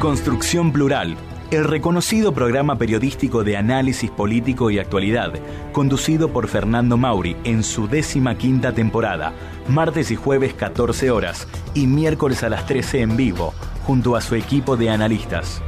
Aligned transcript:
Construcción 0.00 0.70
Plural, 0.70 1.16
el 1.50 1.64
reconocido 1.64 2.32
programa 2.32 2.78
periodístico 2.78 3.42
de 3.42 3.56
análisis 3.56 4.12
político 4.12 4.70
y 4.70 4.78
actualidad, 4.78 5.32
conducido 5.72 6.28
por 6.32 6.46
Fernando 6.46 6.96
Mauri 6.96 7.36
en 7.42 7.64
su 7.64 7.88
décima 7.88 8.38
quinta 8.38 8.72
temporada, 8.72 9.32
martes 9.66 10.12
y 10.12 10.14
jueves 10.14 10.54
14 10.54 11.10
horas 11.10 11.48
y 11.74 11.88
miércoles 11.88 12.44
a 12.44 12.48
las 12.48 12.64
13 12.66 13.00
en 13.00 13.16
vivo, 13.16 13.54
junto 13.82 14.14
a 14.14 14.20
su 14.20 14.36
equipo 14.36 14.76
de 14.76 14.90
analistas. 14.90 15.62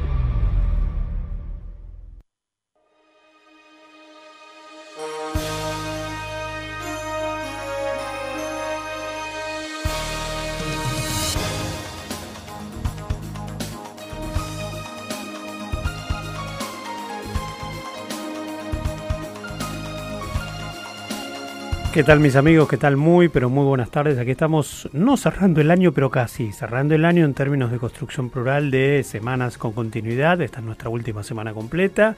¿Qué 21.93 22.05
tal 22.05 22.21
mis 22.21 22.37
amigos? 22.37 22.69
¿Qué 22.69 22.77
tal? 22.77 22.97
Muy, 22.97 23.29
pero 23.29 23.51
muy 23.51 23.65
buenas 23.65 23.91
tardes. 23.91 24.17
Aquí 24.17 24.31
estamos, 24.31 24.89
no 24.93 25.17
cerrando 25.17 25.61
el 25.61 25.73
año, 25.73 25.91
pero 25.91 26.09
casi, 26.09 26.53
cerrando 26.53 26.95
el 26.95 27.05
año 27.05 27.25
en 27.25 27.35
términos 27.35 27.73
de 27.73 27.79
construcción 27.79 28.31
plural 28.31 28.71
de 28.71 29.03
semanas 29.03 29.59
con 29.59 29.73
continuidad. 29.73 30.41
Esta 30.41 30.61
es 30.61 30.65
nuestra 30.65 30.89
última 30.89 31.25
semana 31.25 31.53
completa. 31.53 32.15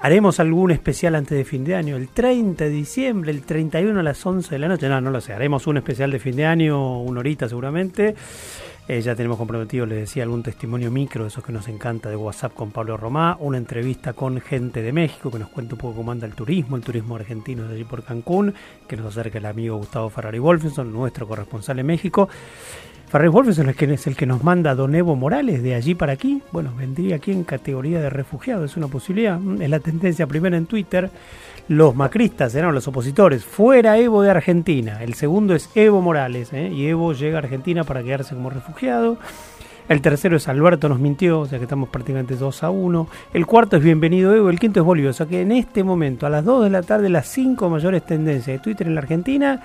Haremos 0.00 0.40
algún 0.40 0.70
especial 0.70 1.14
antes 1.14 1.36
de 1.36 1.44
fin 1.44 1.62
de 1.62 1.76
año, 1.76 1.96
el 1.96 2.08
30 2.08 2.64
de 2.64 2.70
diciembre, 2.70 3.30
el 3.32 3.42
31 3.42 4.00
a 4.00 4.02
las 4.02 4.24
11 4.24 4.48
de 4.48 4.58
la 4.58 4.68
noche. 4.68 4.88
No, 4.88 4.98
no 5.02 5.10
lo 5.10 5.20
sé. 5.20 5.34
Haremos 5.34 5.66
un 5.66 5.76
especial 5.76 6.10
de 6.10 6.18
fin 6.18 6.34
de 6.34 6.46
año, 6.46 7.02
una 7.02 7.20
horita 7.20 7.46
seguramente. 7.46 8.14
Eh, 8.88 9.00
ya 9.00 9.14
tenemos 9.14 9.38
comprometido, 9.38 9.86
les 9.86 10.00
decía, 10.00 10.24
algún 10.24 10.42
testimonio 10.42 10.90
micro, 10.90 11.24
esos 11.24 11.44
que 11.44 11.52
nos 11.52 11.68
encanta, 11.68 12.10
de 12.10 12.16
WhatsApp 12.16 12.52
con 12.52 12.72
Pablo 12.72 12.96
Romá, 12.96 13.36
una 13.38 13.56
entrevista 13.56 14.12
con 14.12 14.40
gente 14.40 14.82
de 14.82 14.92
México 14.92 15.30
que 15.30 15.38
nos 15.38 15.50
cuenta 15.50 15.76
un 15.76 15.78
poco 15.78 15.94
cómo 15.98 16.10
anda 16.10 16.26
el 16.26 16.34
turismo, 16.34 16.76
el 16.76 16.82
turismo 16.82 17.14
argentino 17.14 17.68
de 17.68 17.76
allí 17.76 17.84
por 17.84 18.02
Cancún, 18.02 18.52
que 18.88 18.96
nos 18.96 19.06
acerca 19.06 19.38
el 19.38 19.46
amigo 19.46 19.76
Gustavo 19.76 20.10
Ferrari 20.10 20.40
Wolfenson, 20.40 20.92
nuestro 20.92 21.28
corresponsal 21.28 21.78
en 21.78 21.86
México. 21.86 22.28
Ferrari 23.08 23.28
Wolfenson 23.28 23.68
es, 23.68 23.80
es 23.80 24.06
el 24.08 24.16
que 24.16 24.26
nos 24.26 24.42
manda 24.42 24.74
Don 24.74 24.94
Evo 24.96 25.14
Morales 25.14 25.62
de 25.62 25.76
allí 25.76 25.94
para 25.94 26.14
aquí. 26.14 26.42
Bueno, 26.50 26.74
vendría 26.76 27.16
aquí 27.16 27.30
en 27.30 27.44
categoría 27.44 28.00
de 28.00 28.10
refugiado, 28.10 28.64
es 28.64 28.76
una 28.76 28.88
posibilidad. 28.88 29.38
Es 29.60 29.70
la 29.70 29.78
tendencia 29.78 30.26
primera 30.26 30.56
en 30.56 30.66
Twitter 30.66 31.08
los 31.68 31.94
macristas, 31.94 32.54
eran 32.54 32.74
los 32.74 32.88
opositores, 32.88 33.44
fuera 33.44 33.98
Evo 33.98 34.22
de 34.22 34.30
Argentina. 34.30 35.02
El 35.02 35.14
segundo 35.14 35.54
es 35.54 35.70
Evo 35.74 36.00
Morales, 36.00 36.52
¿eh? 36.52 36.70
y 36.72 36.86
Evo 36.86 37.12
llega 37.12 37.36
a 37.36 37.42
Argentina 37.42 37.84
para 37.84 38.02
quedarse 38.02 38.34
como 38.34 38.50
refugiado. 38.50 39.18
El 39.88 40.00
tercero 40.00 40.36
es 40.36 40.48
Alberto 40.48 40.88
nos 40.88 41.00
mintió, 41.00 41.40
o 41.40 41.46
sea 41.46 41.58
que 41.58 41.64
estamos 41.64 41.88
prácticamente 41.88 42.36
2 42.36 42.62
a 42.62 42.70
1. 42.70 43.08
El 43.34 43.46
cuarto 43.46 43.76
es 43.76 43.82
Bienvenido 43.82 44.34
Evo, 44.34 44.48
el 44.48 44.58
quinto 44.58 44.80
es 44.80 44.86
Bolivia. 44.86 45.10
O 45.10 45.12
sea 45.12 45.26
que 45.26 45.42
en 45.42 45.52
este 45.52 45.82
momento, 45.82 46.24
a 46.24 46.30
las 46.30 46.44
2 46.44 46.64
de 46.64 46.70
la 46.70 46.82
tarde, 46.82 47.08
las 47.08 47.26
cinco 47.26 47.68
mayores 47.68 48.04
tendencias 48.04 48.56
de 48.56 48.62
Twitter 48.62 48.86
en 48.86 48.94
la 48.94 49.00
Argentina 49.00 49.60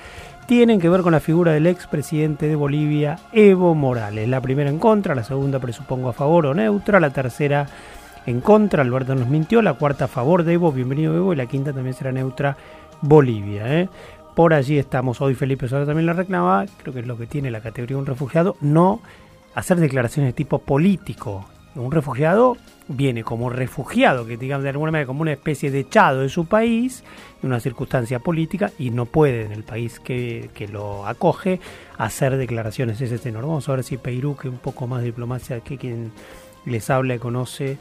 tienen 0.47 0.79
que 0.79 0.89
ver 0.89 1.01
con 1.01 1.11
la 1.11 1.19
figura 1.19 1.51
del 1.51 1.67
expresidente 1.67 2.47
de 2.47 2.55
Bolivia, 2.55 3.19
Evo 3.31 3.75
Morales. 3.75 4.27
La 4.27 4.41
primera 4.41 4.69
en 4.69 4.79
contra, 4.79 5.13
la 5.13 5.23
segunda 5.23 5.59
presupongo 5.59 6.09
a 6.09 6.13
favor 6.13 6.47
o 6.47 6.53
neutra, 6.53 6.99
la 6.99 7.11
tercera 7.11 7.67
en 8.27 8.41
contra, 8.41 8.83
Alberto 8.83 9.15
nos 9.15 9.29
mintió, 9.29 9.61
la 9.61 9.75
cuarta 9.75 10.05
a 10.05 10.07
favor 10.09 10.43
de 10.43 10.53
Evo, 10.53 10.73
bienvenido 10.73 11.15
Evo, 11.15 11.31
y 11.31 11.37
la 11.37 11.45
quinta 11.45 11.71
también 11.71 11.93
será 11.93 12.11
neutra, 12.11 12.57
Bolivia. 13.01 13.79
¿eh? 13.79 13.89
Por 14.35 14.53
allí 14.53 14.77
estamos, 14.77 15.21
hoy 15.21 15.33
Felipe 15.33 15.69
Sola 15.69 15.85
también 15.85 16.05
la 16.05 16.13
reclamaba, 16.13 16.65
creo 16.81 16.93
que 16.93 16.99
es 16.99 17.07
lo 17.07 17.17
que 17.17 17.25
tiene 17.25 17.49
la 17.51 17.61
categoría 17.61 17.95
de 17.95 18.01
un 18.01 18.05
refugiado, 18.05 18.57
no 18.59 18.99
hacer 19.55 19.77
declaraciones 19.77 20.29
de 20.29 20.33
tipo 20.33 20.59
político. 20.59 21.45
Un 21.75 21.91
refugiado 21.91 22.57
viene 22.89 23.23
como 23.23 23.49
refugiado, 23.49 24.25
que 24.25 24.35
digamos 24.35 24.63
de 24.63 24.71
alguna 24.71 24.91
manera 24.91 25.07
como 25.07 25.21
una 25.21 25.31
especie 25.31 25.71
de 25.71 25.79
echado 25.79 26.19
de 26.19 26.29
su 26.29 26.47
país, 26.47 27.05
en 27.41 27.47
una 27.47 27.61
circunstancia 27.61 28.19
política, 28.19 28.71
y 28.77 28.89
no 28.89 29.05
puede 29.05 29.45
en 29.45 29.53
el 29.53 29.63
país 29.63 30.01
que, 30.01 30.49
que 30.53 30.67
lo 30.67 31.07
acoge 31.07 31.61
hacer 31.97 32.35
declaraciones 32.35 32.99
ese 32.99 33.19
tenor. 33.19 33.43
Vamos 33.43 33.69
a 33.69 33.71
ver 33.71 33.85
si 33.85 33.95
Perú, 33.95 34.35
que 34.35 34.49
un 34.49 34.57
poco 34.57 34.85
más 34.85 34.99
de 34.99 35.05
diplomacia 35.05 35.61
que 35.61 35.77
quien 35.77 36.11
les 36.65 36.89
habla 36.89 37.15
y 37.15 37.19
conoce, 37.19 37.77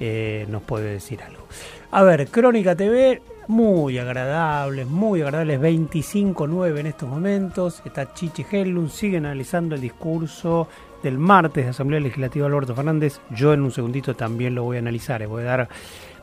eh, 0.00 0.46
nos 0.48 0.62
puede 0.62 0.92
decir 0.92 1.22
algo. 1.22 1.46
A 1.90 2.02
ver, 2.02 2.28
Crónica 2.28 2.74
TV, 2.74 3.22
muy 3.48 3.98
agradables, 3.98 4.86
muy 4.86 5.22
agradables, 5.22 5.60
25-9 5.60 6.78
en 6.78 6.86
estos 6.86 7.08
momentos. 7.08 7.82
Está 7.84 8.12
Chichi 8.12 8.44
Hellun, 8.50 8.90
sigue 8.90 9.18
analizando 9.18 9.74
el 9.74 9.80
discurso 9.80 10.68
del 11.02 11.18
martes 11.18 11.64
de 11.64 11.70
Asamblea 11.70 12.00
Legislativa 12.00 12.46
Alberto 12.46 12.74
Fernández. 12.74 13.20
Yo 13.30 13.52
en 13.52 13.62
un 13.62 13.70
segundito 13.70 14.14
también 14.14 14.54
lo 14.54 14.64
voy 14.64 14.76
a 14.76 14.80
analizar, 14.80 15.26
voy 15.26 15.42
a 15.42 15.46
dar 15.46 15.68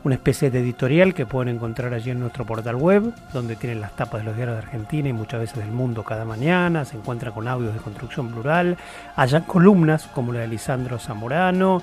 una 0.04 0.16
especie 0.16 0.50
de 0.50 0.60
editorial 0.60 1.14
que 1.14 1.24
pueden 1.24 1.54
encontrar 1.54 1.94
allí 1.94 2.10
en 2.10 2.20
nuestro 2.20 2.44
portal 2.44 2.76
web, 2.76 3.14
donde 3.32 3.56
tienen 3.56 3.80
las 3.80 3.96
tapas 3.96 4.20
de 4.20 4.26
los 4.26 4.36
diarios 4.36 4.58
de 4.58 4.62
Argentina 4.62 5.08
y 5.08 5.14
muchas 5.14 5.40
veces 5.40 5.56
del 5.56 5.70
mundo 5.70 6.04
cada 6.04 6.26
mañana, 6.26 6.84
se 6.84 6.98
encuentra 6.98 7.30
con 7.30 7.48
audios 7.48 7.72
de 7.72 7.80
construcción 7.80 8.28
plural, 8.30 8.76
allá 9.16 9.46
columnas 9.46 10.06
como 10.08 10.32
la 10.34 10.40
de 10.40 10.48
Lisandro 10.48 10.98
Zamorano, 10.98 11.82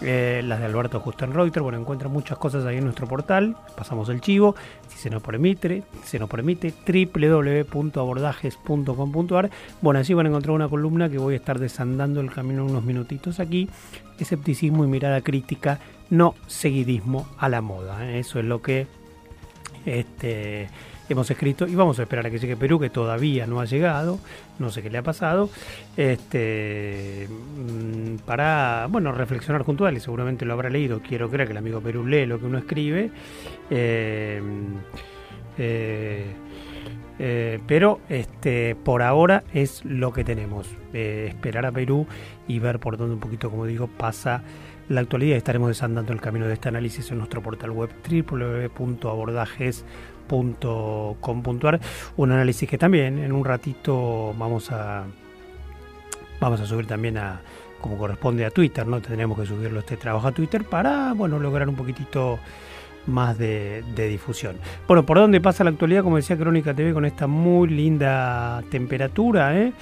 eh, 0.00 0.42
las 0.44 0.60
de 0.60 0.66
Alberto 0.66 1.02
Reuter, 1.32 1.60
bueno, 1.62 1.78
encuentran 1.78 2.12
muchas 2.12 2.38
cosas 2.38 2.64
ahí 2.64 2.76
en 2.76 2.84
nuestro 2.84 3.08
portal, 3.08 3.56
pasamos 3.76 4.08
el 4.10 4.20
chivo, 4.20 4.54
si 4.88 4.96
se 4.98 5.10
nos 5.10 5.20
permite, 5.22 5.82
se 6.04 6.20
nos 6.20 6.30
permite, 6.30 6.72
www.abordajes.com.ar, 6.86 9.50
bueno, 9.82 9.98
allí 9.98 10.14
van 10.14 10.26
a 10.26 10.28
encontrar 10.28 10.54
una 10.54 10.68
columna 10.68 11.08
que 11.08 11.18
voy 11.18 11.34
a 11.34 11.38
estar 11.38 11.58
desandando 11.58 12.20
el 12.20 12.30
camino 12.30 12.64
unos 12.64 12.84
minutitos 12.84 13.40
aquí, 13.40 13.68
escepticismo 14.18 14.84
y 14.84 14.88
mirada 14.88 15.20
crítica, 15.20 15.80
no 16.10 16.36
seguidismo 16.46 17.26
a 17.38 17.48
la 17.48 17.60
moda, 17.60 18.08
¿eh? 18.08 18.20
eso 18.20 18.38
es 18.38 18.44
lo 18.44 18.62
que 18.62 18.86
este 19.84 20.68
hemos 21.08 21.30
escrito 21.30 21.66
y 21.66 21.74
vamos 21.74 21.98
a 21.98 22.02
esperar 22.02 22.26
a 22.26 22.30
que 22.30 22.38
llegue 22.38 22.56
Perú, 22.56 22.78
que 22.78 22.90
todavía 22.90 23.46
no 23.46 23.60
ha 23.60 23.64
llegado, 23.64 24.18
no 24.58 24.70
sé 24.70 24.82
qué 24.82 24.90
le 24.90 24.98
ha 24.98 25.02
pasado, 25.02 25.48
este, 25.96 27.28
mm, 27.28 28.16
para, 28.26 28.86
bueno, 28.90 29.12
reflexionar 29.12 29.62
junto 29.62 29.88
seguramente 29.98 30.44
lo 30.44 30.52
habrá 30.52 30.70
leído, 30.70 31.00
quiero 31.00 31.30
creer 31.30 31.48
que 31.48 31.52
el 31.52 31.58
amigo 31.58 31.80
Perú 31.80 32.06
lee 32.06 32.26
lo 32.26 32.38
que 32.38 32.46
uno 32.46 32.58
escribe, 32.58 33.10
eh, 33.70 34.42
eh, 35.56 36.26
eh, 37.18 37.58
pero 37.66 38.00
este, 38.08 38.76
por 38.76 39.02
ahora 39.02 39.44
es 39.52 39.84
lo 39.84 40.12
que 40.12 40.24
tenemos, 40.24 40.68
esperar 40.92 41.66
a 41.66 41.72
Perú 41.72 42.06
y 42.46 42.58
ver 42.58 42.78
por 42.78 42.96
dónde 42.96 43.14
un 43.14 43.20
poquito, 43.20 43.50
como 43.50 43.66
digo, 43.66 43.88
pasa 43.88 44.42
la 44.88 45.00
actualidad. 45.00 45.36
Estaremos 45.36 45.68
desandando 45.68 46.12
el 46.12 46.20
camino 46.20 46.46
de 46.46 46.54
este 46.54 46.68
análisis 46.68 47.10
en 47.10 47.18
nuestro 47.18 47.42
portal 47.42 47.72
web 47.72 47.90
www.abordajes.com 48.08 50.17
.com.ar 50.28 51.80
un 52.16 52.32
análisis 52.32 52.68
que 52.68 52.78
también 52.78 53.18
en 53.18 53.32
un 53.32 53.44
ratito 53.44 54.34
vamos 54.38 54.70
a 54.70 55.04
vamos 56.40 56.60
a 56.60 56.66
subir 56.66 56.86
también 56.86 57.18
a 57.18 57.40
como 57.80 57.96
corresponde 57.96 58.44
a 58.44 58.50
Twitter, 58.50 58.86
¿no? 58.86 59.00
Tendremos 59.00 59.38
que 59.38 59.46
subirlo 59.46 59.80
este 59.80 59.96
trabajo 59.96 60.26
a 60.28 60.32
Twitter 60.32 60.64
para, 60.64 61.12
bueno, 61.12 61.38
lograr 61.38 61.68
un 61.68 61.76
poquitito 61.76 62.38
más 63.06 63.38
de, 63.38 63.82
difusión. 63.96 64.56
Bueno, 64.86 65.06
¿por 65.06 65.18
dónde 65.18 65.40
pasa 65.40 65.64
la 65.64 65.70
actualidad? 65.70 66.02
Como 66.02 66.16
decía 66.16 66.36
Crónica 66.36 66.74
TV, 66.74 66.92
con 66.92 67.04
esta 67.04 67.26
muy 67.26 67.68
linda 67.68 68.62
temperatura, 68.70 69.58
¿eh? 69.58 69.72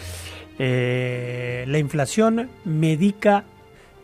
Eh, 0.59 1.65
la 1.69 1.79
inflación 1.79 2.49
médica, 2.65 3.45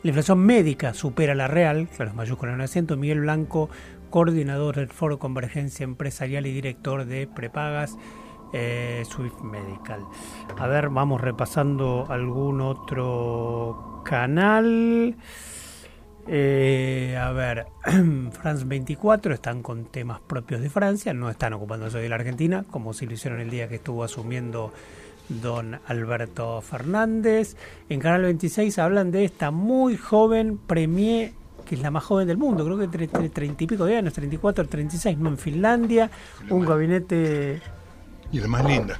la 0.02 0.08
inflación 0.08 0.38
médica 0.40 0.92
supera 0.92 1.34
la 1.34 1.48
real, 1.48 1.88
claro, 1.96 2.12
mayúscula 2.14 2.52
en 2.52 2.60
acento, 2.60 2.96
Miguel 2.96 3.20
Blanco 3.20 3.70
coordinador 4.12 4.76
del 4.76 4.88
Foro 4.88 5.18
Convergencia 5.18 5.82
Empresarial 5.82 6.46
y 6.46 6.52
director 6.52 7.06
de 7.06 7.26
Prepagas 7.26 7.96
eh, 8.52 9.02
Swift 9.08 9.40
Medical. 9.40 10.06
A 10.58 10.66
ver, 10.66 10.90
vamos 10.90 11.20
repasando 11.20 12.06
algún 12.08 12.60
otro 12.60 14.02
canal. 14.04 15.16
Eh, 16.28 17.18
a 17.18 17.32
ver, 17.32 17.66
France 18.32 18.64
24 18.66 19.32
están 19.34 19.62
con 19.62 19.86
temas 19.86 20.20
propios 20.20 20.60
de 20.60 20.68
Francia, 20.68 21.14
no 21.14 21.30
están 21.30 21.54
ocupándose 21.54 21.98
de 21.98 22.08
la 22.10 22.16
Argentina, 22.16 22.64
como 22.70 22.92
si 22.92 23.06
lo 23.06 23.14
hicieron 23.14 23.40
el 23.40 23.48
día 23.48 23.68
que 23.68 23.76
estuvo 23.76 24.04
asumiendo 24.04 24.72
don 25.28 25.80
Alberto 25.86 26.60
Fernández. 26.60 27.56
En 27.88 28.00
Canal 28.00 28.22
26 28.22 28.78
hablan 28.78 29.10
de 29.10 29.24
esta 29.24 29.50
muy 29.50 29.96
joven 29.96 30.58
premier, 30.58 31.32
que 31.64 31.74
es 31.74 31.80
la 31.80 31.90
más 31.90 32.04
joven 32.04 32.26
del 32.26 32.36
mundo, 32.36 32.64
creo 32.64 32.78
que 32.78 32.84
entre 32.84 33.06
30 33.06 33.64
y 33.64 33.66
pico 33.66 33.84
de 33.84 33.96
años, 33.96 34.12
34, 34.12 34.66
36, 34.66 35.18
no 35.18 35.30
en 35.30 35.38
Finlandia, 35.38 36.10
un 36.50 36.64
gabinete... 36.64 37.60
Y 38.30 38.40
la 38.40 38.48
más 38.48 38.64
linda. 38.64 38.98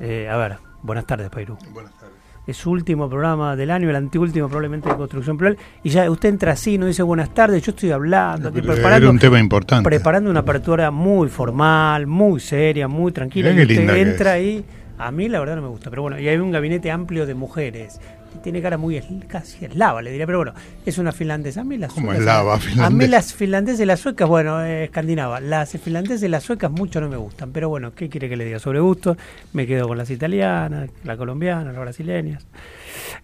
Eh, 0.00 0.28
a 0.28 0.36
ver, 0.36 0.58
buenas 0.82 1.06
tardes, 1.06 1.30
Perú. 1.30 1.56
Buenas 1.72 1.92
tardes. 1.92 2.12
Es 2.46 2.56
su 2.56 2.72
último 2.72 3.08
programa 3.08 3.54
del 3.54 3.70
año, 3.70 3.88
el 3.88 3.94
anteúltimo 3.94 4.48
probablemente 4.48 4.88
de 4.88 4.96
Construcción 4.96 5.36
Plural, 5.36 5.56
y 5.84 5.90
ya 5.90 6.10
usted 6.10 6.28
entra 6.28 6.52
así, 6.52 6.76
no 6.76 6.86
dice 6.86 7.04
buenas 7.04 7.32
tardes, 7.32 7.62
yo 7.62 7.70
estoy 7.70 7.92
hablando, 7.92 8.52
preparando, 8.52 9.10
un 9.10 9.18
tema 9.18 9.38
importante. 9.38 9.84
preparando 9.84 10.28
una 10.28 10.40
apertura 10.40 10.90
muy 10.90 11.28
formal, 11.28 12.08
muy 12.08 12.40
seria, 12.40 12.88
muy 12.88 13.12
tranquila, 13.12 13.52
y 13.52 13.62
usted 13.62 13.96
entra 13.96 14.32
ahí 14.32 14.64
a 15.02 15.10
mí 15.10 15.28
la 15.28 15.40
verdad 15.40 15.56
no 15.56 15.62
me 15.62 15.68
gusta, 15.68 15.90
pero 15.90 16.02
bueno, 16.02 16.18
y 16.18 16.28
hay 16.28 16.36
un 16.36 16.52
gabinete 16.52 16.90
amplio 16.90 17.26
de 17.26 17.34
mujeres. 17.34 18.00
Tiene 18.42 18.62
cara 18.62 18.76
muy 18.78 19.00
casi 19.28 19.64
eslava, 19.64 20.02
le 20.02 20.10
diría, 20.10 20.26
pero 20.26 20.38
bueno, 20.38 20.54
es 20.84 20.98
una 20.98 21.12
finlandesa. 21.12 21.62
A 21.62 21.64
mí 21.64 21.78
las 21.78 21.92
¿Cómo 21.92 22.12
eslava, 22.12 22.58
A 22.80 22.90
mí 22.90 23.06
las 23.06 23.34
finlandesas 23.34 23.80
y 23.80 23.84
las 23.84 24.00
suecas, 24.00 24.28
bueno, 24.28 24.62
eh, 24.64 24.84
escandinava. 24.84 25.40
Las 25.40 25.72
finlandesas 25.72 26.22
y 26.22 26.28
las 26.28 26.42
suecas 26.42 26.70
mucho 26.70 27.00
no 27.00 27.08
me 27.08 27.16
gustan, 27.16 27.52
pero 27.52 27.68
bueno, 27.68 27.94
¿qué 27.94 28.08
quiere 28.08 28.28
que 28.28 28.36
le 28.36 28.44
diga? 28.44 28.58
Sobre 28.58 28.80
gusto, 28.80 29.16
me 29.52 29.66
quedo 29.66 29.88
con 29.88 29.98
las 29.98 30.10
italianas, 30.10 30.90
las 31.04 31.16
colombianas, 31.16 31.72
las 31.72 31.80
brasileñas. 31.80 32.46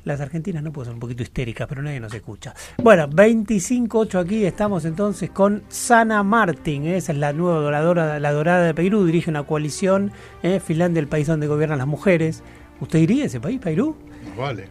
Las 0.05 0.21
argentinas 0.21 0.63
no 0.63 0.73
puedo 0.73 0.87
ser 0.87 0.95
un 0.95 1.01
poquito 1.01 1.23
histéricas, 1.23 1.67
pero 1.69 1.83
nadie 1.83 2.01
nos 2.01 2.15
escucha. 2.15 2.55
Bueno, 2.83 3.09
25-8 3.09 4.19
aquí 4.19 4.45
estamos 4.45 4.85
entonces 4.85 5.31
con 5.31 5.63
Sana 5.69 6.23
Martin. 6.23 6.87
¿eh? 6.87 6.97
Esa 6.97 7.13
es 7.13 7.19
la 7.19 7.33
nueva 7.33 7.61
doradora, 7.61 8.19
la 8.19 8.33
dorada 8.33 8.65
de 8.65 8.75
Perú. 8.75 9.05
Dirige 9.05 9.31
una 9.31 9.43
coalición. 9.43 10.13
¿eh? 10.43 10.61
Finlandia, 10.61 11.01
el 11.01 11.09
país 11.09 11.27
donde 11.27 11.47
gobiernan 11.47 11.79
las 11.79 11.87
mujeres. 11.87 12.43
¿Usted 12.81 13.01
iría 13.01 13.25
a 13.25 13.27
ese 13.27 13.41
país, 13.41 13.61
Perú? 13.61 13.97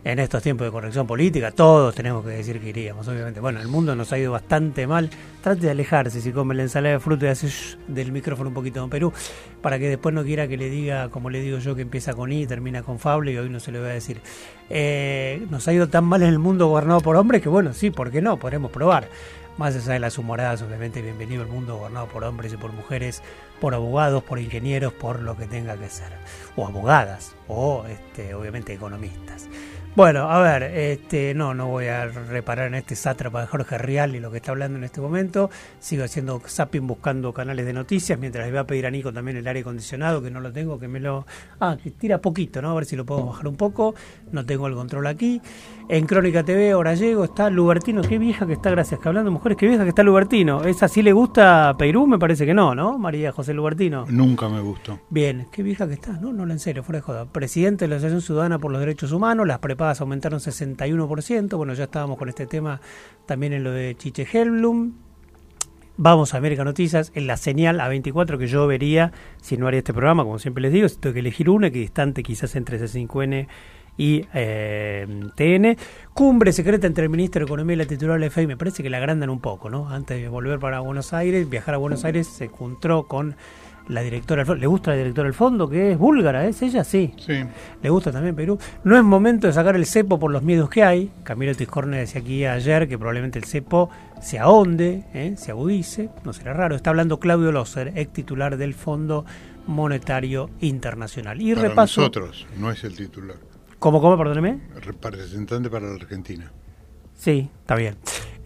En 0.04 0.20
estos 0.20 0.42
tiempos 0.42 0.66
de 0.66 0.72
corrección 0.72 1.06
política, 1.06 1.52
todos 1.52 1.94
tenemos 1.94 2.24
que 2.24 2.32
decir 2.32 2.60
que 2.60 2.70
iríamos, 2.70 3.08
obviamente. 3.08 3.40
Bueno, 3.40 3.60
el 3.60 3.68
mundo 3.68 3.96
nos 3.96 4.12
ha 4.14 4.18
ido 4.18 4.32
bastante 4.32 4.88
mal. 4.88 5.10
Trate 5.42 5.62
de 5.62 5.72
alejarse 5.72 6.22
si 6.22 6.32
come 6.32 6.56
la 6.56 6.64
ensalada 6.64 6.96
de 6.96 7.00
fruta 7.00 7.26
y 7.26 7.30
hace 7.30 7.50
del 7.88 8.12
micrófono 8.12 8.50
un 8.50 8.54
poquito 8.54 8.84
en 8.84 8.90
Perú, 8.90 9.12
para 9.62 9.80
que 9.80 9.90
después 9.90 10.16
no 10.16 10.24
quiera 10.24 10.48
que 10.48 10.58
le 10.58 10.70
diga, 10.70 11.10
como 11.10 11.30
le 11.30 11.42
digo 11.42 11.58
yo, 11.60 11.76
que 11.76 11.82
empieza 11.82 12.14
con 12.14 12.32
I 12.32 12.44
y 12.44 12.48
termina 12.48 12.84
con 12.84 13.00
Fable 13.00 13.32
y 13.32 13.38
hoy 13.38 13.50
no 13.50 13.60
se 13.60 13.72
le 13.72 13.80
va 13.80 13.88
a 13.88 13.94
decir. 13.94 14.22
Eh, 14.70 15.46
nos 15.50 15.68
ha 15.68 15.74
ido 15.74 15.88
tan 15.88 16.06
mal 16.06 16.22
en 16.24 16.30
el 16.30 16.40
mundo 16.40 16.68
gobernado 16.68 17.02
por 17.02 17.16
hombres 17.16 17.42
que, 17.42 17.50
bueno, 17.50 17.74
sí, 17.74 17.92
¿por 17.92 18.12
qué 18.12 18.22
no? 18.22 18.38
Podremos 18.38 18.72
probar. 18.72 19.10
Más 19.58 19.76
allá 19.76 19.94
de 19.94 20.00
las 20.00 20.20
humoradas, 20.20 20.62
obviamente, 20.62 21.02
bienvenido 21.02 21.42
al 21.42 21.50
mundo 21.50 21.78
gobernado 21.78 22.06
por 22.08 22.24
hombres 22.24 22.54
y 22.54 22.58
por 22.58 22.72
mujeres, 22.74 23.24
por 23.60 23.74
abogados, 23.74 24.24
por 24.24 24.38
ingenieros, 24.38 24.94
por 24.94 25.22
lo 25.22 25.36
que 25.36 25.48
tenga 25.48 25.76
que 25.76 25.90
ser. 25.90 26.12
O 26.58 26.68
abogadas, 26.68 27.36
o 27.48 27.86
este, 27.88 28.34
obviamente 28.34 28.74
economistas. 28.74 29.48
Bueno, 29.98 30.30
a 30.30 30.40
ver, 30.42 30.62
este, 30.62 31.34
no, 31.34 31.56
no 31.56 31.70
voy 31.70 31.88
a 31.88 32.06
reparar 32.06 32.68
en 32.68 32.76
este 32.76 32.96
sátrapa 32.96 33.42
de 33.42 33.48
Jorge 33.48 33.80
Rial 33.80 34.16
y 34.16 34.20
lo 34.20 34.30
que 34.30 34.38
está 34.38 34.52
hablando 34.52 34.78
en 34.78 34.84
este 34.84 35.02
momento. 35.02 35.50
Sigo 35.80 36.04
haciendo 36.04 36.40
zapping 36.40 36.86
buscando 36.86 37.34
canales 37.34 37.66
de 37.66 37.74
noticias, 37.74 38.20
mientras 38.20 38.46
le 38.46 38.52
voy 38.52 38.60
a 38.60 38.68
pedir 38.68 38.86
a 38.86 38.92
Nico 38.92 39.12
también 39.12 39.38
el 39.38 39.48
aire 39.48 39.62
acondicionado, 39.62 40.22
que 40.22 40.30
no 40.30 40.40
lo 40.40 40.52
tengo, 40.52 40.78
que 40.78 40.88
me 40.88 41.00
lo... 41.00 41.26
Ah, 41.60 41.78
que 41.82 41.90
tira 41.90 42.20
poquito, 42.20 42.62
¿no? 42.62 42.70
A 42.70 42.76
ver 42.76 42.86
si 42.86 42.96
lo 42.96 43.08
puedo 43.08 43.26
bajar 43.26 43.48
un 43.48 43.56
poco. 43.56 43.96
No 44.32 44.46
tengo 44.46 44.68
el 44.68 44.76
control 44.76 45.08
aquí. 45.08 45.42
En 45.90 46.06
Crónica 46.06 46.44
TV, 46.44 46.72
ahora 46.72 46.96
llego, 46.96 47.24
está 47.24 47.50
Lubertino, 47.50 48.02
qué 48.02 48.18
vieja 48.18 48.46
que 48.46 48.52
está, 48.52 48.70
gracias, 48.72 49.00
que 49.00 49.08
hablando 49.08 49.32
mujeres, 49.32 49.58
qué 49.58 49.70
vieja 49.70 49.84
que 49.84 49.90
está 49.90 50.04
Lubertino. 50.04 50.66
¿Esa 50.66 50.90
sí 50.90 51.02
le 51.02 51.14
gusta 51.14 51.70
a 51.70 51.78
Perú? 51.78 52.06
Me 52.08 52.20
parece 52.20 52.46
que 52.46 52.54
no, 52.54 52.76
¿no? 52.76 52.98
María 52.98 53.32
José 53.32 53.54
Lubertino. 53.54 54.06
Nunca 54.10 54.50
me 54.50 54.60
gustó. 54.60 55.00
Bien, 55.10 55.48
qué 55.50 55.64
vieja 55.64 55.88
que 55.88 55.94
está, 55.94 56.12
no, 56.20 56.34
no, 56.34 56.44
en 56.52 56.60
serio, 56.60 56.84
fuera 56.84 56.98
de 56.98 57.04
joda. 57.04 57.26
Presidente 57.32 57.86
de 57.86 57.90
la 57.90 57.96
Asociación 57.96 58.22
Ciudadana 58.22 58.60
por 58.60 58.70
los 58.70 58.82
Derechos 58.82 59.14
Humanos, 59.14 59.48
las 59.48 59.60
prepagas 59.60 60.02
aumentaron 60.02 60.42
61%, 60.42 61.56
bueno, 61.56 61.74
ya 61.74 61.86
estábamos 61.86 62.18
con 62.18 62.28
este 62.28 62.48
tema 62.48 62.82
también 63.26 63.54
en 63.54 63.64
lo 63.64 63.72
de 63.72 63.96
Chiche 63.96 64.28
Helblum. 64.30 64.92
Vamos 65.96 66.34
a 66.34 66.38
América 66.38 66.66
Noticias 66.66 67.14
en 67.16 67.28
la 67.28 67.38
señal 67.38 67.80
A24 67.80 68.38
que 68.38 68.48
yo 68.48 68.68
vería 68.68 69.14
si 69.42 69.56
no 69.56 69.68
haría 69.68 69.80
este 69.80 69.94
programa, 69.94 70.26
como 70.26 70.38
siempre 70.38 70.62
les 70.64 70.74
digo, 70.74 70.90
si 70.90 70.98
tengo 70.98 71.14
que 71.14 71.22
elegir 71.22 71.50
una, 71.50 71.72
que 71.72 71.80
distante 71.80 72.24
quizás 72.24 72.58
entre 72.58 72.78
C5N 72.78 73.48
y 73.98 74.26
eh, 74.34 75.08
TN. 75.36 75.78
Cumbre 76.14 76.52
secreta 76.52 76.88
entre 76.88 77.04
el 77.04 77.10
ministro 77.10 77.40
de 77.40 77.46
Economía 77.46 77.74
y 77.74 77.78
la 77.78 77.86
titular 77.86 78.20
de 78.20 78.26
la 78.26 78.32
FEI, 78.32 78.48
me 78.48 78.58
parece 78.58 78.84
que 78.84 78.90
la 78.90 78.98
agrandan 78.98 79.30
un 79.30 79.40
poco, 79.40 79.70
¿no? 79.70 79.90
Antes 79.90 80.22
de 80.22 80.30
volver 80.30 80.60
para 80.60 80.80
Buenos 80.80 81.14
Aires, 81.14 81.50
viajar 81.50 81.76
a 81.76 81.78
Buenos 81.78 82.06
Aires, 82.06 82.28
se 82.28 82.46
encontró 82.46 83.04
con 83.08 83.36
la 83.90 84.02
directora 84.02 84.40
del 84.40 84.48
fondo. 84.48 84.62
¿Le 84.62 84.68
gusta 84.68 84.92
la 84.92 84.98
directora 84.98 85.26
del 85.26 85.34
fondo? 85.34 85.70
Que 85.70 85.92
es 85.92 85.98
búlgara, 85.98 86.46
¿es 86.46 86.62
ella? 86.62 86.84
Sí. 86.84 87.14
Sí. 87.18 87.44
¿Le 87.82 87.90
gusta 87.90 88.12
también 88.12 88.36
Perú? 88.36 88.58
No 88.84 88.98
es 88.98 89.04
momento 89.04 89.48
de 89.48 89.54
sacar 89.54 89.76
el 89.76 89.86
cepo 89.86 90.20
por 90.20 90.32
los 90.32 90.44
miedos 90.44 90.70
que 90.70 90.84
hay. 90.84 91.12
Camilo 91.24 91.56
Tiscorne 91.56 91.98
decía 91.98 92.22
aquí 92.22 92.46
ayer 92.46 92.88
que 92.88 92.98
probablemente 92.98 93.40
el 93.40 93.46
cepo 93.46 93.90
se 94.22 94.40
ahonde, 94.40 95.06
¿eh? 95.14 95.36
se 95.38 95.52
agudice. 95.52 96.10
No 96.24 96.34
será 96.34 96.54
raro. 96.54 96.76
Está 96.76 96.90
hablando 96.90 97.20
Claudio 97.20 97.52
Loser, 97.52 97.94
ex 97.96 98.12
titular 98.12 98.58
del 98.58 98.74
Fondo 98.74 99.26
Monetario 99.68 100.50
Internacional. 100.62 101.42
Y 101.42 101.54
para 101.54 101.70
repaso. 101.70 102.02
Nosotros, 102.02 102.48
no 102.58 102.72
es 102.72 102.84
el 102.84 102.96
titular. 102.96 103.38
¿Cómo, 103.80 104.02
cómo, 104.02 104.18
perdóneme? 104.18 104.60
Representante 104.82 105.70
para 105.70 105.88
la 105.88 105.96
Argentina. 105.96 106.52
Sí, 107.14 107.50
está 107.62 107.76
bien. 107.76 107.96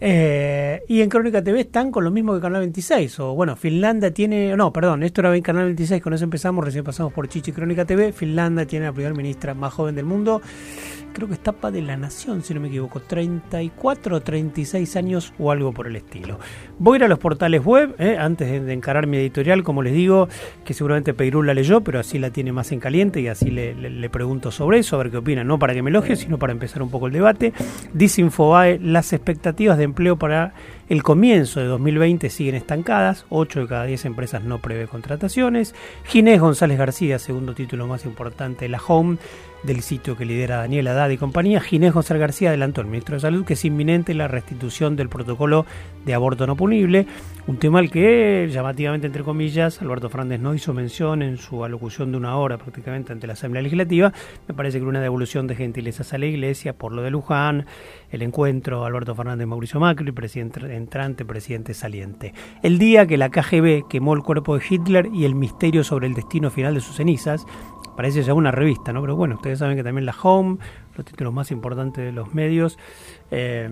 Eh, 0.00 0.82
y 0.88 1.00
en 1.00 1.08
Crónica 1.08 1.44
TV 1.44 1.60
están 1.60 1.92
con 1.92 2.02
lo 2.02 2.10
mismo 2.10 2.34
que 2.34 2.40
Canal 2.40 2.60
26. 2.60 3.20
O 3.20 3.34
bueno, 3.34 3.54
Finlandia 3.54 4.12
tiene. 4.12 4.56
No, 4.56 4.72
perdón, 4.72 5.02
esto 5.04 5.20
era 5.20 5.34
en 5.34 5.42
Canal 5.42 5.66
26, 5.66 6.02
con 6.02 6.12
eso 6.12 6.24
empezamos. 6.24 6.64
Recién 6.64 6.82
pasamos 6.82 7.12
por 7.12 7.28
Chichi 7.28 7.52
Crónica 7.52 7.84
TV. 7.84 8.12
Finlandia 8.12 8.66
tiene 8.66 8.86
la 8.86 8.92
primera 8.92 9.14
ministra 9.14 9.54
más 9.54 9.72
joven 9.72 9.94
del 9.94 10.04
mundo 10.04 10.42
creo 11.12 11.28
que 11.28 11.34
es 11.34 11.40
tapa 11.40 11.70
de 11.70 11.82
La 11.82 11.96
Nación, 11.96 12.42
si 12.42 12.54
no 12.54 12.60
me 12.60 12.68
equivoco, 12.68 13.00
34 13.00 14.16
o 14.16 14.20
36 14.20 14.96
años 14.96 15.32
o 15.38 15.50
algo 15.50 15.72
por 15.72 15.86
el 15.86 15.96
estilo. 15.96 16.38
Voy 16.78 16.96
a 16.96 16.98
ir 16.98 17.04
a 17.04 17.08
los 17.08 17.18
portales 17.18 17.64
web, 17.64 17.94
eh, 17.98 18.16
antes 18.18 18.64
de, 18.64 18.72
encarar 18.72 19.06
mi 19.06 19.18
editorial, 19.18 19.62
como 19.62 19.82
les 19.82 19.92
digo, 19.92 20.28
que 20.64 20.74
seguramente 20.74 21.14
Peirú 21.14 21.42
la 21.42 21.54
leyó, 21.54 21.82
pero 21.82 22.00
así 22.00 22.18
la 22.18 22.30
tiene 22.30 22.52
más 22.52 22.72
en 22.72 22.80
caliente 22.80 23.20
y 23.20 23.28
así 23.28 23.50
le, 23.50 24.10
pregunto 24.10 24.50
sobre 24.50 24.78
eso, 24.78 24.96
a 24.96 24.98
ver 24.98 25.10
qué 25.10 25.18
opina, 25.18 25.44
no 25.44 25.58
para 25.58 25.74
que 25.74 25.82
me 25.82 25.90
elogie, 25.90 26.16
sino 26.16 26.38
para 26.38 26.52
empezar 26.52 26.82
un 26.82 26.90
poco 26.90 27.06
el 27.06 27.12
debate. 27.12 27.52
Dice 27.92 28.20
Infobae, 28.20 28.78
las 28.78 29.12
expectativas 29.12 29.78
de 29.78 29.84
empleo 29.84 30.16
para 30.16 30.54
el 30.92 31.02
comienzo 31.02 31.58
de 31.58 31.64
2020 31.68 32.28
siguen 32.28 32.54
estancadas, 32.54 33.24
8 33.30 33.60
de 33.60 33.66
cada 33.66 33.84
10 33.86 34.04
empresas 34.04 34.44
no 34.44 34.58
prevé 34.58 34.86
contrataciones. 34.86 35.74
Ginés 36.04 36.38
González 36.38 36.76
García, 36.76 37.18
segundo 37.18 37.54
título 37.54 37.86
más 37.86 38.04
importante 38.04 38.66
de 38.66 38.68
la 38.68 38.82
Home, 38.86 39.16
del 39.62 39.80
sitio 39.82 40.16
que 40.16 40.24
lidera 40.24 40.56
Daniel 40.56 40.88
Haddad 40.88 41.10
y 41.10 41.16
compañía, 41.16 41.60
Ginés 41.60 41.92
González 41.92 42.20
García 42.20 42.48
adelantó 42.48 42.80
el 42.80 42.88
ministro 42.88 43.14
de 43.14 43.20
Salud 43.20 43.44
que 43.44 43.54
es 43.54 43.64
inminente 43.64 44.12
la 44.12 44.28
restitución 44.28 44.96
del 44.96 45.08
protocolo 45.08 45.66
de 46.04 46.14
aborto 46.14 46.46
no 46.46 46.56
punible, 46.56 47.06
un 47.46 47.58
tema 47.58 47.78
al 47.78 47.90
que, 47.90 48.48
llamativamente 48.50 49.06
entre 49.06 49.22
comillas, 49.22 49.80
Alberto 49.80 50.08
Fernández 50.08 50.40
no 50.40 50.54
hizo 50.54 50.74
mención 50.74 51.22
en 51.22 51.38
su 51.38 51.64
alocución 51.64 52.10
de 52.10 52.18
una 52.18 52.36
hora 52.36 52.58
prácticamente 52.58 53.12
ante 53.12 53.26
la 53.26 53.32
Asamblea 53.34 53.62
Legislativa. 53.62 54.12
Me 54.48 54.54
parece 54.54 54.78
que 54.78 54.84
una 54.84 55.00
devolución 55.00 55.46
de 55.46 55.54
gentilezas 55.54 56.12
a 56.12 56.18
la 56.18 56.26
Iglesia 56.26 56.72
por 56.72 56.92
lo 56.92 57.02
de 57.02 57.10
Luján, 57.10 57.66
el 58.10 58.22
encuentro 58.22 58.84
Alberto 58.84 59.14
Fernández 59.14 59.46
Mauricio 59.46 59.80
Macri, 59.80 60.12
presidente 60.12 60.60
entrante, 60.82 61.24
presidente 61.24 61.74
saliente. 61.74 62.34
El 62.62 62.78
día 62.78 63.06
que 63.06 63.16
la 63.16 63.30
KGB 63.30 63.88
quemó 63.88 64.14
el 64.14 64.22
cuerpo 64.22 64.58
de 64.58 64.64
Hitler 64.68 65.08
y 65.12 65.24
el 65.24 65.34
misterio 65.34 65.84
sobre 65.84 66.06
el 66.06 66.14
destino 66.14 66.50
final 66.50 66.74
de 66.74 66.80
sus 66.80 66.96
cenizas, 66.96 67.46
parece 67.96 68.22
ya 68.22 68.34
una 68.34 68.50
revista, 68.50 68.92
¿no? 68.92 69.00
Pero 69.00 69.16
bueno, 69.16 69.36
ustedes 69.36 69.58
saben 69.58 69.76
que 69.76 69.84
también 69.84 70.06
la 70.06 70.14
Home, 70.22 70.58
los 70.96 71.06
títulos 71.06 71.32
más 71.32 71.50
importantes 71.50 72.04
de 72.04 72.12
los 72.12 72.34
medios 72.34 72.78
eh, 73.30 73.68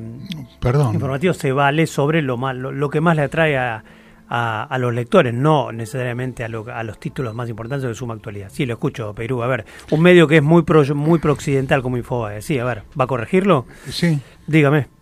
Perdón. 0.60 0.94
informativos 0.94 1.36
se 1.36 1.52
vale 1.52 1.86
sobre 1.86 2.22
lo, 2.22 2.36
más, 2.36 2.56
lo, 2.56 2.90
que 2.90 3.00
más 3.00 3.16
le 3.16 3.22
atrae 3.22 3.58
a, 3.58 3.84
a, 4.28 4.78
los 4.78 4.94
lectores, 4.94 5.34
no 5.34 5.72
necesariamente 5.72 6.44
a, 6.44 6.46
a, 6.46 6.82
los 6.84 7.00
títulos 7.00 7.34
más 7.34 7.48
importantes 7.48 7.88
de 7.88 7.94
suma 7.94 8.14
actualidad. 8.14 8.48
Sí, 8.50 8.64
lo 8.64 8.74
escucho, 8.74 9.14
Perú. 9.14 9.42
A 9.42 9.48
ver, 9.48 9.64
un 9.90 10.00
medio 10.00 10.28
que 10.28 10.36
es 10.36 10.42
muy 10.42 10.62
pro, 10.62 10.82
muy 10.94 11.18
prooccidental 11.18 11.82
como 11.82 11.96
Infobae. 11.96 12.40
Sí, 12.40 12.58
a 12.58 12.64
ver, 12.64 12.84
¿va 12.98 13.04
a 13.04 13.08
corregirlo? 13.08 13.66
Sí. 13.88 14.20
Dígame. 14.46 14.99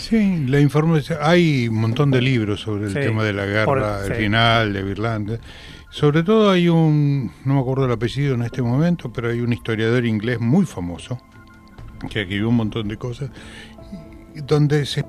Sí, 0.00 0.46
la 0.46 0.60
información. 0.60 1.18
Hay 1.20 1.68
un 1.68 1.76
montón 1.76 2.10
de 2.10 2.22
libros 2.22 2.60
sobre 2.62 2.86
el 2.86 2.94
tema 2.94 3.22
de 3.22 3.34
la 3.34 3.44
guerra, 3.44 4.06
el 4.06 4.14
final 4.14 4.72
de 4.72 4.80
Irlanda. 4.80 5.38
Sobre 5.90 6.22
todo 6.22 6.50
hay 6.50 6.68
un, 6.68 7.30
no 7.44 7.54
me 7.54 7.60
acuerdo 7.60 7.84
el 7.84 7.92
apellido 7.92 8.34
en 8.34 8.42
este 8.42 8.62
momento, 8.62 9.12
pero 9.12 9.28
hay 9.28 9.40
un 9.40 9.52
historiador 9.52 10.06
inglés 10.06 10.40
muy 10.40 10.64
famoso 10.64 11.18
que 12.08 12.22
escribió 12.22 12.48
un 12.48 12.56
montón 12.56 12.88
de 12.88 12.96
cosas, 12.96 13.30
donde 14.46 14.86
se, 14.86 15.04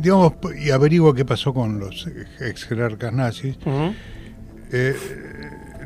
digamos, 0.00 0.34
y 0.62 0.70
averigua 0.70 1.14
qué 1.14 1.24
pasó 1.24 1.54
con 1.54 1.78
los 1.78 2.06
ex 2.40 2.64
jerarcas 2.64 3.12
nazis. 3.14 3.56
Eh, 4.72 4.94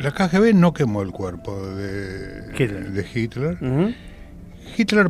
la 0.00 0.11
KGB 0.11 0.55
no 0.55 0.73
quemó 0.73 1.02
el 1.02 1.12
cuerpo 1.12 1.64
de 1.64 2.50
Hitler. 2.59 3.07
Hitler. 3.14 3.95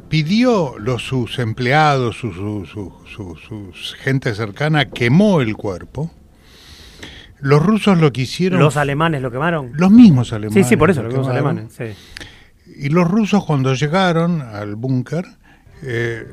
Pidió 0.08 0.78
los 0.78 1.02
sus 1.02 1.38
empleados, 1.38 2.16
sus, 2.16 2.36
sus 2.68 3.94
gente 4.00 4.34
cercana, 4.34 4.86
quemó 4.86 5.40
el 5.40 5.56
cuerpo 5.56 6.10
los 7.40 7.64
rusos 7.64 7.98
lo 7.98 8.12
que 8.12 8.22
hicieron. 8.22 8.60
¿Los 8.60 8.76
alemanes 8.76 9.22
lo 9.22 9.30
quemaron? 9.30 9.72
Los 9.74 9.90
mismos 9.90 10.32
alemanes. 10.32 10.66
Sí, 10.66 10.68
sí, 10.70 10.76
por 10.76 10.90
eso, 10.90 11.02
los 11.02 11.26
alemanes. 11.26 11.72
Sí. 11.72 11.84
Y 12.76 12.88
los 12.90 13.08
rusos 13.08 13.44
cuando 13.44 13.74
llegaron 13.74 14.42
al 14.42 14.76
búnker 14.76 15.24
eh, 15.82 16.26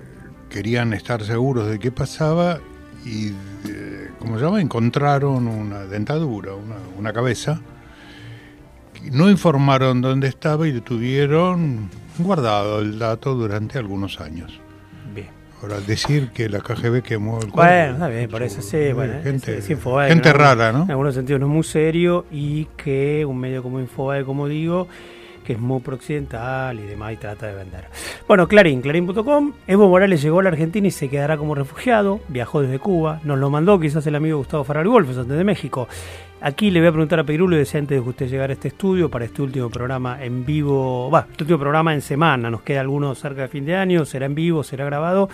querían 0.50 0.94
estar 0.94 1.24
seguros 1.24 1.70
de 1.70 1.80
qué 1.80 1.92
pasaba 1.92 2.60
y, 3.06 3.30
eh, 3.68 4.10
como 4.20 4.38
se 4.38 4.46
llama, 4.46 4.62
encontraron 4.62 5.48
una 5.48 5.86
dentadura, 5.86 6.54
una, 6.54 6.76
una 6.98 7.14
cabeza. 7.14 7.62
No 9.12 9.30
informaron 9.30 10.02
dónde 10.02 10.28
estaba 10.28 10.68
y 10.68 10.80
tuvieron 10.82 11.90
guardado 12.20 12.80
el 12.80 13.00
dato 13.00 13.34
durante 13.34 13.78
algunos 13.78 14.20
años. 14.20 14.60
Ahora, 15.62 15.80
decir 15.80 16.30
que 16.30 16.50
la 16.50 16.60
KGB 16.60 17.02
quemó 17.02 17.40
el 17.40 17.50
cuerpo. 17.50 17.64
Bueno, 17.64 17.94
está 17.94 18.08
bien, 18.10 18.30
por 18.30 18.44
eso 18.44 18.62
sí, 18.62 18.94
bueno, 18.94 19.16
gente, 19.24 19.60
gente 19.60 20.34
rara, 20.34 20.72
¿no? 20.72 20.84
En 20.84 20.92
algunos 20.92 21.16
sentidos 21.16 21.40
no 21.40 21.48
es 21.48 21.52
muy 21.52 21.64
serio 21.64 22.26
y 22.30 22.66
que 22.78 23.26
un 23.26 23.40
medio 23.40 23.64
como 23.64 23.80
Infobae, 23.80 24.24
como 24.24 24.48
digo, 24.48 24.88
que 25.44 25.54
es 25.54 25.60
muy 25.60 25.80
prooccidental 25.80 26.80
y 26.80 26.84
demás 26.84 27.14
y 27.14 27.16
trata 27.16 27.48
de 27.48 27.56
vender. 27.56 27.86
Bueno, 28.28 28.48
Clarín, 28.48 28.82
clarín.com. 28.82 29.54
Evo 29.66 29.90
Morales 29.90 30.22
llegó 30.22 30.42
a 30.42 30.44
la 30.44 30.50
Argentina 30.50 30.88
y 30.88 30.92
se 30.92 31.10
quedará 31.10 31.38
como 31.38 31.56
refugiado. 31.56 32.20
Viajó 32.28 32.62
desde 32.62 32.78
Cuba. 32.78 33.22
Nos 33.24 33.40
lo 33.40 33.50
mandó 33.50 33.80
quizás 33.80 34.06
el 34.06 34.16
amigo 34.16 34.38
Gustavo 34.38 34.64
Ferrari 34.64 34.90
Wolf, 34.90 35.10
de 35.10 35.44
México. 35.44 35.88
Aquí 36.40 36.70
le 36.70 36.80
voy 36.80 36.90
a 36.90 36.92
preguntar 36.92 37.20
a 37.20 37.24
Pirulo 37.24 37.56
decía 37.56 37.80
antes 37.80 37.98
de 37.98 38.04
que 38.04 38.10
usted 38.10 38.28
llegara 38.28 38.52
a 38.52 38.54
este 38.54 38.68
estudio 38.68 39.10
para 39.10 39.26
este 39.26 39.42
último 39.42 39.72
programa 39.72 40.24
en 40.24 40.46
vivo, 40.46 41.10
va, 41.10 41.26
este 41.32 41.46
último 41.46 41.58
programa 41.58 41.96
en 41.96 42.02
semana, 42.02 42.52
nos 42.52 42.62
queda 42.62 42.82
alguno 42.82 43.16
cerca 43.16 43.42
de 43.42 43.48
fin 43.48 43.66
de 43.66 43.76
año, 43.76 44.06
será 44.06 44.28
en 44.28 44.36
vivo, 44.36 44.64
será 44.64 44.86
grabado, 44.86 45.30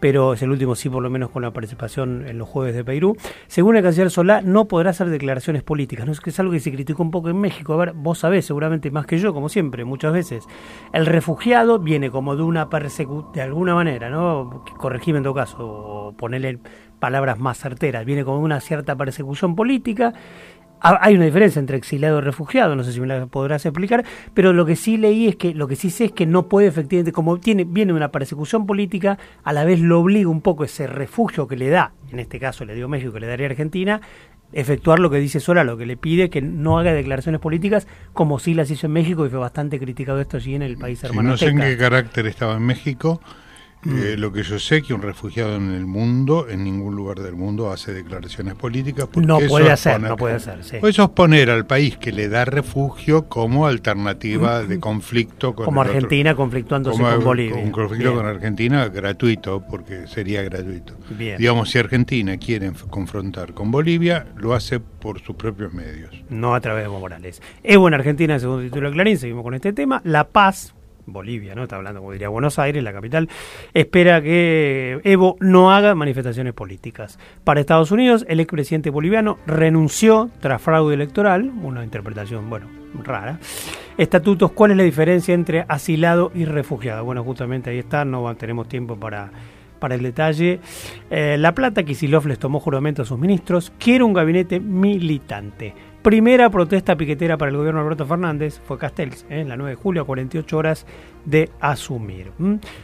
pero 0.00 0.32
es 0.32 0.42
el 0.42 0.50
último 0.50 0.74
sí 0.74 0.88
por 0.88 1.04
lo 1.04 1.08
menos 1.08 1.30
con 1.30 1.42
la 1.42 1.52
participación 1.52 2.26
en 2.26 2.36
los 2.36 2.48
jueves 2.48 2.74
de 2.74 2.82
Perú. 2.82 3.16
Según 3.46 3.76
el 3.76 3.84
canciller 3.84 4.10
Solá, 4.10 4.42
no 4.42 4.64
podrá 4.66 4.90
hacer 4.90 5.08
declaraciones 5.08 5.62
políticas, 5.62 6.04
no 6.04 6.12
es 6.12 6.40
algo 6.40 6.50
que 6.50 6.58
se 6.58 6.72
criticó 6.72 7.04
un 7.04 7.12
poco 7.12 7.28
en 7.28 7.40
México, 7.40 7.72
a 7.74 7.76
ver, 7.76 7.92
vos 7.92 8.18
sabés 8.18 8.44
seguramente 8.44 8.90
más 8.90 9.06
que 9.06 9.18
yo, 9.18 9.32
como 9.32 9.48
siempre, 9.48 9.84
muchas 9.84 10.12
veces, 10.12 10.48
el 10.92 11.06
refugiado 11.06 11.78
viene 11.78 12.10
como 12.10 12.34
de 12.34 12.42
una 12.42 12.68
persecución, 12.68 13.32
de 13.32 13.42
alguna 13.42 13.76
manera, 13.76 14.10
¿no? 14.10 14.64
Corregime 14.78 15.18
en 15.18 15.24
todo 15.24 15.34
caso, 15.34 15.58
o 15.60 16.12
ponerle 16.16 16.58
palabras 17.00 17.38
más 17.38 17.58
certeras, 17.58 18.04
viene 18.04 18.24
como 18.24 18.38
una 18.38 18.60
cierta 18.60 18.94
persecución 18.94 19.56
política. 19.56 20.12
Hay 20.82 21.14
una 21.14 21.26
diferencia 21.26 21.60
entre 21.60 21.76
exiliado 21.76 22.18
y 22.18 22.20
refugiado, 22.22 22.74
no 22.74 22.84
sé 22.84 22.92
si 22.92 23.00
me 23.02 23.06
la 23.06 23.26
podrás 23.26 23.66
explicar, 23.66 24.02
pero 24.32 24.54
lo 24.54 24.64
que 24.64 24.76
sí 24.76 24.96
leí 24.96 25.28
es 25.28 25.36
que, 25.36 25.52
lo 25.52 25.68
que 25.68 25.76
sí 25.76 25.90
sé 25.90 26.06
es 26.06 26.12
que 26.12 26.24
no 26.24 26.48
puede 26.48 26.68
efectivamente, 26.68 27.12
como 27.12 27.38
tiene, 27.38 27.64
viene 27.64 27.92
una 27.92 28.10
persecución 28.10 28.64
política, 28.64 29.18
a 29.44 29.52
la 29.52 29.64
vez 29.64 29.80
lo 29.80 30.00
obliga 30.00 30.30
un 30.30 30.40
poco 30.40 30.64
ese 30.64 30.86
refugio 30.86 31.46
que 31.46 31.56
le 31.56 31.68
da, 31.68 31.92
en 32.10 32.18
este 32.18 32.40
caso 32.40 32.64
le 32.64 32.74
dio 32.74 32.88
México, 32.88 33.12
que 33.12 33.20
le 33.20 33.26
daría 33.26 33.46
Argentina, 33.46 34.00
efectuar 34.52 34.98
lo 34.98 35.10
que 35.10 35.18
dice 35.18 35.38
Sola, 35.38 35.64
lo 35.64 35.76
que 35.76 35.86
le 35.86 35.96
pide 35.96 36.30
que 36.30 36.40
no 36.40 36.78
haga 36.78 36.92
declaraciones 36.92 37.40
políticas, 37.42 37.86
como 38.12 38.38
sí 38.38 38.54
las 38.54 38.70
hizo 38.70 38.86
en 38.86 38.92
México 38.92 39.26
y 39.26 39.28
fue 39.28 39.38
bastante 39.38 39.78
criticado 39.78 40.20
esto 40.20 40.38
allí 40.38 40.54
en 40.54 40.62
el 40.62 40.76
país 40.76 41.02
hermano. 41.04 41.30
no 41.30 41.36
sé 41.36 41.48
en 41.48 41.60
qué 41.60 41.76
carácter 41.76 42.26
estaba 42.26 42.56
en 42.56 42.62
México, 42.62 43.20
Mm. 43.82 44.20
lo 44.20 44.32
que 44.32 44.42
yo 44.42 44.58
sé 44.58 44.82
que 44.82 44.92
un 44.92 45.02
refugiado 45.02 45.56
en 45.56 45.72
el 45.72 45.86
mundo, 45.86 46.48
en 46.48 46.64
ningún 46.64 46.94
lugar 46.94 47.20
del 47.20 47.34
mundo, 47.34 47.70
hace 47.70 47.92
declaraciones 47.92 48.54
políticas. 48.54 49.08
no 49.16 49.38
puede 49.40 49.70
hacer, 49.70 50.00
no 50.00 50.16
puede 50.16 50.38
ser. 50.38 50.62
Sí. 50.64 50.76
Eso 50.82 51.04
es 51.04 51.08
poner 51.10 51.50
al 51.50 51.66
país 51.66 51.96
que 51.96 52.12
le 52.12 52.28
da 52.28 52.44
refugio 52.44 53.28
como 53.28 53.66
alternativa 53.66 54.62
de 54.62 54.78
conflicto 54.78 55.54
con 55.54 55.64
Como 55.64 55.80
Argentina 55.80 56.34
conflictuándose 56.34 57.00
con 57.00 57.24
Bolivia. 57.24 57.56
Un 57.56 57.70
conflicto 57.70 58.14
con 58.14 58.26
Argentina 58.26 58.88
gratuito, 58.88 59.64
porque 59.68 60.06
sería 60.06 60.42
gratuito. 60.42 60.94
Digamos, 61.18 61.70
si 61.70 61.78
Argentina 61.78 62.36
quiere 62.36 62.70
confrontar 62.90 63.54
con 63.54 63.70
Bolivia, 63.70 64.26
lo 64.36 64.54
hace 64.54 64.80
por 64.80 65.20
sus 65.20 65.36
propios 65.36 65.72
medios. 65.72 66.14
No 66.28 66.54
a 66.54 66.60
través 66.60 66.84
de 66.84 66.88
Morales. 66.90 67.40
Evo 67.62 67.88
en 67.88 67.94
Argentina, 67.94 68.38
segundo 68.38 68.62
título 68.62 68.88
de 68.88 68.94
Clarín, 68.94 69.18
seguimos 69.18 69.42
con 69.42 69.54
este 69.54 69.72
tema. 69.72 70.00
La 70.04 70.28
paz, 70.28 70.74
Bolivia, 71.06 71.54
¿no? 71.54 71.62
Está 71.62 71.76
hablando, 71.76 72.00
como 72.00 72.12
diría 72.12 72.28
Buenos 72.28 72.58
Aires, 72.58 72.82
la 72.82 72.92
capital, 72.92 73.28
espera 73.74 74.20
que 74.22 75.00
Evo 75.04 75.36
no 75.40 75.72
haga 75.72 75.94
manifestaciones 75.94 76.52
políticas. 76.52 77.18
Para 77.44 77.60
Estados 77.60 77.90
Unidos, 77.90 78.24
el 78.28 78.40
expresidente 78.40 78.90
boliviano 78.90 79.38
renunció 79.46 80.30
tras 80.40 80.60
fraude 80.62 80.94
electoral, 80.94 81.50
una 81.62 81.84
interpretación, 81.84 82.48
bueno, 82.50 82.66
rara. 83.02 83.38
Estatutos, 83.96 84.52
¿cuál 84.52 84.72
es 84.72 84.76
la 84.76 84.82
diferencia 84.84 85.34
entre 85.34 85.64
asilado 85.68 86.32
y 86.34 86.44
refugiado? 86.44 87.04
Bueno, 87.04 87.22
justamente 87.24 87.70
ahí 87.70 87.78
está, 87.78 88.04
no 88.04 88.34
tenemos 88.36 88.68
tiempo 88.68 88.96
para 88.96 89.30
para 89.80 89.96
el 89.96 90.02
detalle. 90.02 90.60
Eh, 91.10 91.36
la 91.38 91.54
Plata, 91.54 91.82
Kisilov 91.82 92.26
les 92.26 92.38
tomó 92.38 92.60
juramento 92.60 93.02
a 93.02 93.04
sus 93.04 93.18
ministros, 93.18 93.72
quiere 93.78 94.04
un 94.04 94.12
gabinete 94.12 94.60
militante. 94.60 95.74
Primera 96.02 96.48
protesta 96.48 96.96
piquetera 96.96 97.36
para 97.36 97.50
el 97.50 97.58
gobierno 97.58 97.80
de 97.80 97.84
Alberto 97.84 98.06
Fernández 98.06 98.58
fue 98.64 98.78
Castells, 98.78 99.26
en 99.28 99.38
¿eh? 99.40 99.44
la 99.44 99.58
9 99.58 99.72
de 99.72 99.76
julio, 99.76 100.00
a 100.00 100.06
48 100.06 100.56
horas 100.56 100.86
de 101.26 101.50
asumir. 101.60 102.32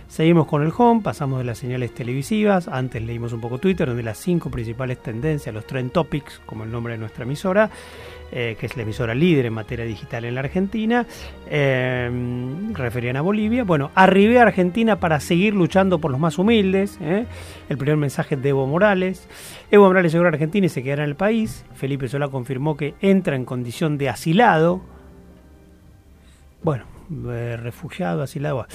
Seguimos 0.07 0.47
con 0.47 0.63
el 0.63 0.71
home, 0.77 1.01
pasamos 1.01 1.39
de 1.39 1.45
las 1.45 1.57
señales 1.57 1.95
televisivas. 1.95 2.69
Antes 2.69 3.03
leímos 3.03 3.33
un 3.33 3.41
poco 3.41 3.57
Twitter, 3.57 3.89
donde 3.89 4.03
las 4.03 4.19
cinco 4.19 4.51
principales 4.51 5.03
tendencias, 5.03 5.55
los 5.55 5.67
trend 5.67 5.93
topics, 5.93 6.43
como 6.45 6.65
el 6.65 6.71
nombre 6.71 6.93
de 6.93 6.99
nuestra 6.99 7.25
emisora, 7.25 7.71
eh, 8.33 8.57
que 8.59 8.67
es 8.67 8.77
la 8.77 8.83
emisora 8.83 9.15
líder 9.15 9.47
en 9.47 9.53
materia 9.53 9.85
digital 9.85 10.25
en 10.25 10.35
la 10.35 10.41
Argentina, 10.41 11.07
eh, 11.49 12.11
referían 12.73 13.17
a 13.17 13.21
Bolivia. 13.21 13.65
Bueno, 13.65 13.91
arribé 13.95 14.39
a 14.39 14.43
Argentina 14.43 14.99
para 14.99 15.21
seguir 15.21 15.55
luchando 15.55 16.01
por 16.01 16.11
los 16.11 16.19
más 16.19 16.39
humildes. 16.39 16.99
¿eh? 17.01 17.27
El 17.69 17.79
primer 17.79 17.97
mensaje 17.97 18.37
de 18.37 18.49
Evo 18.49 18.67
Morales. 18.67 19.29
Evo 19.71 19.87
Morales 19.87 20.13
llegó 20.13 20.25
a 20.25 20.29
Argentina 20.29 20.67
y 20.67 20.69
se 20.69 20.83
quedará 20.83 21.05
en 21.05 21.11
el 21.11 21.17
país. 21.17 21.65
Felipe 21.75 22.09
Solá 22.09 22.29
confirmó 22.29 22.77
que 22.77 22.95
entra 23.01 23.37
en 23.37 23.45
condición 23.45 23.99
de 23.99 24.09
asilado. 24.09 24.83
Bueno, 26.63 26.85
refugiado, 27.63 28.23
asilado. 28.23 28.67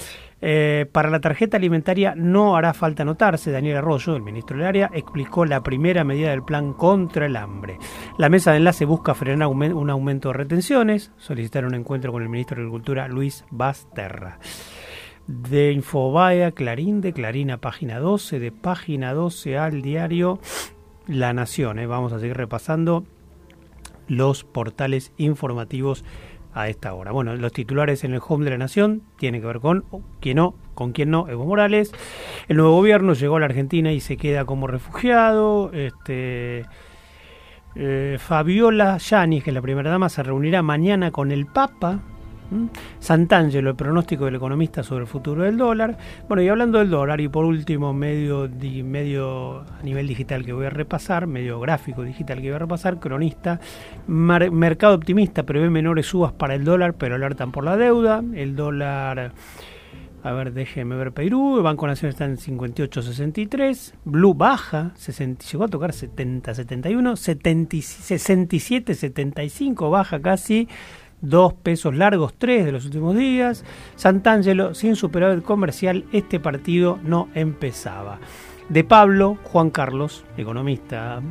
Eh, 0.44 0.86
para 0.90 1.08
la 1.08 1.20
tarjeta 1.20 1.56
alimentaria 1.56 2.14
no 2.16 2.56
hará 2.56 2.74
falta 2.74 3.04
notarse. 3.04 3.52
Daniel 3.52 3.76
Arroyo, 3.76 4.16
el 4.16 4.22
ministro 4.22 4.56
del 4.56 4.66
área, 4.66 4.90
explicó 4.92 5.44
la 5.44 5.62
primera 5.62 6.02
medida 6.02 6.30
del 6.30 6.42
plan 6.42 6.72
contra 6.72 7.26
el 7.26 7.36
hambre. 7.36 7.78
La 8.18 8.28
mesa 8.28 8.50
de 8.50 8.56
enlace 8.56 8.84
busca 8.84 9.14
frenar 9.14 9.46
un 9.46 9.90
aumento 9.90 10.28
de 10.28 10.34
retenciones. 10.34 11.12
Solicitar 11.16 11.64
un 11.64 11.76
encuentro 11.76 12.10
con 12.10 12.22
el 12.22 12.28
ministro 12.28 12.56
de 12.56 12.62
Agricultura, 12.62 13.06
Luis 13.06 13.44
Basterra. 13.50 14.40
De 15.28 15.70
Infobae 15.70 16.52
Clarín, 16.52 17.00
de 17.00 17.12
Clarín 17.12 17.52
a 17.52 17.58
página 17.58 18.00
12, 18.00 18.40
de 18.40 18.50
página 18.50 19.14
12 19.14 19.56
al 19.56 19.80
diario 19.80 20.40
La 21.06 21.32
Nación. 21.32 21.78
Eh. 21.78 21.86
Vamos 21.86 22.12
a 22.12 22.18
seguir 22.18 22.36
repasando 22.36 23.04
los 24.08 24.42
portales 24.42 25.12
informativos 25.16 26.04
a 26.54 26.68
esta 26.68 26.92
hora. 26.94 27.12
Bueno, 27.12 27.34
los 27.36 27.52
titulares 27.52 28.04
en 28.04 28.14
el 28.14 28.20
home 28.26 28.44
de 28.44 28.50
la 28.50 28.58
Nación 28.58 29.02
tienen 29.18 29.40
que 29.40 29.46
ver 29.46 29.60
con 29.60 29.84
quién 30.20 30.36
no, 30.36 30.54
con 30.74 30.92
quién 30.92 31.10
no, 31.10 31.28
Evo 31.28 31.44
Morales. 31.44 31.92
El 32.48 32.58
nuevo 32.58 32.74
gobierno 32.76 33.14
llegó 33.14 33.36
a 33.36 33.40
la 33.40 33.46
Argentina 33.46 33.92
y 33.92 34.00
se 34.00 34.16
queda 34.16 34.44
como 34.44 34.66
refugiado. 34.66 35.72
Este, 35.72 36.66
eh, 37.74 38.16
Fabiola 38.18 38.98
Yanis, 38.98 39.44
que 39.44 39.50
es 39.50 39.54
la 39.54 39.62
primera 39.62 39.90
dama, 39.90 40.08
se 40.08 40.22
reunirá 40.22 40.62
mañana 40.62 41.10
con 41.10 41.32
el 41.32 41.46
Papa. 41.46 42.00
Santangelo, 42.98 43.70
el 43.70 43.76
pronóstico 43.76 44.26
del 44.26 44.36
economista 44.36 44.82
sobre 44.82 45.02
el 45.02 45.06
futuro 45.06 45.42
del 45.42 45.56
dólar. 45.56 45.96
Bueno, 46.28 46.42
y 46.42 46.48
hablando 46.48 46.78
del 46.78 46.90
dólar, 46.90 47.20
y 47.20 47.28
por 47.28 47.44
último, 47.44 47.92
medio, 47.92 48.48
medio 48.84 49.60
a 49.60 49.82
nivel 49.82 50.06
digital 50.06 50.44
que 50.44 50.52
voy 50.52 50.66
a 50.66 50.70
repasar, 50.70 51.26
medio 51.26 51.60
gráfico 51.60 52.02
digital 52.02 52.40
que 52.40 52.48
voy 52.48 52.56
a 52.56 52.58
repasar, 52.58 53.00
cronista, 53.00 53.60
mercado 54.06 54.94
optimista 54.94 55.44
prevé 55.44 55.70
menores 55.70 56.06
subas 56.06 56.32
para 56.32 56.54
el 56.54 56.64
dólar, 56.64 56.94
pero 56.94 57.14
alertan 57.14 57.52
por 57.52 57.64
la 57.64 57.76
deuda. 57.76 58.22
El 58.34 58.56
dólar... 58.56 59.32
A 60.24 60.30
ver, 60.30 60.52
déjeme 60.52 60.94
ver 60.94 61.10
Perú. 61.10 61.56
El 61.56 61.64
Banco 61.64 61.84
Nacional 61.88 62.10
está 62.10 62.26
en 62.26 62.36
58.63. 62.36 63.94
Blue 64.04 64.34
baja. 64.34 64.92
60, 64.94 65.44
llegó 65.50 65.64
a 65.64 65.68
tocar 65.68 65.90
70.71. 65.90 67.16
67.75 67.16 69.90
baja 69.90 70.22
casi 70.22 70.68
dos 71.22 71.54
pesos 71.54 71.94
largos, 71.94 72.34
tres 72.36 72.66
de 72.66 72.72
los 72.72 72.84
últimos 72.84 73.16
días. 73.16 73.64
Santangelo, 73.96 74.74
sin 74.74 74.96
superávit 74.96 75.42
comercial, 75.42 76.04
este 76.12 76.38
partido 76.38 76.98
no 77.02 77.28
empezaba. 77.34 78.18
De 78.68 78.84
Pablo, 78.84 79.38
Juan 79.44 79.70
Carlos, 79.70 80.24
economista 80.36 81.22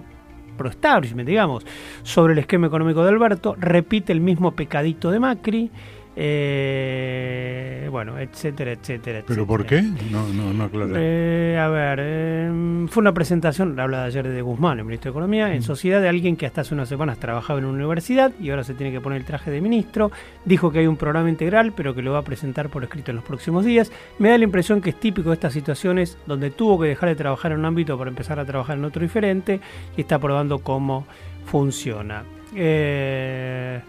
pro 0.58 0.70
establishment, 0.70 1.28
digamos, 1.28 1.66
sobre 2.04 2.34
el 2.34 2.40
esquema 2.40 2.68
económico 2.68 3.04
de 3.04 3.10
Alberto, 3.10 3.56
repite 3.58 4.12
el 4.12 4.22
mismo 4.22 4.56
pecadito 4.56 5.12
de 5.12 5.20
Macri 5.20 5.72
eh, 6.16 7.88
bueno, 7.90 8.20
etcétera, 8.20 8.72
etcétera, 8.72 9.24
¿Pero 9.26 9.48
por 9.48 9.66
qué? 9.66 9.82
No, 9.82 10.28
no, 10.28 10.54
no 10.54 10.70
eh, 10.96 11.58
a 11.58 11.70
ver, 11.70 12.00
eh, 12.02 12.86
fue 12.90 13.02
una 13.02 13.14
presentación, 13.14 13.80
habla 13.80 14.02
de 14.02 14.06
ayer 14.08 14.28
de 14.28 14.42
Guzmán, 14.42 14.80
el 14.80 14.86
ministro 14.86 15.10
de 15.10 15.14
Economía, 15.14 15.54
en 15.54 15.60
mm. 15.60 15.64
sociedad 15.64 16.02
de 16.02 16.10
alguien 16.10 16.36
que 16.36 16.46
hasta 16.46 16.62
hace 16.62 16.74
unas 16.74 16.90
semanas 16.90 17.18
trabajaba 17.18 17.60
en 17.60 17.66
una 17.66 17.78
universidad 17.78 18.34
y 18.42 18.50
ahora 18.50 18.66
se 18.66 18.74
tiene 18.74 18.92
que 18.92 19.00
poner 19.00 19.20
el 19.20 19.26
traje 19.26 19.52
de 19.52 19.62
ministro. 19.62 20.12
Dijo 20.44 20.72
que 20.72 20.80
hay 20.80 20.88
un 20.88 20.98
programa 20.98 21.30
integral, 21.30 21.72
pero 21.76 21.96
que 21.96 22.02
lo 22.02 22.12
va 22.12 22.20
a 22.20 22.24
presentar 22.24 22.70
por 22.70 22.84
escrito 22.84 23.12
en 23.12 23.16
los 23.16 23.26
próximos 23.26 23.64
días. 23.64 23.92
Me 24.20 24.30
da 24.30 24.38
la 24.38 24.44
impresión 24.44 24.82
que 24.82 24.90
es 24.90 25.00
típico 25.00 25.30
de 25.30 25.36
estas 25.36 25.54
situaciones 25.54 26.18
donde 26.26 26.52
tuvo 26.52 26.80
que 26.80 26.88
dejar 26.88 27.08
de 27.10 27.16
trabajar 27.16 27.54
en 27.54 27.60
un 27.60 27.66
ámbito 27.66 27.98
para 27.98 28.10
empezar 28.10 28.38
a 28.38 28.46
trabajar 28.46 28.78
en 28.78 28.84
otro 28.84 29.02
diferente 29.02 29.62
y 29.96 30.02
está 30.02 30.20
probando 30.20 30.60
cómo 30.60 31.06
funciona. 31.46 32.24
Eh 32.54 33.80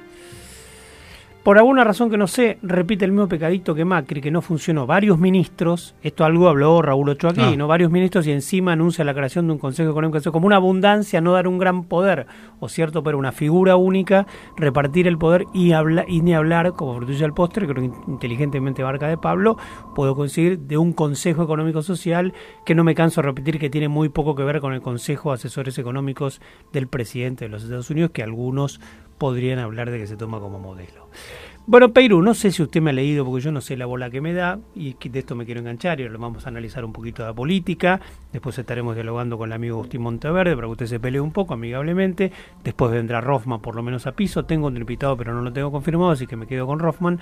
por 1.42 1.58
alguna 1.58 1.82
razón 1.82 2.08
que 2.08 2.16
no 2.16 2.28
sé, 2.28 2.58
repite 2.62 3.04
el 3.04 3.11
mismo 3.11 3.28
pecadito 3.28 3.75
que 3.75 3.84
Macri, 3.84 4.20
que 4.20 4.30
no 4.30 4.42
funcionó. 4.42 4.87
Varios 4.87 5.18
ministros, 5.18 5.96
esto 6.02 6.25
algo 6.25 6.49
habló 6.49 6.80
Raúl 6.82 7.08
Ochoa 7.08 7.30
aquí, 7.32 7.40
ah. 7.42 7.56
¿no? 7.56 7.66
Varios 7.66 7.90
ministros 7.90 8.26
y 8.28 8.32
encima 8.32 8.72
anuncia 8.72 9.04
la 9.04 9.12
creación 9.12 9.49
de 9.49 9.54
un 9.54 9.58
Consejo 9.58 9.90
Económico 9.90 10.18
Social 10.18 10.32
como 10.32 10.46
una 10.46 10.56
abundancia, 10.56 11.20
no 11.20 11.32
dar 11.32 11.49
un 11.49 11.58
gran 11.58 11.84
poder, 11.84 12.26
o 12.61 12.68
cierto, 12.68 13.02
pero 13.02 13.18
una 13.18 13.32
figura 13.32 13.75
única, 13.75 14.26
repartir 14.56 15.08
el 15.08 15.18
poder 15.18 15.46
y, 15.52 15.72
habla, 15.72 16.04
y 16.06 16.20
ni 16.20 16.32
hablar, 16.32 16.75
como 16.75 16.94
frutillo 16.94 17.26
al 17.26 17.34
postre, 17.34 17.66
creo 17.66 17.90
que 17.90 18.11
inteligentemente 18.11 18.84
barca 18.84 19.08
de 19.08 19.18
Pablo, 19.18 19.56
puedo 19.96 20.14
conseguir 20.14 20.61
de 20.61 20.78
un 20.78 20.92
Consejo 20.92 21.42
Económico 21.42 21.82
Social 21.82 22.34
que 22.64 22.76
no 22.76 22.84
me 22.84 22.94
canso 22.94 23.20
de 23.20 23.26
repetir 23.26 23.58
que 23.58 23.68
tiene 23.68 23.88
muy 23.88 24.11
poco 24.11 24.37
que 24.37 24.44
ver 24.44 24.61
con 24.61 24.75
el 24.75 24.80
Consejo 24.80 25.30
de 25.30 25.34
Asesores 25.34 25.76
Económicos 25.78 26.40
del 26.72 26.87
presidente 26.87 27.46
de 27.46 27.49
los 27.49 27.64
Estados 27.64 27.90
Unidos, 27.90 28.12
que 28.12 28.22
algunos 28.22 28.80
podrían 29.23 29.61
hablar 29.61 29.88
de 29.93 29.99
que 29.99 30.09
se 30.09 30.17
toma 30.17 30.41
como 30.41 30.59
modelo. 30.59 31.07
Bueno, 31.64 31.93
Perú, 31.93 32.23
no 32.23 32.35
sé 32.35 32.50
si 32.50 32.61
usted 32.61 32.81
me 32.81 32.91
ha 32.91 32.93
leído 32.93 33.25
porque 33.25 33.41
yo 33.41 33.52
no 33.52 33.61
sé 33.61 33.76
la 33.76 33.87
bola 33.87 34.11
que 34.11 34.21
me 34.21 34.33
da 34.33 34.59
y 34.75 34.95
de 34.95 35.19
esto 35.21 35.37
me 35.37 35.45
quiero 35.45 35.61
enganchar 35.61 36.00
y 36.00 36.02
ahora 36.02 36.19
vamos 36.19 36.45
a 36.45 36.49
analizar 36.49 36.85
un 36.85 36.93
poquito 36.93 37.23
de 37.23 37.29
la 37.29 37.35
política. 37.35 38.00
Después 38.33 38.59
estaremos 38.59 38.97
dialogando 38.97 39.38
con 39.38 39.50
el 39.50 39.52
amigo 39.52 39.76
Agustín 39.76 40.02
Monteverde 40.02 40.57
para 40.57 40.67
que 40.67 40.73
usted 40.73 40.87
se 40.87 40.99
pelee 40.99 41.21
un 41.21 41.31
poco 41.31 41.55
amigablemente. 41.55 42.33
Después 42.64 42.91
vendrá 42.91 43.21
Rothman 43.21 43.61
por 43.61 43.76
lo 43.76 43.85
menos 43.85 44.09
a 44.09 44.12
piso. 44.12 44.45
Tengo 44.45 44.67
un 44.67 44.76
invitado 44.76 45.17
pero 45.17 45.33
no 45.35 45.41
lo 45.41 45.52
tengo 45.52 45.71
confirmado, 45.71 46.11
así 46.11 46.26
que 46.26 46.35
me 46.35 46.49
quedo 46.49 46.67
con 46.67 46.81
Rothman. 46.81 47.21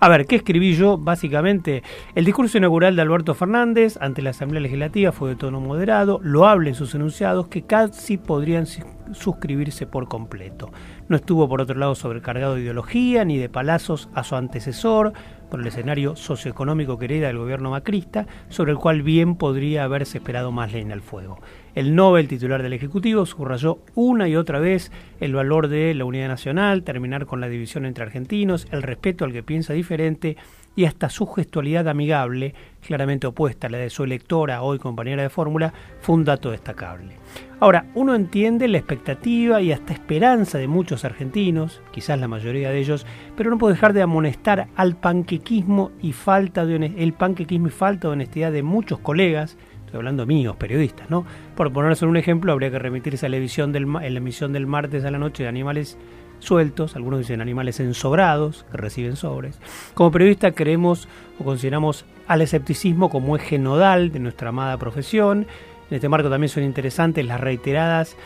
A 0.00 0.08
ver, 0.08 0.26
¿qué 0.26 0.34
escribí 0.34 0.74
yo? 0.74 0.98
Básicamente, 0.98 1.84
el 2.16 2.24
discurso 2.24 2.58
inaugural 2.58 2.96
de 2.96 3.02
Alberto 3.02 3.34
Fernández 3.34 3.98
ante 4.00 4.20
la 4.20 4.30
Asamblea 4.30 4.62
Legislativa 4.62 5.12
fue 5.12 5.28
de 5.28 5.36
tono 5.36 5.60
moderado, 5.60 6.18
lo 6.24 6.48
hablen 6.48 6.74
sus 6.74 6.92
enunciados 6.96 7.46
que 7.46 7.62
casi 7.62 8.16
podrían 8.16 8.66
suscribirse 9.12 9.86
por 9.86 10.08
completo. 10.08 10.72
No 11.08 11.16
estuvo 11.16 11.48
por 11.48 11.60
otro 11.60 11.78
lado 11.78 11.94
sobrecargado 11.94 12.56
de 12.56 12.62
ideología 12.62 13.24
ni 13.24 13.38
de 13.38 13.48
palazos 13.48 14.08
a 14.14 14.24
su 14.24 14.34
antecesor 14.34 15.12
por 15.48 15.60
el 15.60 15.66
escenario 15.68 16.16
socioeconómico 16.16 16.98
que 16.98 17.04
hereda 17.04 17.28
del 17.28 17.38
gobierno 17.38 17.70
macrista, 17.70 18.26
sobre 18.48 18.72
el 18.72 18.78
cual 18.78 19.02
bien 19.02 19.36
podría 19.36 19.84
haberse 19.84 20.18
esperado 20.18 20.50
más 20.50 20.72
leña 20.72 20.94
al 20.94 21.02
fuego. 21.02 21.38
El 21.76 21.94
Nobel 21.94 22.26
titular 22.26 22.60
del 22.62 22.72
Ejecutivo 22.72 23.24
subrayó 23.24 23.78
una 23.94 24.28
y 24.28 24.34
otra 24.34 24.58
vez 24.58 24.90
el 25.20 25.32
valor 25.32 25.68
de 25.68 25.94
la 25.94 26.04
unidad 26.04 26.26
nacional, 26.26 26.82
terminar 26.82 27.26
con 27.26 27.40
la 27.40 27.48
división 27.48 27.86
entre 27.86 28.02
argentinos, 28.02 28.66
el 28.72 28.82
respeto 28.82 29.24
al 29.24 29.32
que 29.32 29.44
piensa 29.44 29.74
diferente 29.74 30.36
y 30.76 30.84
hasta 30.84 31.08
su 31.08 31.26
gestualidad 31.26 31.88
amigable, 31.88 32.54
claramente 32.86 33.26
opuesta 33.26 33.66
a 33.66 33.70
la 33.70 33.78
de 33.78 33.90
su 33.90 34.04
electora, 34.04 34.62
hoy 34.62 34.78
compañera 34.78 35.22
de 35.22 35.30
fórmula, 35.30 35.72
fue 36.00 36.14
un 36.14 36.24
dato 36.24 36.50
destacable. 36.50 37.14
Ahora, 37.58 37.86
uno 37.94 38.14
entiende 38.14 38.68
la 38.68 38.76
expectativa 38.76 39.62
y 39.62 39.72
hasta 39.72 39.94
esperanza 39.94 40.58
de 40.58 40.68
muchos 40.68 41.06
argentinos, 41.06 41.80
quizás 41.90 42.20
la 42.20 42.28
mayoría 42.28 42.70
de 42.70 42.78
ellos, 42.78 43.06
pero 43.36 43.48
no 43.48 43.56
puedo 43.56 43.72
dejar 43.72 43.94
de 43.94 44.02
amonestar 44.02 44.68
al 44.76 44.96
panquequismo 44.96 45.90
y 46.02 46.12
falta 46.12 46.66
de 46.66 46.76
el 46.76 47.14
panquequismo 47.14 47.68
y 47.68 47.70
falta 47.70 48.08
de 48.08 48.12
honestidad 48.12 48.52
de 48.52 48.62
muchos 48.62 48.98
colegas, 48.98 49.56
estoy 49.86 49.96
hablando 49.96 50.26
míos, 50.26 50.56
periodistas, 50.56 51.08
¿no? 51.08 51.24
Por 51.54 51.72
ponerse 51.72 52.04
un 52.04 52.18
ejemplo, 52.18 52.52
habría 52.52 52.70
que 52.70 52.78
remitirse 52.78 53.24
a 53.24 53.28
la, 53.30 53.38
emisión 53.38 53.72
del, 53.72 53.84
en 53.84 54.14
la 54.14 54.18
emisión 54.18 54.52
del 54.52 54.66
martes 54.66 55.06
a 55.06 55.10
la 55.10 55.18
noche 55.18 55.44
de 55.44 55.48
Animales 55.48 55.96
sueltos, 56.38 56.96
algunos 56.96 57.20
dicen 57.20 57.40
animales 57.40 57.80
ensobrados, 57.80 58.64
que 58.70 58.76
reciben 58.76 59.16
sobres. 59.16 59.58
Como 59.94 60.10
periodista 60.10 60.52
creemos 60.52 61.08
o 61.38 61.44
consideramos 61.44 62.04
al 62.26 62.42
escepticismo 62.42 63.10
como 63.10 63.36
eje 63.36 63.58
nodal 63.58 64.12
de 64.12 64.18
nuestra 64.18 64.48
amada 64.50 64.76
profesión. 64.78 65.46
En 65.90 65.94
este 65.94 66.08
marco 66.08 66.28
también 66.28 66.48
son 66.48 66.64
interesantes 66.64 67.24
las 67.24 67.40
reiteradas 67.40 68.16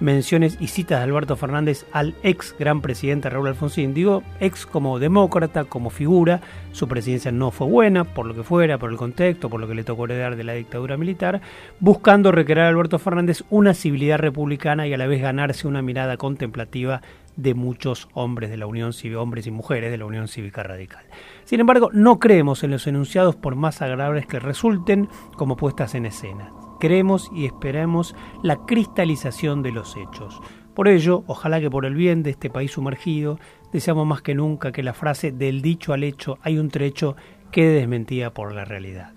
menciones 0.00 0.58
y 0.60 0.68
citas 0.68 0.98
de 0.98 1.04
Alberto 1.04 1.36
Fernández 1.36 1.86
al 1.92 2.14
ex 2.22 2.54
gran 2.58 2.80
presidente 2.80 3.30
Raúl 3.30 3.48
Alfonsín. 3.48 3.94
Digo, 3.94 4.22
ex 4.40 4.66
como 4.66 4.98
demócrata, 4.98 5.64
como 5.64 5.90
figura, 5.90 6.40
su 6.72 6.88
presidencia 6.88 7.32
no 7.32 7.50
fue 7.50 7.66
buena, 7.66 8.04
por 8.04 8.26
lo 8.26 8.34
que 8.34 8.42
fuera, 8.42 8.78
por 8.78 8.90
el 8.90 8.96
contexto, 8.96 9.48
por 9.48 9.60
lo 9.60 9.68
que 9.68 9.74
le 9.74 9.84
tocó 9.84 10.04
heredar 10.04 10.36
de 10.36 10.44
la 10.44 10.52
dictadura 10.52 10.96
militar, 10.96 11.40
buscando 11.80 12.32
recrear 12.32 12.66
a 12.66 12.68
Alberto 12.68 12.98
Fernández 12.98 13.44
una 13.50 13.74
civilidad 13.74 14.18
republicana 14.18 14.86
y 14.86 14.94
a 14.94 14.98
la 14.98 15.06
vez 15.06 15.22
ganarse 15.22 15.68
una 15.68 15.82
mirada 15.82 16.16
contemplativa 16.16 17.00
de 17.36 17.54
muchos 17.54 18.08
hombres 18.14 18.50
de 18.50 18.56
la 18.56 18.66
Unión 18.66 18.92
Cívica, 18.92 19.20
hombres 19.20 19.46
y 19.46 19.50
mujeres 19.50 19.90
de 19.90 19.98
la 19.98 20.06
Unión 20.06 20.26
Cívica 20.26 20.62
Radical. 20.62 21.04
Sin 21.44 21.60
embargo, 21.60 21.90
no 21.92 22.18
creemos 22.18 22.64
en 22.64 22.70
los 22.70 22.86
enunciados 22.86 23.36
por 23.36 23.56
más 23.56 23.82
agradables 23.82 24.26
que 24.26 24.40
resulten 24.40 25.08
como 25.36 25.56
puestas 25.56 25.94
en 25.94 26.06
escena. 26.06 26.65
Creemos 26.78 27.30
y 27.34 27.46
esperamos 27.46 28.14
la 28.42 28.56
cristalización 28.66 29.62
de 29.62 29.72
los 29.72 29.96
hechos. 29.96 30.40
Por 30.74 30.88
ello, 30.88 31.24
ojalá 31.26 31.60
que 31.60 31.70
por 31.70 31.86
el 31.86 31.94
bien 31.94 32.22
de 32.22 32.30
este 32.30 32.50
país 32.50 32.72
sumergido, 32.72 33.38
deseamos 33.72 34.06
más 34.06 34.20
que 34.20 34.34
nunca 34.34 34.72
que 34.72 34.82
la 34.82 34.92
frase 34.92 35.32
del 35.32 35.62
dicho 35.62 35.92
al 35.92 36.04
hecho 36.04 36.38
hay 36.42 36.58
un 36.58 36.68
trecho 36.68 37.16
quede 37.50 37.74
desmentida 37.74 38.30
por 38.34 38.52
la 38.52 38.64
realidad. 38.64 39.12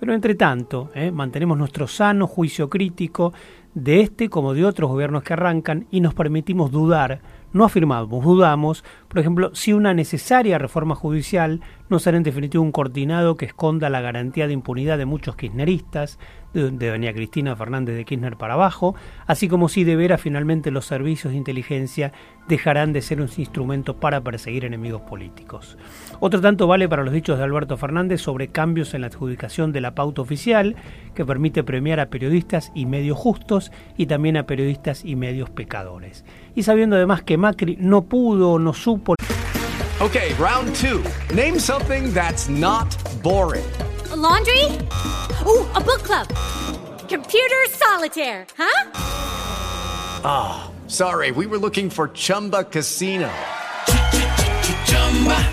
Pero 0.00 0.14
entre 0.14 0.34
tanto, 0.34 0.90
¿eh? 0.94 1.12
mantenemos 1.12 1.58
nuestro 1.58 1.86
sano 1.86 2.26
juicio 2.26 2.68
crítico 2.68 3.32
de 3.74 4.00
este 4.00 4.28
como 4.28 4.54
de 4.54 4.64
otros 4.64 4.90
gobiernos 4.90 5.22
que 5.22 5.34
arrancan 5.34 5.86
y 5.90 6.00
nos 6.00 6.14
permitimos 6.14 6.70
dudar 6.70 7.20
no 7.52 7.64
afirmamos, 7.64 8.24
dudamos, 8.24 8.84
por 9.08 9.18
ejemplo, 9.18 9.54
si 9.54 9.72
una 9.72 9.94
necesaria 9.94 10.58
reforma 10.58 10.94
judicial 10.94 11.60
no 11.88 11.98
será 11.98 12.16
en 12.16 12.22
definitiva 12.22 12.62
un 12.62 12.72
coordinado 12.72 13.36
que 13.36 13.44
esconda 13.44 13.90
la 13.90 14.00
garantía 14.00 14.46
de 14.46 14.54
impunidad 14.54 14.96
de 14.96 15.04
muchos 15.04 15.36
kirchneristas, 15.36 16.18
de, 16.54 16.70
doña 16.70 17.12
Cristina 17.12 17.56
Fernández 17.56 17.96
de 17.96 18.04
Kirchner 18.04 18.36
para 18.36 18.54
abajo, 18.54 18.94
así 19.26 19.48
como 19.48 19.68
si 19.68 19.84
de 19.84 19.96
veras 19.96 20.20
finalmente 20.20 20.70
los 20.70 20.86
servicios 20.86 21.32
de 21.32 21.38
inteligencia 21.38 22.12
dejarán 22.48 22.92
de 22.92 23.02
ser 23.02 23.20
un 23.20 23.28
instrumento 23.36 23.96
para 23.96 24.20
perseguir 24.20 24.64
enemigos 24.64 25.02
políticos. 25.02 25.78
Otro 26.20 26.40
tanto 26.40 26.66
vale 26.66 26.88
para 26.88 27.04
los 27.04 27.12
dichos 27.12 27.38
de 27.38 27.44
Alberto 27.44 27.76
Fernández 27.76 28.20
sobre 28.20 28.48
cambios 28.48 28.94
en 28.94 29.02
la 29.02 29.06
adjudicación 29.08 29.72
de 29.72 29.80
la 29.80 29.94
pauta 29.94 30.22
oficial, 30.22 30.76
que 31.14 31.24
permite 31.24 31.62
premiar 31.62 32.00
a 32.00 32.10
periodistas 32.10 32.72
y 32.74 32.86
medios 32.86 33.18
justos 33.18 33.70
y 33.96 34.06
también 34.06 34.36
a 34.36 34.46
periodistas 34.46 35.04
y 35.04 35.16
medios 35.16 35.50
pecadores. 35.50 36.24
Y 36.54 36.62
sabiendo 36.62 36.96
además 36.96 37.22
que 37.22 37.36
Macri 37.36 37.76
no 37.80 38.02
pudo 38.02 38.52
o 38.52 38.58
no 38.58 38.72
supo. 38.72 39.14
Okay, 40.00 40.34
round 40.34 40.74
two. 40.74 41.02
Name 41.34 41.58
something 41.58 42.12
that's 42.12 42.48
not 42.48 42.88
boring. 43.22 43.64
laundry? 44.16 44.64
Ooh, 45.46 45.66
a 45.74 45.80
book 45.80 46.02
club. 46.02 46.28
Computer 47.08 47.62
solitaire, 47.70 48.46
huh? 48.56 48.90
Ah, 50.24 50.70
oh, 50.70 50.88
sorry, 50.88 51.30
we 51.30 51.46
were 51.46 51.58
looking 51.58 51.90
for 51.90 52.08
Chumba 52.08 52.64
Casino. 52.64 53.30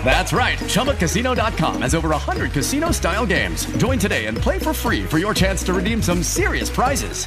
That's 0.04 0.32
right. 0.32 0.58
ChumbaCasino.com 0.58 1.82
has 1.82 1.94
over 1.94 2.08
100 2.08 2.52
casino 2.52 2.90
style 2.90 3.26
games. 3.26 3.66
Join 3.76 3.98
today 3.98 4.26
and 4.26 4.36
play 4.36 4.58
for 4.58 4.72
free 4.72 5.04
for 5.04 5.18
your 5.18 5.34
chance 5.34 5.62
to 5.64 5.72
redeem 5.72 6.02
some 6.02 6.22
serious 6.22 6.70
prizes. 6.70 7.26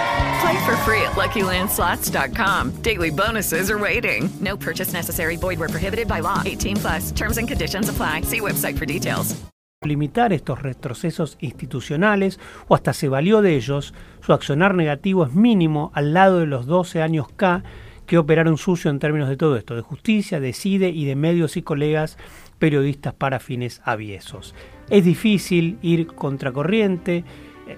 Play 0.41 0.65
for 0.65 0.75
free 0.77 1.01
at 1.01 1.13
LuckyLandSlots.com. 1.15 2.81
Daily 2.81 3.11
bonuses 3.11 3.69
are 3.69 3.77
waiting. 3.77 4.29
No 4.39 4.57
purchase 4.57 4.91
necessary. 4.91 5.37
Void 5.37 5.59
where 5.59 5.69
prohibited 5.69 6.07
by 6.07 6.21
law. 6.21 6.41
18 6.43 6.77
plus. 6.77 7.11
Terms 7.11 7.37
and 7.37 7.47
conditions 7.47 7.89
apply. 7.89 8.21
See 8.23 8.39
website 8.39 8.77
for 8.77 8.85
details. 8.85 9.35
Limitar 9.83 10.31
estos 10.31 10.61
retrocesos 10.61 11.37
institucionales 11.41 12.39
o 12.67 12.75
hasta 12.75 12.93
se 12.93 13.09
valió 13.09 13.41
de 13.41 13.55
ellos, 13.55 13.95
su 14.21 14.31
accionar 14.31 14.75
negativo 14.75 15.25
es 15.25 15.33
mínimo 15.33 15.91
al 15.95 16.13
lado 16.13 16.39
de 16.39 16.45
los 16.45 16.67
12 16.67 17.01
años 17.01 17.27
K 17.35 17.63
que 18.05 18.19
operaron 18.19 18.57
sucio 18.57 18.91
en 18.91 18.99
términos 18.99 19.27
de 19.27 19.37
todo 19.37 19.55
esto, 19.55 19.75
de 19.75 19.81
justicia, 19.81 20.39
de 20.39 20.53
CIDE 20.53 20.89
y 20.89 21.05
de 21.05 21.15
medios 21.15 21.57
y 21.57 21.63
colegas 21.63 22.17
periodistas 22.59 23.15
para 23.15 23.39
fines 23.39 23.81
aviesos. 23.83 24.53
Es 24.91 25.03
difícil 25.03 25.79
ir 25.81 26.05
contracorriente, 26.07 27.23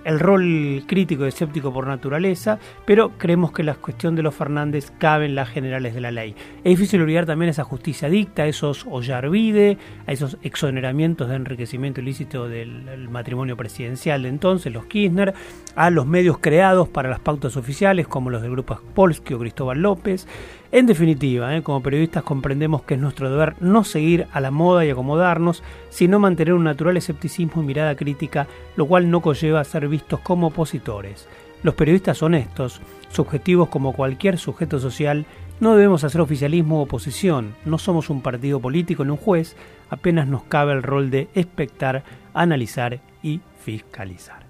el 0.04 0.20
rol 0.20 0.84
crítico 0.88 1.26
y 1.26 1.30
escéptico 1.30 1.74
por 1.74 1.88
naturaleza, 1.88 2.60
pero 2.86 3.12
creemos 3.18 3.52
que 3.52 3.64
la 3.64 3.76
cuestión 3.76 4.16
de 4.16 4.24
los 4.24 4.36
Fernández 4.36 4.92
cabe 4.98 5.26
en 5.26 5.36
las 5.36 5.50
generales 5.50 5.94
de 5.94 6.02
la 6.02 6.12
ley. 6.12 6.36
Es 6.64 6.78
difícil 6.78 7.02
olvidar 7.02 7.26
también 7.26 7.50
esa 7.50 7.64
justicia 7.64 8.10
dicta, 8.10 8.46
esos 8.46 8.86
Ollarvide, 8.90 9.78
a 10.08 10.12
esos 10.12 10.38
exoneramientos 10.44 11.30
de 11.30 11.36
enriquecimiento 11.36 12.02
ilícito 12.02 12.48
del 12.48 13.10
matrimonio 13.10 13.58
presidencial 13.58 14.24
de 14.24 14.30
entonces, 14.30 14.72
los 14.74 14.86
Kirchner, 14.86 15.34
a 15.76 15.90
los 15.90 16.06
medios 16.06 16.38
creados 16.40 16.90
para 16.90 17.10
las 17.10 17.20
pautas 17.20 17.58
oficiales, 17.58 18.08
como 18.08 18.30
los 18.30 18.42
del 18.42 18.52
grupo 18.52 18.80
Polski 18.94 19.34
o 19.34 19.40
Cristóbal 19.40 19.82
López, 19.82 20.28
En 20.74 20.88
definitiva, 20.88 21.56
¿eh? 21.56 21.62
como 21.62 21.84
periodistas 21.84 22.24
comprendemos 22.24 22.82
que 22.82 22.96
es 22.96 23.00
nuestro 23.00 23.30
deber 23.30 23.54
no 23.60 23.84
seguir 23.84 24.26
a 24.34 24.42
la 24.42 24.50
moda 24.50 24.84
y 24.84 24.90
acomodarnos, 24.90 25.62
sino 25.92 26.18
mantener 26.18 26.56
un 26.56 26.64
natural 26.64 26.98
escepticismo 26.98 27.62
y 27.62 27.66
mirada 27.68 27.96
crítica, 27.96 28.48
lo 28.76 28.88
cual 28.88 29.12
no 29.12 29.22
conlleva 29.22 29.64
ser 29.66 29.88
vistos 29.88 30.22
como 30.22 30.48
opositores. 30.48 31.28
Los 31.62 31.76
periodistas 31.76 32.24
honestos, 32.24 32.82
subjetivos 33.10 33.70
como 33.70 33.94
cualquier 33.94 34.40
sujeto 34.40 34.80
social, 34.80 35.28
no 35.60 35.76
debemos 35.76 36.04
hacer 36.06 36.22
oficialismo 36.22 36.80
o 36.80 36.86
oposición, 36.86 37.54
no 37.66 37.78
somos 37.78 38.10
un 38.10 38.24
partido 38.24 38.60
político 38.60 39.06
ni 39.06 39.12
un 39.12 39.18
juez, 39.18 39.56
apenas 39.92 40.28
nos 40.28 40.42
cabe 40.46 40.74
el 40.74 40.82
rol 40.82 41.12
de 41.12 41.30
expectar, 41.36 42.04
analizar 42.34 43.00
y 43.22 43.42
fiscalizar. 43.60 44.43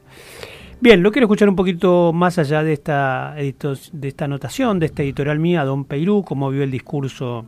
Bien, 0.83 1.01
lo 1.01 1.13
quiero 1.13 1.27
escuchar 1.27 1.47
un 1.47 1.55
poquito 1.55 2.11
más 2.11 2.37
allá 2.37 2.61
de 2.61 2.73
esta, 2.73 3.35
de 3.35 4.07
esta 4.09 4.25
anotación, 4.25 4.79
de 4.79 4.87
esta 4.87 5.01
editorial 5.01 5.39
mía, 5.39 5.63
Don 5.63 5.85
Peirú, 5.85 6.25
cómo 6.25 6.49
vio 6.49 6.61
el 6.61 6.71
discurso 6.71 7.45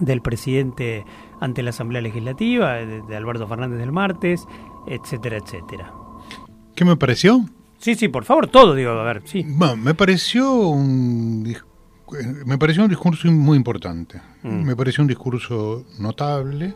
del 0.00 0.20
presidente 0.20 1.04
ante 1.40 1.62
la 1.62 1.70
Asamblea 1.70 2.02
Legislativa, 2.02 2.72
de, 2.72 3.16
Alberto 3.16 3.46
Fernández 3.46 3.78
del 3.78 3.92
martes, 3.92 4.48
etcétera, 4.88 5.36
etcétera. 5.36 5.92
¿Qué 6.74 6.84
me 6.84 6.96
pareció? 6.96 7.46
Sí, 7.78 7.94
sí, 7.94 8.08
por 8.08 8.24
favor, 8.24 8.48
todo, 8.48 8.74
digo, 8.74 8.90
a 8.90 9.04
ver, 9.04 9.22
sí. 9.26 9.44
Bueno, 9.46 9.76
me 9.76 9.94
pareció 9.94 10.52
un, 10.70 11.56
me 12.46 12.58
pareció 12.58 12.82
un 12.82 12.88
discurso 12.88 13.30
muy 13.30 13.58
importante. 13.58 14.20
Mm. 14.42 14.64
Me 14.64 14.74
pareció 14.74 15.02
un 15.02 15.08
discurso 15.08 15.84
notable. 16.00 16.74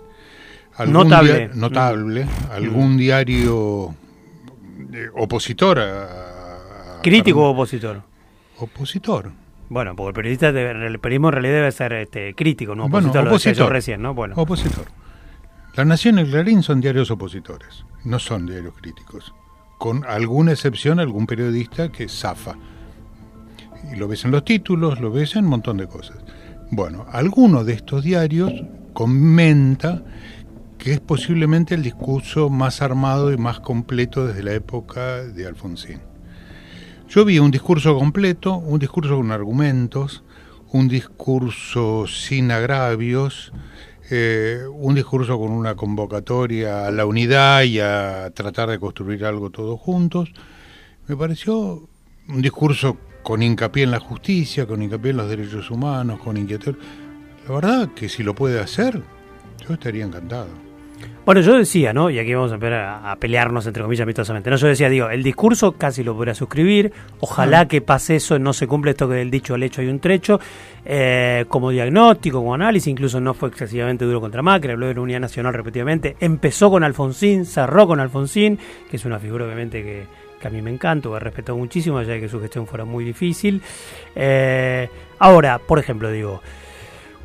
notable. 0.86 1.50
notable. 1.52 2.26
Mm. 2.26 2.52
Algún 2.52 2.96
diario 2.96 3.92
opositor 5.14 5.78
¿Crítico 7.04 7.46
o 7.46 7.50
opositor? 7.50 8.02
Opositor. 8.58 9.32
Bueno, 9.68 9.94
porque 9.94 10.08
el 10.08 10.14
periodista 10.14 10.48
el 10.48 10.98
periodismo 10.98 11.28
en 11.28 11.32
realidad 11.32 11.54
debe 11.54 11.72
ser 11.72 11.92
este, 11.92 12.34
crítico, 12.34 12.74
no 12.74 12.86
opositor, 12.86 13.26
opositor. 13.26 13.70
recién, 13.70 14.00
¿no? 14.00 14.14
Bueno. 14.14 14.34
Opositor. 14.36 14.86
La 15.74 15.84
Nación 15.84 16.18
y 16.18 16.22
el 16.22 16.30
Clarín 16.30 16.62
son 16.62 16.80
diarios 16.80 17.10
opositores, 17.10 17.84
no 18.04 18.18
son 18.18 18.46
diarios 18.46 18.74
críticos. 18.80 19.34
Con 19.78 20.04
alguna 20.06 20.52
excepción, 20.52 20.98
algún 20.98 21.26
periodista 21.26 21.90
que 21.90 22.08
zafa. 22.08 22.54
Y 23.92 23.96
lo 23.96 24.08
ves 24.08 24.24
en 24.24 24.30
los 24.30 24.44
títulos, 24.44 25.00
lo 25.00 25.10
ves 25.10 25.36
en 25.36 25.44
un 25.44 25.50
montón 25.50 25.76
de 25.76 25.86
cosas. 25.86 26.18
Bueno, 26.70 27.04
alguno 27.10 27.64
de 27.64 27.74
estos 27.74 28.02
diarios 28.02 28.50
comenta 28.94 30.02
que 30.84 30.92
es 30.92 31.00
posiblemente 31.00 31.74
el 31.74 31.82
discurso 31.82 32.50
más 32.50 32.82
armado 32.82 33.32
y 33.32 33.38
más 33.38 33.58
completo 33.58 34.26
desde 34.26 34.42
la 34.42 34.52
época 34.52 35.24
de 35.24 35.46
Alfonsín. 35.46 36.02
Yo 37.08 37.24
vi 37.24 37.38
un 37.38 37.50
discurso 37.50 37.98
completo, 37.98 38.58
un 38.58 38.78
discurso 38.78 39.16
con 39.16 39.32
argumentos, 39.32 40.24
un 40.72 40.86
discurso 40.86 42.06
sin 42.06 42.50
agravios, 42.50 43.50
eh, 44.10 44.64
un 44.70 44.94
discurso 44.94 45.38
con 45.38 45.52
una 45.52 45.74
convocatoria 45.74 46.86
a 46.86 46.90
la 46.90 47.06
unidad 47.06 47.62
y 47.62 47.80
a 47.80 48.30
tratar 48.34 48.68
de 48.68 48.78
construir 48.78 49.24
algo 49.24 49.48
todos 49.48 49.80
juntos. 49.80 50.34
Me 51.08 51.16
pareció 51.16 51.88
un 52.28 52.42
discurso 52.42 52.98
con 53.22 53.42
hincapié 53.42 53.84
en 53.84 53.90
la 53.90 54.00
justicia, 54.00 54.66
con 54.66 54.82
hincapié 54.82 55.12
en 55.12 55.16
los 55.16 55.30
derechos 55.30 55.70
humanos, 55.70 56.20
con 56.20 56.36
inquietud. 56.36 56.76
La 57.48 57.54
verdad 57.54 57.88
que 57.94 58.10
si 58.10 58.22
lo 58.22 58.34
puede 58.34 58.60
hacer, 58.60 59.02
yo 59.66 59.72
estaría 59.72 60.04
encantado. 60.04 60.63
Bueno, 61.24 61.40
yo 61.40 61.56
decía, 61.56 61.94
¿no? 61.94 62.10
Y 62.10 62.18
aquí 62.18 62.34
vamos 62.34 62.50
a 62.50 62.56
empezar 62.56 63.00
a, 63.02 63.16
pelearnos, 63.16 63.66
entre 63.66 63.82
comillas, 63.82 64.02
amistosamente. 64.02 64.50
¿no? 64.50 64.56
Yo 64.56 64.66
decía, 64.66 64.90
digo, 64.90 65.08
el 65.08 65.22
discurso 65.22 65.72
casi 65.72 66.04
lo 66.04 66.14
podría 66.14 66.34
suscribir. 66.34 66.92
Ojalá 67.20 67.66
que 67.66 67.80
pase 67.80 68.16
eso, 68.16 68.38
no 68.38 68.52
se 68.52 68.66
cumple 68.66 68.90
esto 68.90 69.08
que 69.08 69.14
del 69.14 69.30
dicho 69.30 69.54
al 69.54 69.62
hecho 69.62 69.80
hay 69.80 69.88
un 69.88 70.00
trecho. 70.00 70.38
Eh, 70.84 71.46
como 71.48 71.70
diagnóstico, 71.70 72.40
como 72.40 72.54
análisis, 72.54 72.88
incluso 72.88 73.20
no 73.20 73.32
fue 73.32 73.48
excesivamente 73.48 74.04
duro 74.04 74.20
contra 74.20 74.42
Macri, 74.42 74.72
habló 74.72 74.86
de 74.86 74.94
la 74.94 75.00
Unidad 75.00 75.20
Nacional 75.20 75.54
repetidamente. 75.54 76.14
Empezó 76.20 76.70
con 76.70 76.84
Alfonsín, 76.84 77.46
cerró 77.46 77.86
con 77.86 78.00
Alfonsín, 78.00 78.58
que 78.90 78.96
es 78.96 79.04
una 79.06 79.18
figura 79.18 79.46
obviamente 79.46 79.82
que, 79.82 80.46
a 80.46 80.50
mí 80.50 80.60
me 80.60 80.70
encanta, 80.70 81.08
que 81.08 81.16
he 81.16 81.20
respetado 81.20 81.56
muchísimo, 81.56 82.00
de 82.00 82.20
que 82.20 82.28
su 82.28 82.38
gestión 82.38 82.66
fuera 82.66 82.84
muy 82.84 83.02
difícil. 83.02 83.62
Eh, 84.14 84.90
ahora, 85.18 85.58
por 85.58 85.78
ejemplo, 85.78 86.10
digo 86.10 86.42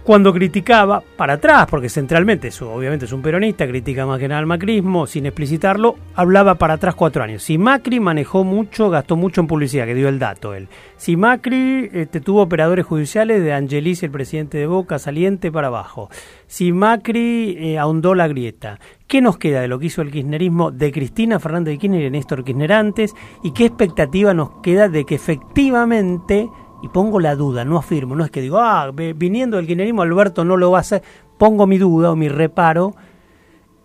cuando 0.10 0.34
criticaba 0.34 1.04
para 1.18 1.34
atrás, 1.34 1.68
porque 1.70 1.88
centralmente 1.88 2.50
obviamente 2.64 3.06
es 3.06 3.12
un 3.12 3.22
peronista, 3.22 3.68
critica 3.68 4.08
más 4.08 4.18
que 4.18 4.28
nada 4.28 4.40
al 4.40 4.48
macrismo, 4.48 5.06
sin 5.06 5.28
explicitarlo, 5.28 5.98
hablaba 6.16 6.56
para 6.56 6.74
atrás 6.74 6.96
cuatro 6.96 7.22
años. 7.22 7.44
Si 7.44 7.60
Macri 7.60 8.00
manejó 8.00 8.44
mucho, 8.44 8.90
gastó 8.90 9.16
mucho 9.16 9.42
en 9.42 9.46
publicidad, 9.46 9.86
que 9.86 9.94
dio 9.94 10.10
el 10.10 10.18
dato 10.18 10.56
él. 10.56 10.68
Si 10.98 11.16
Macri 11.16 11.92
este, 11.94 12.22
tuvo 12.22 12.42
operadores 12.42 12.88
judiciales 12.88 13.44
de 13.44 13.54
Angelis, 13.54 14.02
el 14.02 14.10
presidente 14.10 14.58
de 14.58 14.66
Boca, 14.66 14.98
saliente 14.98 15.52
para 15.52 15.68
abajo. 15.68 16.10
Si 16.48 16.72
Macri 16.72 17.56
eh, 17.60 17.78
ahondó 17.78 18.16
la 18.16 18.28
grieta. 18.28 18.80
¿Qué 19.06 19.22
nos 19.22 19.38
queda 19.38 19.62
de 19.62 19.68
lo 19.68 19.78
que 19.78 19.88
hizo 19.88 20.02
el 20.02 20.10
kirchnerismo 20.10 20.72
de 20.72 20.92
Cristina 20.92 21.40
Fernández 21.40 21.74
de 21.74 21.78
Kirchner 21.78 22.02
y 22.02 22.10
Néstor 22.10 22.44
Kirchner 22.44 22.74
antes? 22.74 23.14
¿Y 23.44 23.52
qué 23.52 23.66
expectativa 23.66 24.34
nos 24.34 24.60
queda 24.64 24.90
de 24.90 25.06
que 25.06 25.14
efectivamente 25.14 26.50
y 26.82 26.88
pongo 26.90 27.20
la 27.20 27.36
duda, 27.36 27.66
no 27.66 27.78
afirmo, 27.78 28.16
no 28.16 28.24
es 28.24 28.32
que 28.32 28.42
digo, 28.42 28.60
ah, 28.60 28.92
viniendo 28.92 29.58
del 29.58 29.68
kirchnerismo 29.68 30.02
Alberto 30.02 30.46
no 30.46 30.58
lo 30.58 30.72
va 30.72 30.80
a 30.80 30.82
hacer, 30.82 31.04
pongo 31.38 31.68
mi 31.68 31.78
duda 31.78 32.12
o 32.12 32.16
mi 32.16 32.30
reparo 32.30 32.96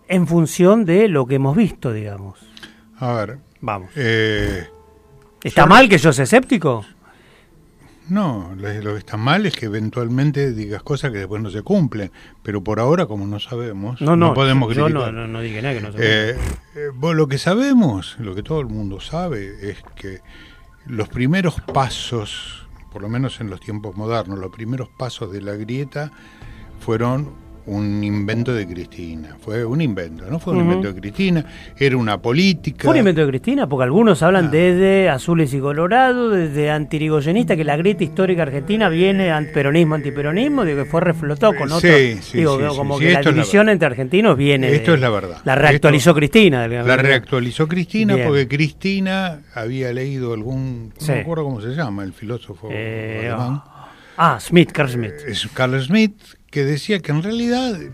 en 0.07 0.27
función 0.27 0.85
de 0.85 1.07
lo 1.07 1.25
que 1.25 1.35
hemos 1.35 1.55
visto, 1.55 1.91
digamos. 1.91 2.39
A 2.99 3.13
ver, 3.13 3.37
vamos. 3.61 3.89
Eh, 3.95 4.67
¿Está 5.43 5.65
mal 5.65 5.89
que 5.89 5.97
yo 5.97 6.13
sea 6.13 6.23
escéptico? 6.23 6.85
No, 8.07 8.51
lo 8.55 8.93
que 8.93 8.99
está 8.99 9.17
mal 9.17 9.47
es 9.47 9.55
que 9.55 9.65
eventualmente 9.65 10.53
digas 10.53 10.83
cosas 10.83 11.11
que 11.11 11.17
después 11.17 11.41
no 11.41 11.49
se 11.49 11.63
cumplen, 11.63 12.11
pero 12.43 12.63
por 12.63 12.79
ahora 12.79 13.07
como 13.07 13.25
no 13.25 13.39
sabemos, 13.39 13.99
no, 13.99 14.33
podemos 14.35 14.69
criticar. 14.69 14.91
No, 14.91 15.11
no, 15.11 15.27
no, 15.27 15.41
diga 15.41 15.61
nada 15.61 15.73
que 15.73 15.81
no. 15.81 15.89
Eh, 15.97 16.37
eh, 16.75 16.91
lo 17.01 17.27
que 17.27 17.39
sabemos, 17.39 18.15
lo 18.19 18.35
que 18.35 18.43
todo 18.43 18.59
el 18.59 18.67
mundo 18.67 18.99
sabe, 18.99 19.71
es 19.71 19.77
que 19.95 20.19
los 20.85 21.09
primeros 21.09 21.59
pasos 21.61 22.64
por 22.95 23.01
lo 23.01 23.09
menos 23.09 23.41
en 23.41 23.49
los 23.49 23.59
tiempos 23.59 23.97
modernos, 23.97 24.39
los 24.39 24.51
primeros 24.51 24.87
pasos 24.87 25.29
de 25.29 25.41
la 25.41 25.51
grieta 25.55 26.13
fueron 26.79 27.33
un 27.67 28.03
invento 28.03 28.53
de 28.53 28.67
Cristina. 28.67 29.37
Fue 29.39 29.65
un 29.65 29.81
invento, 29.81 30.25
¿no? 30.29 30.39
Fue 30.39 30.53
un 30.53 30.61
invento 30.61 30.93
de 30.93 30.99
Cristina, 30.99 31.45
era 31.77 31.97
una 31.97 32.21
política. 32.21 32.83
Fue 32.83 32.91
un 32.91 32.99
invento 32.99 33.21
de 33.21 33.27
Cristina, 33.27 33.67
porque 33.67 33.83
algunos 33.85 34.21
hablan 34.21 34.45
ah. 34.45 34.49
desde 34.51 35.09
azules 35.09 35.53
y 35.53 35.59
colorados, 35.59 36.33
desde 36.35 36.69
antirigoyenista, 36.69 37.55
que 37.55 37.63
la 37.63 37.75
grieta 37.77 38.03
histórica 38.03 38.43
argentina 38.43 38.89
viene 38.89 39.31
peronismo, 39.53 39.95
antiperonismo, 39.95 40.65
digo 40.65 40.83
que 40.83 40.89
fue 40.89 41.01
reflotado 41.01 41.55
con 41.55 41.71
otro. 41.71 41.79
Sí, 41.79 42.17
sí, 42.21 42.39
digo, 42.39 42.59
como 42.75 42.99
que 42.99 43.13
la 43.13 43.21
división 43.21 43.69
entre 43.69 43.87
argentinos 43.87 44.37
viene. 44.37 44.73
Esto 44.73 44.93
es 44.93 44.99
la 44.99 45.09
verdad. 45.09 45.37
La 45.43 45.55
reactualizó 45.55 46.13
Cristina. 46.13 46.67
La 46.67 46.97
reactualizó 46.97 47.67
Cristina 47.67 48.15
porque 48.25 48.47
Cristina 48.47 49.39
había 49.53 49.91
leído 49.91 50.33
algún. 50.33 50.93
No 50.99 51.07
me 51.07 51.21
acuerdo 51.21 51.43
cómo 51.45 51.61
se 51.61 51.69
llama, 51.69 52.03
el 52.03 52.13
filósofo 52.13 52.69
eh, 52.71 53.31
alemán. 53.33 53.63
Ah, 54.17 54.37
Smith, 54.39 54.71
Carl 54.71 54.89
Smith. 54.89 55.13
Es 55.27 55.47
Carl 55.53 55.81
Smith, 55.81 56.15
que 56.55 56.63
decía 56.63 56.99
que 56.99 57.11
en 57.11 57.21
realidad 57.21 57.81
eh, 57.81 57.91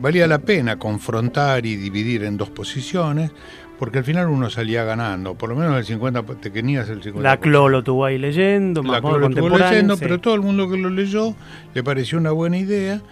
valía 0.00 0.28
la 0.28 0.38
pena 0.38 0.78
confrontar 0.78 1.66
y 1.66 1.74
dividir 1.74 2.22
en 2.22 2.36
dos 2.36 2.48
posiciones, 2.48 3.32
porque 3.80 3.98
al 3.98 4.04
final 4.04 4.28
uno 4.28 4.48
salía 4.48 4.84
ganando, 4.84 5.34
por 5.34 5.48
lo 5.48 5.56
menos 5.56 5.76
el 5.76 5.84
50, 5.84 6.22
te 6.36 6.50
tenías 6.50 6.88
el 6.88 7.02
50%. 7.02 7.20
La 7.20 7.40
Clo 7.40 7.68
lo 7.68 7.82
tuvo 7.82 8.04
ahí 8.04 8.16
leyendo, 8.16 8.84
la 8.84 9.00
Clo 9.00 9.18
lo 9.18 9.28
estuvo 9.28 9.58
leyendo, 9.58 9.96
pero 9.96 10.20
todo 10.20 10.36
el 10.36 10.40
mundo 10.40 10.70
que 10.70 10.76
lo 10.78 10.88
leyó 10.88 11.34
le 11.74 11.82
pareció 11.82 12.18
una 12.18 12.30
buena 12.30 12.58
idea, 12.58 13.02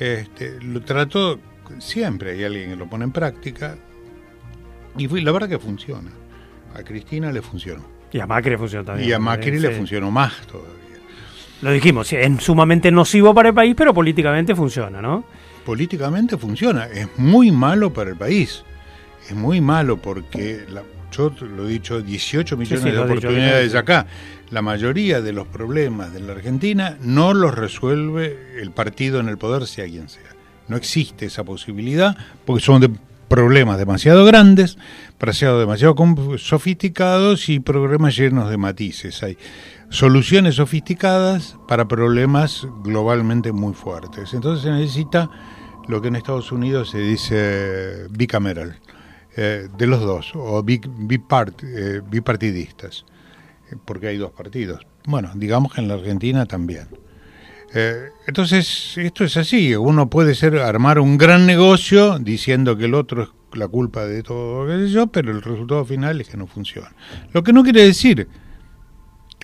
este, 0.00 0.60
lo 0.62 0.80
trató, 0.80 1.38
siempre 1.78 2.32
hay 2.32 2.42
alguien 2.42 2.70
que 2.70 2.76
lo 2.76 2.90
pone 2.90 3.04
en 3.04 3.12
práctica, 3.12 3.76
y 4.98 5.06
la 5.20 5.30
verdad 5.30 5.48
que 5.48 5.60
funciona. 5.60 6.10
A 6.74 6.82
Cristina 6.82 7.30
le 7.30 7.40
funcionó. 7.40 7.84
Y 8.10 8.18
a 8.18 8.26
Macri 8.26 8.50
le 8.50 8.58
funcionó 8.58 8.84
también. 8.84 9.08
Y 9.08 9.12
a 9.12 9.20
Macri 9.20 9.60
le 9.60 9.70
funcionó 9.70 10.10
más 10.10 10.44
todavía. 10.48 10.83
Lo 11.64 11.72
dijimos, 11.72 12.12
es 12.12 12.44
sumamente 12.44 12.90
nocivo 12.90 13.32
para 13.32 13.48
el 13.48 13.54
país, 13.54 13.74
pero 13.74 13.94
políticamente 13.94 14.54
funciona, 14.54 15.00
¿no? 15.00 15.24
Políticamente 15.64 16.36
funciona, 16.36 16.84
es 16.84 17.08
muy 17.16 17.50
malo 17.50 17.90
para 17.90 18.10
el 18.10 18.16
país. 18.16 18.62
Es 19.30 19.34
muy 19.34 19.62
malo 19.62 19.96
porque, 19.96 20.66
yo 21.10 21.32
lo 21.40 21.66
he 21.66 21.72
dicho, 21.72 22.02
18 22.02 22.58
millones 22.58 22.84
de 22.84 22.98
oportunidades 22.98 23.74
acá. 23.74 24.06
La 24.50 24.60
mayoría 24.60 25.22
de 25.22 25.32
los 25.32 25.46
problemas 25.46 26.12
de 26.12 26.20
la 26.20 26.32
Argentina 26.32 26.98
no 27.00 27.32
los 27.32 27.54
resuelve 27.54 28.60
el 28.60 28.70
partido 28.70 29.18
en 29.18 29.30
el 29.30 29.38
poder, 29.38 29.66
sea 29.66 29.86
quien 29.86 30.10
sea. 30.10 30.20
No 30.68 30.76
existe 30.76 31.24
esa 31.24 31.44
posibilidad 31.44 32.14
porque 32.44 32.62
son 32.62 32.82
de 32.82 32.90
problemas 33.28 33.78
demasiado 33.78 34.26
grandes, 34.26 34.76
demasiado, 35.18 35.60
demasiado 35.60 35.96
sofisticados 36.36 37.48
y 37.48 37.58
problemas 37.60 38.14
llenos 38.16 38.50
de 38.50 38.58
matices. 38.58 39.22
Hay 39.22 39.38
soluciones 39.94 40.56
sofisticadas 40.56 41.56
para 41.68 41.86
problemas 41.86 42.66
globalmente 42.82 43.52
muy 43.52 43.74
fuertes. 43.74 44.34
Entonces 44.34 44.64
se 44.64 44.70
necesita 44.72 45.30
lo 45.86 46.02
que 46.02 46.08
en 46.08 46.16
Estados 46.16 46.50
Unidos 46.50 46.90
se 46.90 46.98
dice 46.98 48.08
bicameral, 48.10 48.80
eh, 49.36 49.68
de 49.78 49.86
los 49.86 50.00
dos, 50.00 50.32
o 50.34 50.64
eh, 50.66 52.00
bipartidistas, 52.10 53.04
porque 53.84 54.08
hay 54.08 54.16
dos 54.16 54.32
partidos. 54.32 54.84
Bueno, 55.06 55.30
digamos 55.36 55.72
que 55.72 55.80
en 55.80 55.86
la 55.86 55.94
Argentina 55.94 56.44
también. 56.44 56.88
Eh, 57.72 58.08
entonces, 58.26 58.94
esto 58.96 59.24
es 59.24 59.36
así, 59.36 59.76
uno 59.76 60.10
puede 60.10 60.34
ser 60.34 60.58
armar 60.58 60.98
un 60.98 61.18
gran 61.18 61.46
negocio 61.46 62.18
diciendo 62.18 62.76
que 62.76 62.86
el 62.86 62.94
otro 62.94 63.22
es 63.22 63.28
la 63.52 63.68
culpa 63.68 64.04
de 64.06 64.24
todo 64.24 64.64
lo 64.64 64.76
que 64.76 64.88
yo, 64.88 65.06
pero 65.06 65.30
el 65.30 65.40
resultado 65.40 65.84
final 65.84 66.20
es 66.20 66.28
que 66.28 66.36
no 66.36 66.48
funciona. 66.48 66.92
Lo 67.32 67.44
que 67.44 67.52
no 67.52 67.62
quiere 67.62 67.84
decir 67.84 68.28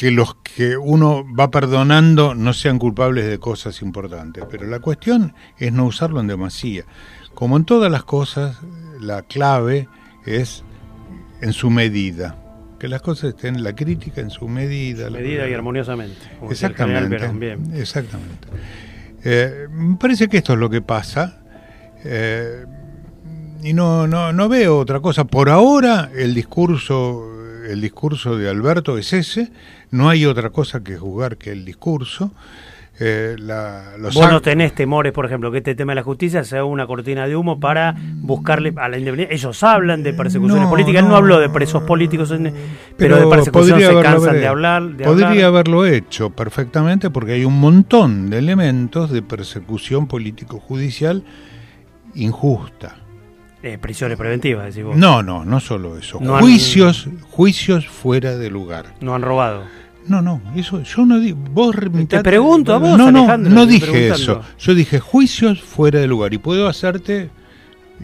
que 0.01 0.11
los 0.11 0.35
que 0.37 0.79
uno 0.79 1.27
va 1.39 1.51
perdonando 1.51 2.35
no 2.35 2.55
sean 2.55 2.79
culpables 2.79 3.27
de 3.27 3.39
cosas 3.39 3.83
importantes, 3.83 4.43
pero 4.51 4.67
la 4.67 4.79
cuestión 4.79 5.35
es 5.59 5.75
no 5.75 5.85
usarlo 5.85 6.21
en 6.21 6.27
demasía. 6.27 6.85
Como 7.35 7.59
en 7.59 7.67
todas 7.67 7.93
las 7.93 8.05
cosas, 8.05 8.57
la 8.99 9.21
clave 9.21 9.89
es 10.25 10.65
en 11.43 11.53
su 11.53 11.69
medida 11.69 12.39
que 12.79 12.89
las 12.89 13.03
cosas 13.03 13.35
estén 13.35 13.63
la 13.63 13.75
crítica 13.75 14.23
en 14.23 14.31
su 14.31 14.49
medida. 14.49 15.11
medida 15.11 15.47
y 15.47 15.53
armoniosamente. 15.53 16.17
Exactamente. 16.49 17.19
Exactamente. 17.75 18.49
Eh, 19.23 19.67
me 19.71 19.99
parece 19.99 20.29
que 20.29 20.39
esto 20.39 20.55
es 20.55 20.59
lo 20.59 20.71
que 20.71 20.81
pasa. 20.81 21.43
Eh, 22.07 22.65
y 23.63 23.75
no, 23.75 24.07
no, 24.07 24.33
no 24.33 24.49
veo 24.49 24.79
otra 24.79 25.01
cosa. 25.01 25.25
Por 25.25 25.51
ahora 25.51 26.11
el 26.17 26.33
discurso, 26.33 27.31
el 27.69 27.83
discurso 27.83 28.39
de 28.39 28.49
Alberto 28.49 28.97
es 28.97 29.13
ese. 29.13 29.53
No 29.91 30.09
hay 30.09 30.27
otra 30.27 30.51
cosa 30.51 30.83
que 30.83 30.97
juzgar 30.97 31.37
que 31.37 31.53
el 31.53 31.65
discurso. 31.65 32.33
Eh, 33.03 33.37
la, 33.39 33.95
Vos 34.13 34.31
no 34.31 34.43
tenés 34.43 34.75
temores, 34.75 35.13
por 35.13 35.25
ejemplo, 35.25 35.51
que 35.51 35.59
este 35.59 35.75
tema 35.75 35.93
de 35.93 35.97
la 35.97 36.03
justicia 36.03 36.45
sea 36.45 36.65
una 36.65 36.87
cortina 36.87 37.27
de 37.27 37.35
humo 37.35 37.59
para 37.59 37.97
buscarle 38.17 38.75
a 38.77 38.91
la 38.91 38.99
independencia. 38.99 39.35
Ellos 39.35 39.63
hablan 39.63 40.03
de 40.03 40.13
persecuciones 40.13 40.69
políticas, 40.69 41.03
no, 41.05 41.17
hablo 41.17 41.41
de 41.41 41.49
presos 41.49 41.83
políticos, 41.85 42.31
pero, 42.99 43.17
de 43.17 43.27
persecución 43.27 43.81
se 43.81 44.03
cansan 44.03 44.35
de 44.35 44.47
hablar. 44.47 44.83
podría 45.03 45.47
haberlo 45.47 45.87
hecho 45.87 46.29
perfectamente 46.29 47.09
porque 47.09 47.33
hay 47.33 47.47
un 47.47 47.59
montón 47.59 48.29
de 48.29 48.37
elementos 48.37 49.11
de 49.11 49.23
persecución 49.23 50.07
político-judicial 50.07 51.25
injusta. 52.15 52.97
Eh, 53.63 53.79
prisiones 53.79 54.19
preventivas, 54.19 54.67
decís 54.67 54.85
vos. 54.85 54.97
No, 54.97 55.23
no, 55.23 55.45
no 55.47 55.61
solo 55.61 55.97
eso. 55.97 56.19
juicios, 56.19 57.09
juicios 57.31 57.89
fuera 57.89 58.37
de 58.37 58.51
lugar. 58.51 58.87
No 59.01 59.15
han 59.15 59.23
robado. 59.23 59.65
No, 60.11 60.21
no, 60.21 60.43
eso 60.57 60.83
yo 60.83 61.07
no 61.07 61.21
digo. 61.21 61.39
Vos 61.53 61.77
Te 62.09 62.21
pregunto 62.21 62.75
a 62.75 62.79
vos, 62.79 62.99
No, 62.99 63.13
no, 63.13 63.39
no 63.39 63.65
dije 63.65 64.09
eso. 64.09 64.43
Yo 64.59 64.75
dije 64.75 64.99
juicios 64.99 65.63
fuera 65.63 66.01
de 66.01 66.09
lugar 66.09 66.35
y 66.35 66.39
puedo 66.39 66.67
hacerte. 66.67 67.31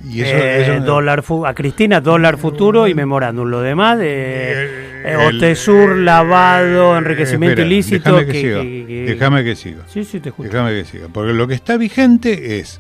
Y 0.09 0.21
eso, 0.21 0.37
eh, 0.37 0.81
dólar 0.87 1.25
a 1.45 1.55
Cristina, 1.55 2.01
dólar 2.01 2.38
futuro 2.38 2.87
y 2.87 2.95
memorándum. 2.95 3.49
Lo 3.49 3.61
demás, 3.61 3.99
eh, 4.01 5.03
eh 5.05 5.16
Otesur, 5.16 5.97
lavado, 5.97 6.97
enriquecimiento 6.97 7.62
ilícito. 7.62 8.14
Déjame 8.14 8.33
que, 8.33 8.40
siga. 8.40 9.12
déjame 9.12 9.45
que 9.45 9.57
siga. 9.57 9.83
Sí, 9.88 10.05
sí, 10.05 10.21
te 10.21 10.29
escucho. 10.29 10.49
Déjame 10.49 10.75
que 10.75 10.85
siga. 10.85 11.09
Porque 11.12 11.33
lo 11.33 11.49
que 11.49 11.55
está 11.55 11.77
vigente 11.77 12.61
es 12.61 12.79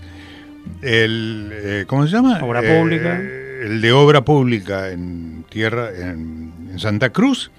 el. 0.82 1.50
Eh, 1.52 1.84
¿Cómo 1.88 2.06
se 2.06 2.12
llama? 2.12 2.38
Obra 2.44 2.62
pública. 2.62 3.18
El 3.18 3.80
de 3.80 3.90
obra 3.90 4.20
pública 4.20 4.90
en 4.90 5.44
tierra, 5.48 5.88
en, 5.90 6.52
en 6.70 6.78
Santa 6.78 7.10
Cruz 7.10 7.50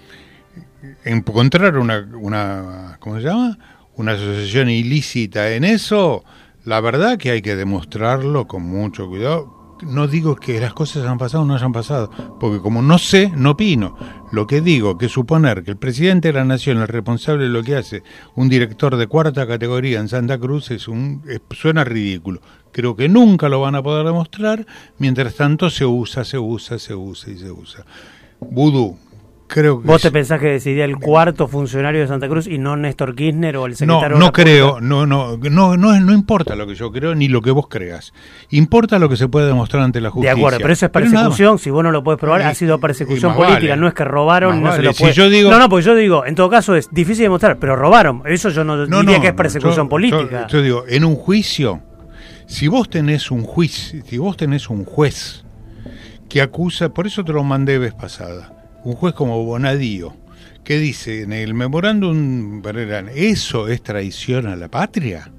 encontrar 1.08 1.78
una, 1.78 2.08
una, 2.20 2.98
¿cómo 3.00 3.18
se 3.18 3.24
llama? 3.24 3.58
Una 3.96 4.14
asociación 4.14 4.70
ilícita 4.70 5.52
en 5.52 5.64
eso, 5.64 6.24
la 6.66 6.82
verdad 6.82 7.18
que 7.18 7.32
hay 7.32 7.42
que 7.42 7.56
demostrarlo 7.56 8.48
con 8.48 8.64
mucho 8.64 9.08
cuidado. 9.08 9.58
No 9.84 10.08
digo 10.08 10.36
que 10.36 10.60
las 10.60 10.74
cosas 10.74 11.06
han 11.06 11.20
pasado 11.20 11.44
o 11.44 11.46
no 11.46 11.54
hayan 11.54 11.72
pasado, 11.72 12.10
porque 12.40 12.60
como 12.60 12.82
no 12.82 12.98
sé, 12.98 13.32
no 13.36 13.52
opino. 13.52 13.96
Lo 14.32 14.48
que 14.48 14.60
digo, 14.60 14.98
que 14.98 15.08
suponer 15.08 15.64
que 15.64 15.72
el 15.72 15.78
presidente 15.78 16.30
de 16.30 16.34
la 16.34 16.46
nación 16.46 16.82
es 16.82 16.90
responsable 16.90 17.44
de 17.44 17.52
lo 17.52 17.64
que 17.64 17.76
hace 17.76 18.04
un 18.36 18.50
director 18.50 18.98
de 18.98 19.08
cuarta 19.08 19.46
categoría 19.46 20.00
en 20.00 20.10
Santa 20.10 20.40
Cruz 20.40 20.72
es 20.72 20.88
un 20.88 21.22
suena 21.52 21.84
ridículo. 21.84 22.42
Creo 22.72 22.96
que 22.96 23.08
nunca 23.08 23.50
lo 23.50 23.62
van 23.62 23.76
a 23.76 23.84
poder 23.84 24.06
demostrar, 24.06 24.66
mientras 24.98 25.36
tanto 25.36 25.70
se 25.70 25.86
usa, 25.86 26.26
se 26.26 26.40
usa, 26.40 26.80
se 26.80 26.96
usa 26.96 27.32
y 27.32 27.38
se 27.38 27.52
usa. 27.52 27.86
Vudú, 28.40 28.98
Creo 29.48 29.80
¿Vos 29.80 30.02
te 30.02 30.12
pensás 30.12 30.42
que 30.42 30.48
decidía 30.48 30.84
el 30.84 30.98
cuarto 30.98 31.48
funcionario 31.48 32.02
de 32.02 32.08
Santa 32.08 32.28
Cruz 32.28 32.48
y 32.48 32.58
no 32.58 32.76
Néstor 32.76 33.16
Kirchner 33.16 33.56
o 33.56 33.66
el 33.66 33.78
secretario? 33.78 34.18
No, 34.18 34.26
no 34.26 34.32
creo, 34.34 34.82
no, 34.82 35.06
no, 35.06 35.38
no, 35.38 35.78
no, 35.78 36.00
no 36.00 36.14
importa 36.14 36.54
lo 36.56 36.68
que 36.68 36.76
yo 36.76 36.92
creo 36.92 37.16
ni 37.16 37.30
lo 37.30 37.42
que 37.42 37.52
vos 37.52 37.68
creas. 37.70 38.14
Importa 38.50 39.00
lo 39.00 39.08
que 39.08 39.16
se 39.16 39.30
puede 39.30 39.48
demostrar 39.48 39.84
ante 39.84 40.02
la 40.02 40.10
justicia. 40.10 40.36
De 40.36 40.40
acuerdo, 40.40 40.60
pero 40.60 40.74
eso 40.74 40.86
es 40.86 40.92
persecución, 40.92 41.60
si 41.60 41.70
vos 41.70 41.82
no 41.82 41.92
lo 41.92 42.04
podés 42.04 42.20
probar, 42.20 42.42
ha 42.42 42.54
sido 42.54 42.78
persecución 42.80 43.36
política, 43.36 43.78
no 43.78 43.88
es 43.88 43.94
que 43.94 44.04
robaron, 44.04 44.62
no 44.62 44.76
se 44.76 44.82
lo 44.82 44.94
puede. 44.94 45.44
no, 45.44 45.60
no, 45.60 45.70
porque 45.70 45.86
yo 45.86 45.96
digo, 45.96 46.26
en 46.26 46.36
todo 46.36 46.50
caso 46.50 46.76
es 46.76 46.90
difícil 46.92 47.24
demostrar, 47.24 47.58
pero 47.58 47.78
robaron, 47.78 48.24
eso 48.26 48.50
yo 48.50 48.66
no, 48.66 48.86
diría 48.86 49.22
que 49.22 49.28
es 49.28 49.34
persecución 49.34 49.88
política. 49.88 50.48
Yo, 50.48 50.58
yo 50.58 50.62
digo, 50.62 50.84
en 50.90 51.06
un 51.06 51.16
juicio, 51.16 51.82
si 52.48 52.68
vos 52.68 52.90
tenés 52.90 53.32
un 53.32 53.44
juicio, 53.44 54.04
si 54.06 54.18
vos 54.18 54.36
tenés 54.36 54.70
un 54.70 54.84
juez 54.84 55.46
que 56.28 56.42
acusa, 56.42 56.90
por 56.90 57.08
eso 57.08 57.24
te 57.24 57.32
lo 57.32 57.46
mandé 57.46 57.78
vez 57.80 57.94
pasada 57.94 58.57
un 58.88 58.96
juez 58.96 59.14
como 59.14 59.44
Bonadío, 59.44 60.16
que 60.64 60.78
dice 60.78 61.24
en 61.24 61.34
el 61.34 61.54
memorándum, 61.54 62.62
¿eso 63.14 63.68
es 63.68 63.84
traición 63.84 64.48
a 64.48 64.56
la 64.56 64.70
patria? 64.70 65.30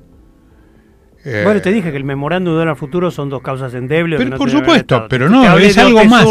Eh, 1.24 1.42
bueno, 1.44 1.62
te 1.62 1.72
dije 1.72 1.90
que 1.90 1.96
el 1.96 2.04
memorándum 2.04 2.52
de 2.52 2.58
dólar 2.58 2.76
futuro 2.76 3.10
son 3.10 3.30
dos 3.30 3.40
causas 3.40 3.72
endebles. 3.72 4.20
Pero, 4.22 4.36
por 4.36 4.50
supuesto, 4.50 5.06
pero 5.08 5.30
no, 5.30 5.58
es 5.58 5.78
algo 5.78 6.04
más. 6.04 6.26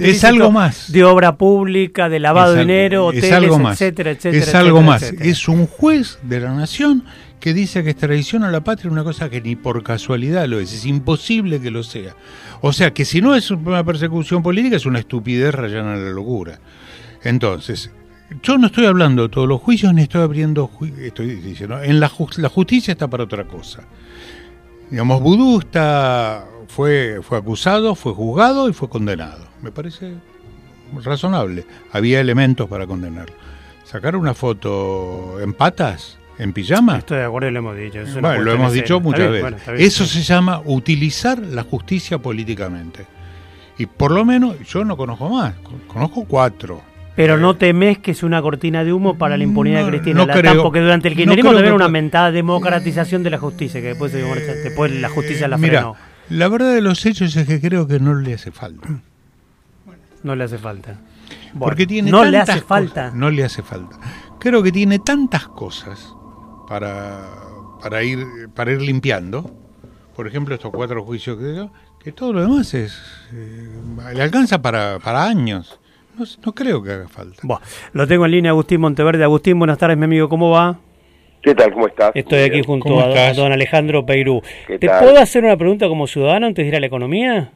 es 0.00 0.24
algo 0.24 0.52
más. 0.52 0.92
De 0.92 1.02
obra 1.02 1.36
pública, 1.36 2.08
de 2.08 2.20
lavado 2.20 2.54
de 2.54 2.60
dinero, 2.60 3.06
hoteles, 3.06 3.32
algo 3.32 3.58
más. 3.58 3.80
etcétera, 3.80 4.12
etcétera. 4.12 4.42
Es 4.44 4.54
algo 4.54 4.82
más. 4.82 5.02
Es 5.02 5.48
un 5.48 5.66
juez 5.66 6.20
de 6.22 6.40
la 6.40 6.54
nación 6.54 7.04
que 7.40 7.54
dice 7.54 7.84
que 7.84 7.90
es 7.90 7.96
traición 7.96 8.44
a 8.44 8.50
la 8.50 8.62
patria 8.62 8.90
una 8.90 9.04
cosa 9.04 9.28
que 9.28 9.40
ni 9.40 9.56
por 9.56 9.82
casualidad 9.82 10.46
lo 10.46 10.58
es. 10.58 10.72
Es 10.72 10.86
imposible 10.86 11.60
que 11.60 11.70
lo 11.70 11.82
sea. 11.82 12.16
O 12.60 12.72
sea 12.72 12.92
que 12.92 13.04
si 13.04 13.20
no 13.20 13.34
es 13.34 13.50
una 13.50 13.84
persecución 13.84 14.42
política 14.42 14.76
es 14.76 14.86
una 14.86 14.98
estupidez 14.98 15.54
rayana 15.54 15.94
a 15.94 15.96
la 15.96 16.10
locura. 16.10 16.58
Entonces, 17.22 17.90
yo 18.42 18.58
no 18.58 18.68
estoy 18.68 18.86
hablando 18.86 19.24
de 19.24 19.28
todos 19.28 19.48
los 19.48 19.60
juicios 19.60 19.92
ni 19.94 20.02
estoy 20.02 20.22
abriendo, 20.22 20.70
estoy 20.98 21.36
diciendo, 21.36 21.82
en 21.82 22.00
la, 22.00 22.10
la 22.36 22.48
justicia 22.48 22.92
está 22.92 23.08
para 23.08 23.24
otra 23.24 23.46
cosa. 23.46 23.82
Digamos, 24.90 25.20
Vudú 25.20 25.58
está, 25.58 26.46
fue, 26.68 27.20
fue 27.22 27.38
acusado, 27.38 27.94
fue 27.94 28.12
juzgado 28.12 28.68
y 28.68 28.72
fue 28.72 28.88
condenado. 28.88 29.46
Me 29.62 29.72
parece 29.72 30.14
razonable. 31.02 31.66
Había 31.92 32.20
elementos 32.20 32.68
para 32.68 32.86
condenarlo. 32.86 33.34
Sacar 33.84 34.16
una 34.16 34.34
foto 34.34 35.40
en 35.40 35.52
patas 35.52 36.18
¿En 36.38 36.52
pijama? 36.52 36.98
Estoy 36.98 37.18
de 37.18 37.24
acuerdo, 37.24 37.50
lo 37.50 37.58
hemos 37.58 37.76
dicho. 37.76 38.00
bueno, 38.20 38.42
lo 38.42 38.52
hemos 38.52 38.72
dicho 38.72 39.00
muchas 39.00 39.30
veces. 39.30 39.54
Eso 39.78 40.04
se 40.04 40.22
llama 40.22 40.60
utilizar 40.64 41.38
la 41.38 41.62
justicia 41.62 42.18
políticamente. 42.18 43.06
Y 43.78 43.86
por 43.86 44.10
lo 44.10 44.24
menos, 44.24 44.56
yo 44.66 44.84
no 44.84 44.96
conozco 44.96 45.28
más, 45.28 45.54
conozco 45.86 46.24
cuatro. 46.26 46.82
Pero 47.14 47.38
no 47.38 47.56
temes 47.56 47.98
que 47.98 48.10
es 48.10 48.22
una 48.22 48.42
cortina 48.42 48.84
de 48.84 48.92
humo 48.92 49.16
para 49.16 49.38
la 49.38 49.44
impunidad 49.44 49.84
de 49.84 49.90
Cristina 49.90 50.26
no 50.26 50.62
porque 50.62 50.80
durante 50.80 51.08
el 51.08 51.16
kirchnerismo 51.16 51.52
no 51.52 51.74
una 51.74 51.88
mentada 51.88 52.30
democratización 52.30 53.22
de 53.22 53.30
la 53.30 53.38
justicia, 53.38 53.80
que 53.80 53.88
después, 53.88 54.12
después 54.12 54.92
la 54.92 55.08
justicia 55.08 55.48
la 55.48 55.56
frenó. 55.56 55.94
Mira, 55.94 56.00
la 56.28 56.48
verdad 56.48 56.74
de 56.74 56.82
los 56.82 57.06
hechos 57.06 57.34
es 57.34 57.46
que 57.46 57.58
creo 57.58 57.86
que 57.86 58.00
no 58.00 58.14
le 58.14 58.34
hace 58.34 58.50
falta. 58.50 59.00
No 60.22 60.36
le 60.36 60.44
hace 60.44 60.58
falta. 60.58 60.98
porque 61.58 61.86
tiene 61.86 62.10
no 62.10 62.24
le 62.24 62.38
hace 62.38 62.60
falta. 62.60 63.10
No 63.14 63.30
le 63.30 63.44
hace 63.44 63.62
falta. 63.62 63.96
Creo 64.38 64.62
que 64.62 64.72
tiene 64.72 64.98
tantas 64.98 65.48
cosas 65.48 66.14
para, 66.68 67.28
para, 67.82 68.02
ir, 68.02 68.26
para 68.54 68.72
ir 68.72 68.82
limpiando. 68.82 69.50
Por 70.14 70.26
ejemplo, 70.26 70.54
estos 70.54 70.72
cuatro 70.72 71.04
juicios 71.04 71.38
que 71.38 71.68
que 72.06 72.12
todo 72.12 72.32
lo 72.32 72.40
demás 72.40 72.72
es 72.72 73.02
eh, 73.34 74.14
le 74.14 74.22
alcanza 74.22 74.62
para, 74.62 75.00
para 75.00 75.24
años. 75.24 75.80
No, 76.44 76.54
creo 76.54 76.80
que 76.80 76.92
haga 76.92 77.08
falta. 77.08 77.42
lo 77.92 78.06
tengo 78.06 78.24
en 78.24 78.30
línea 78.30 78.52
Agustín 78.52 78.80
Monteverde. 78.80 79.24
Agustín, 79.24 79.58
buenas 79.58 79.76
tardes, 79.76 79.98
mi 79.98 80.04
amigo, 80.04 80.28
¿cómo 80.28 80.50
va? 80.50 80.78
¿Qué 81.42 81.52
tal? 81.54 81.72
¿Cómo 81.72 81.88
estás? 81.88 82.12
Estoy 82.14 82.42
aquí 82.42 82.62
junto 82.62 83.00
a, 83.00 83.32
don 83.32 83.50
Alejandro 83.50 84.06
Peirú. 84.06 84.40
¿Te 84.66 84.88
puedo 84.88 85.18
hacer 85.18 85.44
una 85.44 85.56
pregunta 85.56 85.88
como 85.88 86.06
ciudadano 86.06 86.46
antes 86.46 86.64
de 86.64 86.68
ir 86.68 86.76
a 86.76 86.80
la 86.80 86.86
economía? 86.86 87.50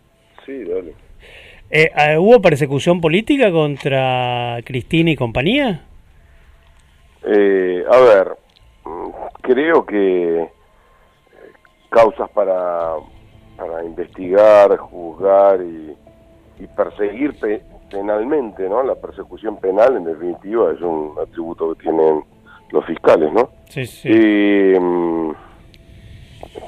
Sí, 0.45 0.65
dale. 0.65 0.95
Eh, 1.71 2.19
¿Hubo 2.19 2.43
persecución 2.43 3.01
política 3.01 3.53
contra 3.53 4.59
Cristina 4.65 5.13
y 5.13 5.17
compañía? 5.17 5.85
Eh, 7.25 7.85
a 7.89 7.99
ver, 8.01 8.29
creo 9.43 9.85
que 9.85 10.49
causas 11.91 12.31
para, 12.31 12.95
para 13.57 13.85
investigar, 13.85 14.77
juzgar 14.77 15.61
y, 15.63 15.97
perseguir 16.77 17.35
penalmente, 17.91 18.69
¿no? 18.69 18.83
La 18.83 18.95
persecución 18.95 19.57
penal, 19.57 19.97
en 19.97 20.05
definitiva, 20.05 20.73
es 20.73 20.81
un 20.83 21.15
atributo 21.21 21.75
que 21.75 21.85
tienen 21.85 22.23
los 22.71 22.85
fiscales, 22.85 23.33
¿no? 23.33 23.49
Sí, 23.69 23.87
sí. 23.87 24.09
Y, 24.11 24.79
mm, 24.79 25.33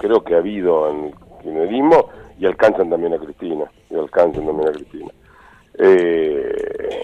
creo 0.00 0.24
que 0.24 0.35
ha 0.35 0.38
habido 0.38 0.90
en 0.90 1.04
el 1.04 1.14
kirchnerismo 1.42 2.08
y 2.38 2.46
alcanzan 2.46 2.88
también 2.88 3.12
a 3.12 3.18
Cristina, 3.18 3.70
y 3.90 3.94
alcanzan 3.96 4.46
también 4.46 4.68
a 4.68 4.72
Cristina. 4.72 5.12
Eh, 5.78 7.02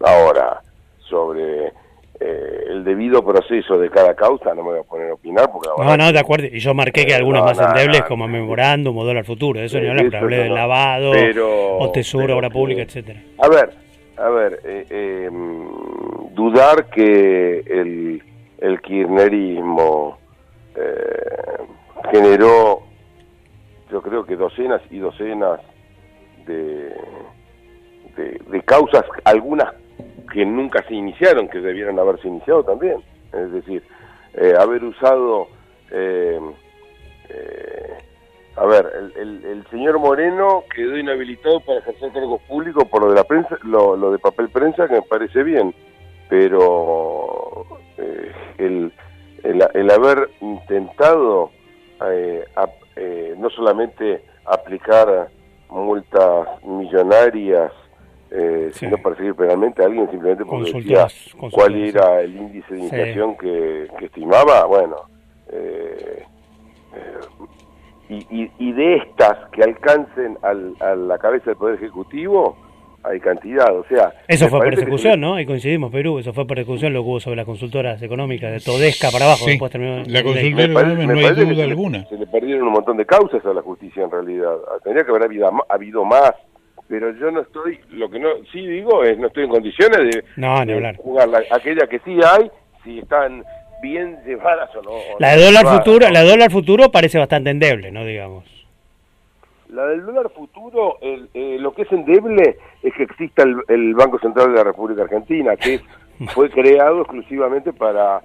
ahora, 0.00 0.62
sobre 1.08 1.72
eh, 2.20 2.64
el 2.68 2.84
debido 2.84 3.24
proceso 3.24 3.78
de 3.78 3.90
cada 3.90 4.14
causa 4.14 4.54
no 4.54 4.62
me 4.62 4.70
voy 4.70 4.80
a 4.80 4.82
poner 4.82 5.10
a 5.10 5.14
opinar 5.14 5.50
porque 5.50 5.68
no 5.76 5.96
no 5.96 6.12
de 6.12 6.18
acuerdo 6.18 6.46
y 6.46 6.58
yo 6.58 6.74
marqué 6.74 7.06
que 7.06 7.14
algunas 7.14 7.42
más 7.42 7.58
endebles 7.58 8.02
como 8.02 8.26
memorándum 8.28 8.96
o 8.96 9.04
dólar 9.04 9.24
futuro 9.24 9.60
eso 9.60 9.78
ni 9.78 9.88
hablar 9.88 10.06
pero 10.10 10.18
hablé 10.18 10.36
del 10.38 10.54
lavado 10.54 11.12
o 11.78 11.90
tesoro 11.92 12.36
obra 12.36 12.50
pública 12.50 12.82
etcétera. 12.82 13.20
A 13.38 13.48
ver 13.48 13.70
a 14.16 14.28
ver 14.30 14.60
eh, 14.64 14.86
eh, 14.88 15.30
dudar 16.32 16.86
que 16.86 17.60
el 17.60 18.22
el 18.58 18.80
kirchnerismo 18.80 20.18
eh, 20.74 21.58
generó 22.10 22.82
yo 23.90 24.02
creo 24.02 24.24
que 24.24 24.36
docenas 24.36 24.82
y 24.90 24.98
docenas 24.98 25.60
de, 26.46 26.92
de, 28.16 28.62
causas, 28.64 29.04
algunas 29.24 29.72
que 30.32 30.44
nunca 30.44 30.82
se 30.86 30.94
iniciaron, 30.94 31.48
que 31.48 31.60
debieran 31.60 31.98
haberse 31.98 32.28
iniciado 32.28 32.64
también. 32.64 33.02
Es 33.32 33.52
decir, 33.52 33.82
eh, 34.34 34.54
haber 34.58 34.84
usado... 34.84 35.48
Eh, 35.90 36.40
eh, 37.28 37.92
a 38.56 38.64
ver, 38.64 38.90
el, 39.16 39.44
el, 39.44 39.66
señor 39.70 39.98
Moreno 39.98 40.64
quedó 40.74 40.96
inhabilitado 40.96 41.60
para 41.60 41.80
ejercer 41.80 42.10
cargos 42.12 42.40
públicos 42.42 42.84
por 42.88 43.02
lo 43.02 43.10
de 43.10 43.16
la 43.16 43.24
prensa, 43.24 43.58
lo, 43.62 44.10
de 44.10 44.18
papel 44.18 44.48
prensa, 44.48 44.88
que 44.88 44.94
me 44.94 45.02
parece 45.02 45.42
bien, 45.42 45.74
pero 46.30 47.66
el, 48.56 48.90
el, 49.42 49.90
haber 49.90 50.30
intentado 50.40 51.50
no 53.36 53.50
solamente 53.50 54.24
aplicar 54.46 55.28
multas 55.68 56.64
millonarias, 56.64 57.72
eh, 58.30 58.70
sino 58.72 58.96
perseguir 58.98 59.34
penalmente 59.34 59.82
a 59.82 59.86
alguien 59.86 60.10
simplemente 60.10 60.44
porque 60.44 60.72
decía 60.72 61.06
cuál 61.50 61.76
era 61.76 62.20
el 62.20 62.36
índice 62.36 62.74
de 62.74 62.80
inflación 62.80 63.36
que, 63.36 63.88
estimaba, 64.00 64.64
bueno, 64.66 64.96
eh, 65.48 66.24
eh, 68.08 68.50
y, 68.58 68.72
de 68.72 68.96
estas 68.96 69.48
que 69.50 69.62
alcancen 69.62 70.38
al, 70.42 70.74
a 70.80 70.94
la 70.94 71.18
cabeza 71.18 71.46
del 71.46 71.56
Poder 71.56 71.76
Ejecutivo, 71.76 72.56
hay 73.06 73.20
cantidad, 73.20 73.76
o 73.76 73.84
sea... 73.84 74.12
Eso 74.26 74.48
fue 74.48 74.60
persecución, 74.60 75.20
¿no? 75.20 75.34
Ahí 75.34 75.46
coincidimos, 75.46 75.92
Perú, 75.92 76.18
eso 76.18 76.32
fue 76.32 76.46
persecución 76.46 76.92
lo 76.92 77.02
que 77.02 77.08
hubo 77.08 77.20
sobre 77.20 77.36
las 77.36 77.46
consultoras 77.46 78.02
económicas, 78.02 78.52
de 78.52 78.60
Todesca 78.60 79.10
para 79.10 79.26
abajo, 79.26 79.46
después 79.46 79.70
terminó... 79.70 80.02
La 80.06 80.22
consultora 80.22 80.66
no 80.66 81.12
hay 81.12 81.34
duda 81.34 81.64
alguna. 81.64 82.04
Se 82.06 82.16
le, 82.16 82.26
perdieron 82.26 82.66
un 82.66 82.72
montón 82.72 82.96
de 82.96 83.06
causas 83.06 83.44
a 83.44 83.52
la 83.52 83.62
justicia 83.62 84.02
en 84.02 84.10
realidad, 84.10 84.56
tendría 84.82 85.04
que 85.04 85.10
haber 85.10 85.24
habido, 85.24 85.50
habido 85.68 86.04
más, 86.04 86.32
pero 86.88 87.10
yo 87.12 87.30
no 87.30 87.40
estoy, 87.40 87.80
lo 87.90 88.08
que 88.08 88.18
no 88.18 88.28
sí 88.52 88.66
digo 88.66 89.02
es, 89.02 89.18
no 89.18 89.26
estoy 89.26 89.44
en 89.44 89.50
condiciones 89.50 89.98
de, 89.98 90.24
no, 90.36 90.64
ni 90.64 90.72
hablar. 90.72 90.96
jugar 90.96 91.28
la, 91.28 91.42
aquella 91.50 91.86
que 91.86 91.98
sí 92.00 92.18
hay, 92.24 92.50
si 92.84 92.98
están 92.98 93.44
bien 93.82 94.18
llevadas 94.24 94.74
o 94.76 94.82
no. 94.82 94.90
la 95.18 95.36
de 95.36 95.44
dólar 95.44 95.66
futuro, 95.66 96.08
la 96.10 96.22
de 96.22 96.28
dólar 96.28 96.50
futuro 96.50 96.90
parece 96.90 97.18
bastante 97.18 97.50
endeble, 97.50 97.90
¿no? 97.90 98.04
Digamos. 98.04 98.44
La 99.68 99.86
del 99.86 100.06
dólar 100.06 100.30
futuro, 100.30 100.98
eh, 101.02 101.56
lo 101.58 101.74
que 101.74 101.82
es 101.82 101.92
endeble 101.92 102.56
es 102.82 102.94
que 102.94 103.02
exista 103.02 103.42
el, 103.42 103.94
Banco 103.94 104.18
Central 104.20 104.50
de 104.50 104.58
la 104.58 104.64
República 104.64 105.02
Argentina, 105.02 105.56
que 105.56 105.80
fue 106.34 106.50
creado 106.50 107.00
exclusivamente 107.00 107.72
para, 107.72 108.20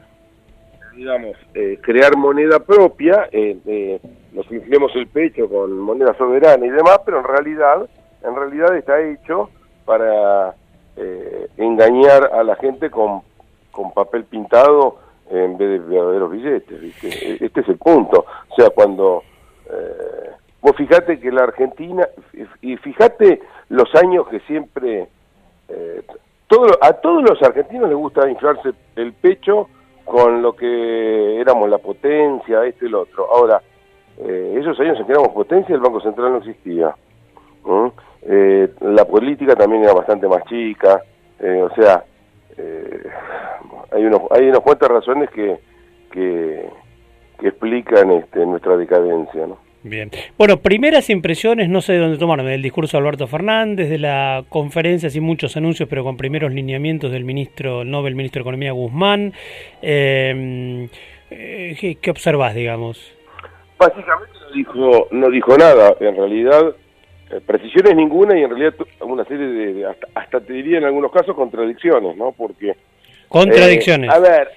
digamos, 0.96 1.36
eh, 1.56 1.80
crear 1.82 2.16
moneda 2.16 2.60
propia, 2.60 3.28
eh, 3.32 4.00
nos 4.34 4.52
inflemos 4.52 4.96
el 4.96 5.08
pecho 5.08 5.50
con 5.50 5.80
moneda 5.80 6.16
soberana 6.16 6.64
y 6.64 6.70
demás, 6.70 7.00
pero 7.06 7.20
en 7.20 7.26
realidad, 7.26 7.90
en 8.24 8.36
realidad 8.36 8.76
está 8.76 9.02
hecho 9.02 9.50
para 9.86 10.56
engañar 11.58 12.30
a 12.34 12.44
la 12.44 12.56
gente 12.58 12.92
con, 12.92 13.22
con 13.72 13.92
papel 13.92 14.26
pintado 14.26 15.00
en 15.30 15.58
vez 15.58 15.70
de 15.70 15.80
verdaderos 15.80 16.32
billetes. 16.32 16.80
¿viste? 16.80 17.44
Este 17.44 17.62
es 17.62 17.70
el 17.70 17.78
punto. 17.78 18.26
O 18.50 18.56
sea, 18.56 18.70
cuando 18.70 19.24
Vos 20.62 20.76
fíjate 20.76 21.20
que 21.20 21.32
la 21.32 21.44
Argentina, 21.44 22.08
y 22.62 22.78
fíjate 22.78 23.42
los 23.70 23.94
años 23.96 24.28
que 24.28 24.40
siempre, 24.42 25.08
eh, 25.68 26.04
todo, 26.48 26.68
a 26.82 26.94
todos 26.94 27.24
los 27.24 27.42
argentinos 27.42 27.90
les 27.90 27.98
gusta 27.98 28.30
inflarse 28.30 28.74
el 28.96 29.14
pecho 29.14 29.70
con 30.06 30.44
lo 30.44 30.56
que 30.56 31.40
éramos 31.42 31.68
la 31.68 31.80
potencia, 31.80 32.64
este 32.66 32.86
y 32.86 32.88
el 32.90 32.96
otro. 32.96 33.28
Ahora, 33.32 33.62
eh, 34.20 34.56
esos 34.60 34.80
años 34.80 35.00
en 35.00 35.06
que 35.08 35.14
éramos 35.14 35.30
potencia, 35.30 35.74
el 35.74 35.82
Banco 35.82 36.00
Central 36.02 36.32
no 36.32 36.38
existía. 36.38 36.96
Eh, 38.24 38.70
la 38.82 39.06
política 39.06 39.56
también 39.56 39.84
era 39.84 39.94
bastante 39.94 40.28
más 40.28 40.44
chica, 40.46 41.02
o 41.40 41.74
sea, 41.76 42.04
hay, 43.92 44.06
unos, 44.06 44.22
hay 44.30 44.48
unas 44.48 44.60
cuantas 44.60 44.90
razones 44.90 45.30
que, 45.32 45.58
que, 46.12 46.70
que 47.40 47.48
explican 47.48 48.12
este, 48.12 48.46
nuestra 48.46 48.78
decadencia, 48.78 49.48
¿no? 49.48 49.58
Bien. 49.84 50.12
Bueno, 50.38 50.58
primeras 50.58 51.10
impresiones, 51.10 51.68
no 51.68 51.82
sé 51.82 51.94
de 51.94 52.00
dónde 52.00 52.20
tomarme, 52.20 52.52
del 52.52 52.62
discurso 52.62 52.98
de 52.98 53.02
Alberto 53.02 53.26
Fernández, 53.26 53.90
de 53.90 53.98
la 53.98 54.44
conferencia, 54.48 55.10
sin 55.10 55.24
muchos 55.24 55.58
anuncios, 55.58 55.90
pero 55.90 56.04
con 56.04 56.18
primeros 56.18 56.52
lineamientos 56.52 57.12
del 57.12 57.26
ministro, 57.26 57.82
el 57.82 57.90
Nobel 57.90 58.14
ministro 58.14 58.40
de 58.40 58.44
Economía 58.44 58.74
Guzmán. 58.74 59.34
Eh, 59.82 60.88
eh 61.32 61.98
¿qué, 62.00 62.12
observás, 62.12 62.54
digamos? 62.54 63.12
Básicamente 63.80 64.34
no 64.40 64.52
dijo, 64.54 65.08
no 65.10 65.30
dijo 65.32 65.58
nada, 65.58 65.96
en 66.00 66.16
realidad, 66.16 66.62
eh, 66.68 66.76
precisiones 67.46 67.96
ninguna 67.96 68.38
y 68.38 68.44
en 68.44 68.50
realidad 68.50 68.74
una 69.02 69.24
serie 69.26 69.48
de, 69.48 69.96
hasta, 70.16 70.40
te 70.40 70.54
diría 70.54 70.80
en 70.80 70.86
algunos 70.86 71.12
casos, 71.12 71.36
contradicciones, 71.36 72.18
¿no? 72.18 72.32
Porque... 72.32 72.76
Contradicciones. 73.30 74.10
Eh, 74.10 74.14
a 74.14 74.20
ver, 74.20 74.50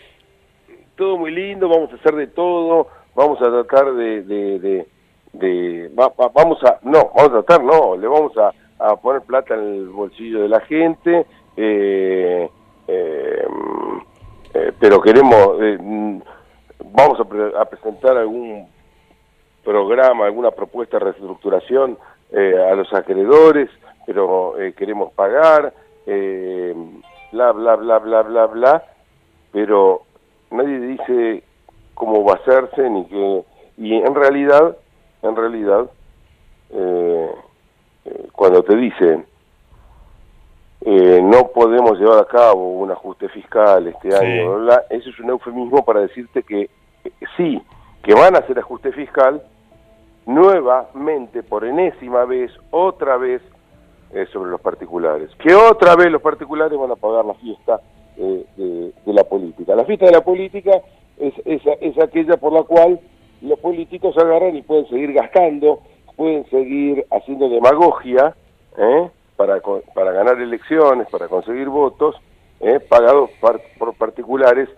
todo 0.97 1.17
muy 1.17 1.31
lindo, 1.31 1.69
vamos 1.69 1.93
a 1.93 1.97
hacer 1.97 2.15
de 2.15 2.27
todo, 2.29 2.89
vamos 3.15 3.41
a 3.41 3.51
tratar 3.51 3.95
de 3.95 4.87
de 5.35 5.91
vamos 5.95 6.63
a 6.65 6.79
no 6.83 7.11
vamos 7.15 7.31
a 7.31 7.43
tratar 7.43 7.65
no 7.65 7.97
le 7.97 8.07
vamos 8.07 8.33
a, 8.39 8.53
poner 8.97 9.23
plata 9.23 9.55
en 9.55 9.61
el 9.61 9.89
bolsillo 9.89 10.43
de 10.43 10.49
la 10.49 10.61
gente 10.61 11.27
eh, 11.57 12.49
eh, 12.87 13.47
eh, 14.55 14.73
pero 14.79 15.01
queremos 15.01 15.59
vamos 16.93 17.19
a, 17.21 17.65
presentar 17.65 18.17
algún 18.17 18.69
programa 19.65 20.27
alguna 20.27 20.51
propuesta 20.51 20.99
de 20.99 21.05
reestructuración 21.07 21.99
a 22.37 22.75
los 22.75 22.93
acreedores 22.93 23.71
pero 24.07 24.55
queremos 24.77 25.13
pagar 25.13 25.73
bla 26.05 27.53
bla 27.53 27.77
bla 27.77 27.99
bla 27.99 28.23
bla 28.23 28.47
bla 28.47 28.85
pero 29.53 30.03
nadie 30.51 30.79
dice 30.81 31.45
cómo 31.95 32.25
va 32.25 32.33
a 32.33 32.37
hacerse 32.37 32.91
ni 32.91 33.07
que 33.07 33.45
y 33.77 33.95
en 33.95 34.15
realidad 34.15 34.77
en 35.25 35.37
realidad, 35.37 35.91
eh, 36.71 37.31
eh, 38.05 38.27
cuando 38.33 38.63
te 38.63 38.77
dicen 38.77 39.25
eh, 40.83 41.21
no 41.23 41.49
podemos 41.49 41.99
llevar 41.99 42.21
a 42.21 42.27
cabo 42.27 42.73
un 42.73 42.91
ajuste 42.91 43.29
fiscal 43.31 43.87
este 43.87 44.15
año, 44.15 44.69
eso 44.91 45.09
es 45.09 45.19
un 45.19 45.31
eufemismo 45.31 45.83
para 45.83 46.01
decirte 46.01 46.43
que 46.43 46.69
sí, 47.39 47.63
que 48.03 48.13
van 48.13 48.37
a 48.37 48.41
hacer 48.41 48.59
ajuste 48.59 48.93
fiscal 48.93 49.43
nuevamente, 50.27 51.43
por 51.43 51.65
enésima 51.65 52.25
vez, 52.25 52.51
otra 52.71 53.17
vez, 53.17 53.43
sobre 54.33 54.51
los 54.51 54.61
particulares. 54.61 55.31
Que 55.39 55.55
otra 55.55 55.97
vez 55.97 56.09
los 56.11 56.23
particulares 56.23 56.79
van 56.79 56.91
a 56.93 56.97
pagar 56.97 57.25
la 57.25 57.35
fiesta 57.35 57.81
de, 58.17 58.93
la 59.07 59.25
política. 59.25 59.75
La 59.75 59.85
fiesta 59.85 60.07
de 60.07 60.13
la 60.13 60.23
política 60.23 60.71
es, 61.19 61.35
es, 61.45 61.63
es 61.81 61.99
aquella 62.01 62.37
por 62.37 62.53
la 62.53 62.63
cual 62.63 63.01
los 63.43 63.59
políticos 63.59 64.17
agarran 64.17 64.57
y 64.57 64.63
pueden 64.63 64.89
seguir 64.89 65.13
gastando, 65.13 65.81
pueden 66.17 66.49
seguir 66.51 67.05
haciendo 67.11 67.49
demagogia 67.49 68.35
¿eh? 68.79 69.11
para, 69.37 69.61
para 69.95 70.13
ganar 70.13 70.41
elecciones, 70.41 71.09
para 71.11 71.29
conseguir 71.29 71.69
votos, 71.69 72.17
¿eh? 72.61 72.81
pagados 72.81 73.31
por 73.79 73.95
particulares 73.95 74.69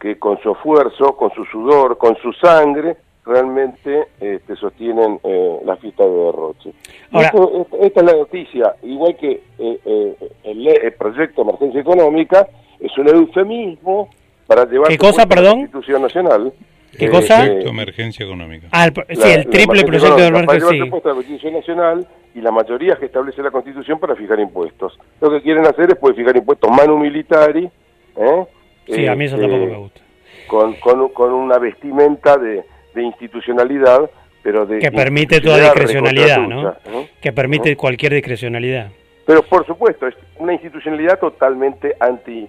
que 0.00 0.18
con 0.18 0.38
su 0.40 0.52
esfuerzo, 0.52 1.16
con 1.16 1.30
su 1.32 1.44
sudor, 1.46 1.98
con 1.98 2.16
su 2.16 2.32
sangre, 2.34 2.96
realmente 3.28 4.08
este, 4.20 4.56
sostienen 4.56 5.20
eh, 5.22 5.58
la 5.64 5.76
fiesta 5.76 6.04
de 6.04 6.10
derroche. 6.10 6.72
esta, 7.12 8.00
es 8.00 8.06
la 8.06 8.12
noticia, 8.12 8.74
igual 8.82 9.16
que 9.16 9.42
el, 9.58 10.20
el, 10.44 10.92
proyecto 10.94 11.44
de 11.44 11.50
emergencia 11.50 11.80
económica, 11.80 12.48
es 12.80 12.96
un 12.96 13.08
eufemismo 13.08 14.08
para 14.46 14.64
llevar 14.64 14.88
¿Qué 14.88 14.98
cosa, 14.98 15.26
perdón? 15.26 15.44
la 15.44 15.68
Constitución 15.68 16.02
Nacional 16.02 16.52
¿Qué 16.96 17.06
eh, 17.06 17.10
cosa? 17.10 17.44
Proyecto 17.44 17.68
emergencia 17.68 18.24
económica. 18.24 18.68
Ah, 18.72 18.88
sí, 19.10 19.30
el 19.30 19.46
triple 19.48 19.84
proyecto 19.84 20.16
de 20.16 20.26
emergencia. 20.26 20.68
Sí. 20.70 20.78
la 20.78 21.00
Constitución 21.00 21.52
Nacional 21.52 22.08
y 22.34 22.40
la 22.40 22.50
mayoría 22.50 22.96
que 22.96 23.06
establece 23.06 23.42
la 23.42 23.50
Constitución 23.50 23.98
para 23.98 24.16
fijar 24.16 24.40
impuestos. 24.40 24.98
Lo 25.20 25.30
que 25.30 25.42
quieren 25.42 25.66
hacer 25.66 25.90
es 25.90 25.96
pues, 25.96 26.16
fijar 26.16 26.36
impuestos 26.36 26.70
manu 26.70 26.98
militari. 26.98 27.68
¿eh? 28.16 28.46
Sí, 28.86 29.06
a 29.06 29.14
mí 29.14 29.26
eso 29.26 29.36
tampoco 29.36 29.66
me 29.66 29.76
gusta. 29.76 30.00
Con, 30.46 30.74
con, 30.76 31.08
con 31.10 31.32
una 31.32 31.58
vestimenta 31.58 32.38
de, 32.38 32.64
de, 32.94 33.02
institucionalidad, 33.02 34.10
pero 34.42 34.66
de. 34.66 34.78
Que 34.78 34.92
permite 34.92 35.40
toda 35.40 35.58
discrecionalidad, 35.58 36.38
¿no? 36.38 36.76
Que 37.20 37.32
permite 37.32 37.76
cualquier 37.76 38.14
discrecionalidad. 38.14 38.90
Pero 39.26 39.42
por 39.42 39.66
supuesto, 39.66 40.06
es 40.06 40.14
una 40.38 40.54
institucionalidad 40.54 41.18
totalmente 41.18 41.94
anti 42.00 42.48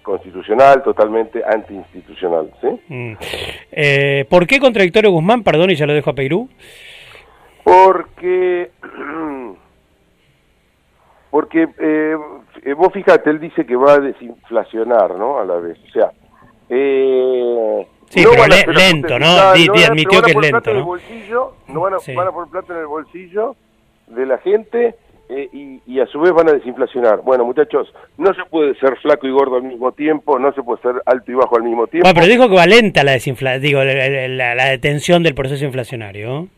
anticonstitucional, 0.00 0.82
totalmente 0.82 1.42
antiinstitucional. 1.44 2.50
¿sí? 2.60 2.68
Mm. 2.88 3.12
Eh, 3.72 4.26
¿Por 4.28 4.46
qué 4.46 4.58
contradictorio 4.58 5.10
Guzmán? 5.10 5.42
Perdón, 5.42 5.70
y 5.70 5.76
ya 5.76 5.86
lo 5.86 5.94
dejo 5.94 6.10
a 6.10 6.14
Perú. 6.14 6.48
Porque, 7.62 8.70
porque 11.30 11.68
eh, 11.78 12.16
vos 12.76 12.92
fíjate, 12.92 13.30
él 13.30 13.40
dice 13.40 13.66
que 13.66 13.76
va 13.76 13.94
a 13.94 14.00
desinflacionar, 14.00 15.16
¿no? 15.16 15.38
A 15.38 15.44
la 15.44 15.56
vez. 15.56 15.78
O 15.88 15.92
sea, 15.92 16.10
eh, 16.68 17.86
sí, 18.10 18.24
pero 18.30 18.72
lento, 18.72 19.18
¿no? 19.18 19.26
admitió 19.26 20.22
que 20.22 20.32
es 20.32 20.36
lento. 20.36 20.74
¿no? 20.74 20.84
Bolsillo, 20.84 21.54
no 21.68 21.80
van 21.80 21.94
a, 21.94 21.96
van 22.14 22.28
a 22.28 22.32
poner 22.32 22.50
plata 22.50 22.74
en 22.74 22.80
el 22.80 22.86
bolsillo 22.86 23.56
de 24.08 24.26
la 24.26 24.38
gente 24.38 24.96
eh, 25.32 25.78
y, 25.86 26.00
a 26.00 26.06
su 26.06 26.18
vez 26.18 26.32
van 26.32 26.48
a 26.48 26.52
desinflacionar. 26.52 27.20
Bueno, 27.22 27.44
muchachos, 27.44 27.92
no 28.18 28.34
se 28.34 28.44
puede 28.50 28.74
ser 28.80 28.96
flaco 28.98 29.28
y 29.28 29.30
gordo 29.30 29.56
al 29.56 29.62
mismo 29.62 29.92
tiempo, 29.92 30.38
no 30.40 30.52
se 30.52 30.62
puede 30.62 30.82
ser 30.82 30.94
alto 31.06 31.30
y 31.30 31.34
bajo 31.34 31.56
al 31.56 31.62
mismo 31.62 31.86
tiempo. 31.86 32.06
Bueno, 32.08 32.20
pero 32.20 32.32
dijo 32.32 32.48
que 32.48 32.56
va 32.56 32.66
lenta 32.66 33.04
la 33.04 33.12
desinflación, 33.12 33.62
digo, 33.62 33.84
la, 33.84 34.64
detención 34.70 35.22
del 35.22 35.34
proceso 35.34 35.64
inflacionario. 35.64 36.48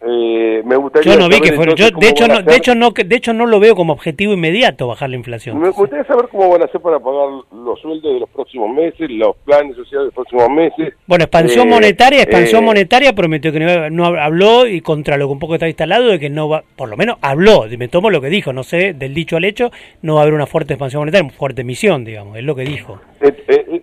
Eh, 0.00 0.62
me 0.64 0.76
gustaría 0.76 1.12
yo 1.12 1.18
no 1.18 1.28
vi 1.28 1.40
que 1.40 1.54
fuera, 1.54 1.74
yo, 1.74 1.90
de 1.90 2.08
hecho 2.08 2.28
no, 2.28 2.40
de 2.40 2.54
hecho 2.54 2.74
no 2.76 2.90
de 2.90 3.16
hecho 3.16 3.32
no 3.32 3.46
lo 3.46 3.58
veo 3.58 3.74
como 3.74 3.92
objetivo 3.92 4.32
inmediato 4.32 4.86
bajar 4.86 5.10
la 5.10 5.16
inflación. 5.16 5.58
Me 5.58 5.70
gustaría 5.70 6.04
saber 6.04 6.28
cómo 6.30 6.48
van 6.50 6.62
a 6.62 6.66
hacer 6.66 6.80
para 6.80 7.00
pagar 7.00 7.28
los 7.52 7.80
sueldos 7.80 8.14
de 8.14 8.20
los 8.20 8.30
próximos 8.30 8.70
meses, 8.70 9.10
los 9.10 9.34
planes 9.38 9.74
sociales 9.74 10.02
de 10.02 10.04
los 10.04 10.14
próximos 10.14 10.50
meses. 10.50 10.94
Bueno, 11.06 11.24
expansión 11.24 11.66
eh, 11.66 11.70
monetaria, 11.70 12.22
expansión 12.22 12.62
eh, 12.62 12.66
monetaria 12.66 13.12
prometió 13.12 13.50
que 13.50 13.58
no, 13.58 13.90
no, 13.90 14.04
habló 14.04 14.68
y 14.68 14.80
contra 14.82 15.16
lo 15.16 15.26
que 15.26 15.32
un 15.32 15.38
poco 15.40 15.54
está 15.54 15.66
instalado 15.66 16.06
de 16.06 16.20
que 16.20 16.30
no 16.30 16.48
va, 16.48 16.62
por 16.76 16.88
lo 16.88 16.96
menos 16.96 17.16
habló, 17.20 17.64
me 17.76 17.88
tomo 17.88 18.10
lo 18.10 18.20
que 18.20 18.28
dijo, 18.28 18.52
no 18.52 18.62
sé, 18.62 18.92
del 18.92 19.14
dicho 19.14 19.36
al 19.36 19.44
hecho, 19.44 19.72
no 20.02 20.14
va 20.14 20.20
a 20.20 20.22
haber 20.22 20.34
una 20.34 20.46
fuerte 20.46 20.74
expansión 20.74 21.00
monetaria, 21.00 21.26
una 21.26 21.36
fuerte 21.36 21.62
emisión, 21.62 22.04
digamos, 22.04 22.36
es 22.36 22.44
lo 22.44 22.54
que 22.54 22.62
dijo. 22.62 23.00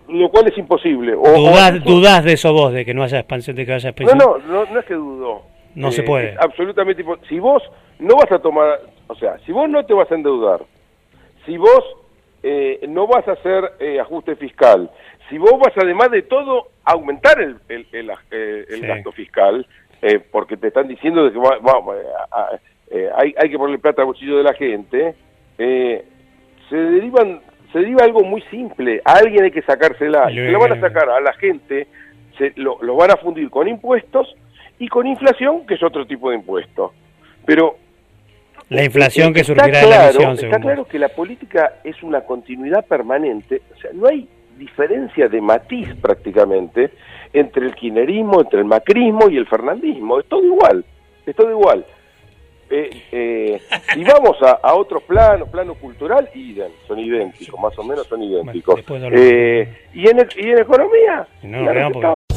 lo 0.08 0.30
cual 0.30 0.48
es 0.48 0.56
imposible. 0.56 1.14
O, 1.14 1.52
¿Dudás, 1.84 2.24
de 2.24 2.32
eso 2.32 2.54
vos, 2.54 2.72
de 2.72 2.86
que 2.86 2.94
no 2.94 3.02
haya 3.02 3.18
expansión, 3.18 3.54
de 3.54 3.66
que 3.66 3.74
haya 3.74 3.90
expansión? 3.90 4.16
No, 4.16 4.38
no, 4.38 4.64
no, 4.64 4.72
no 4.72 4.80
es 4.80 4.86
que 4.86 4.94
dudo 4.94 5.55
no 5.76 5.92
se 5.92 6.02
puede. 6.02 6.30
Eh, 6.30 6.36
absolutamente. 6.38 7.04
Si 7.28 7.38
vos 7.38 7.62
no 7.98 8.16
vas 8.16 8.32
a 8.32 8.38
tomar, 8.38 8.80
o 9.06 9.14
sea, 9.14 9.38
si 9.44 9.52
vos 9.52 9.68
no 9.68 9.84
te 9.84 9.94
vas 9.94 10.10
a 10.10 10.14
endeudar, 10.14 10.62
si 11.44 11.56
vos 11.56 11.84
eh, 12.42 12.80
no 12.88 13.06
vas 13.06 13.26
a 13.28 13.32
hacer 13.32 13.72
eh, 13.78 14.00
ajuste 14.00 14.36
fiscal, 14.36 14.90
si 15.28 15.38
vos 15.38 15.52
vas 15.58 15.72
además 15.76 16.10
de 16.10 16.22
todo 16.22 16.68
a 16.84 16.92
aumentar 16.92 17.40
el, 17.40 17.56
el, 17.68 17.86
el, 18.30 18.86
gasto 18.86 19.12
fiscal, 19.12 19.66
porque 20.30 20.56
te 20.56 20.68
están 20.68 20.86
diciendo 20.86 21.24
de 21.24 21.32
que 21.32 21.38
vamos, 21.38 21.96
hay, 23.16 23.34
hay 23.36 23.50
que 23.50 23.58
ponerle 23.58 23.78
plata 23.78 24.02
al 24.02 24.06
bolsillo 24.06 24.36
de 24.38 24.44
la 24.44 24.54
gente, 24.54 25.16
se 25.56 26.76
derivan 26.76 27.40
se 27.72 27.80
deriva 27.80 28.04
algo 28.04 28.22
muy 28.22 28.40
simple, 28.42 29.02
a 29.04 29.14
alguien 29.14 29.44
hay 29.44 29.50
que 29.50 29.62
sacársela, 29.62 30.30
y 30.30 30.36
se 30.36 30.50
lo 30.52 30.60
van 30.60 30.72
a 30.72 30.80
sacar 30.80 31.10
a 31.10 31.20
la 31.20 31.32
gente, 31.32 31.88
se, 32.38 32.52
lo, 32.54 32.78
lo 32.80 32.94
van 32.94 33.10
a 33.10 33.16
fundir 33.16 33.50
con 33.50 33.66
impuestos 33.66 34.36
y 34.78 34.88
con 34.88 35.06
inflación, 35.06 35.66
que 35.66 35.74
es 35.74 35.82
otro 35.82 36.06
tipo 36.06 36.30
de 36.30 36.36
impuesto. 36.36 36.92
Pero 37.44 37.76
la 38.68 38.84
inflación 38.84 39.32
que 39.32 39.44
surgirá 39.44 39.80
de 39.80 39.86
la 39.86 40.10
emisión, 40.10 40.32
Está 40.32 40.58
claro 40.58 40.84
que 40.86 40.98
la 40.98 41.08
política 41.08 41.74
es 41.84 42.02
una 42.02 42.22
continuidad 42.22 42.84
permanente, 42.84 43.62
o 43.74 43.80
sea, 43.80 43.90
no 43.94 44.08
hay 44.08 44.28
diferencia 44.58 45.28
de 45.28 45.40
matiz 45.40 45.88
prácticamente 46.00 46.90
entre 47.32 47.66
el 47.66 47.74
kirchnerismo, 47.74 48.40
entre 48.40 48.60
el 48.60 48.64
macrismo 48.64 49.28
y 49.28 49.36
el 49.36 49.46
fernandismo, 49.46 50.18
es 50.18 50.26
todo 50.26 50.44
igual, 50.44 50.84
es 51.24 51.36
todo 51.36 51.50
igual. 51.50 51.84
Eh, 52.68 52.90
eh, 53.12 53.60
si 53.94 54.02
vamos 54.04 54.42
a, 54.42 54.58
a, 54.62 54.74
otro 54.74 54.98
plano, 55.00 55.46
plano 55.46 55.74
cultural, 55.74 56.28
son 56.88 56.98
idénticos, 56.98 57.60
más 57.60 57.78
o 57.78 57.84
menos 57.84 58.06
son 58.08 58.22
idénticos. 58.24 58.80
Eh, 59.12 59.86
y, 59.94 60.08
en, 60.08 60.26
y 60.36 60.50
en 60.50 60.58
economía, 60.58 61.28
no, 61.44 62.14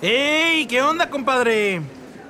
¡Ey! 0.00 0.66
¿Qué 0.66 0.80
onda, 0.80 1.10
compadre? 1.10 1.80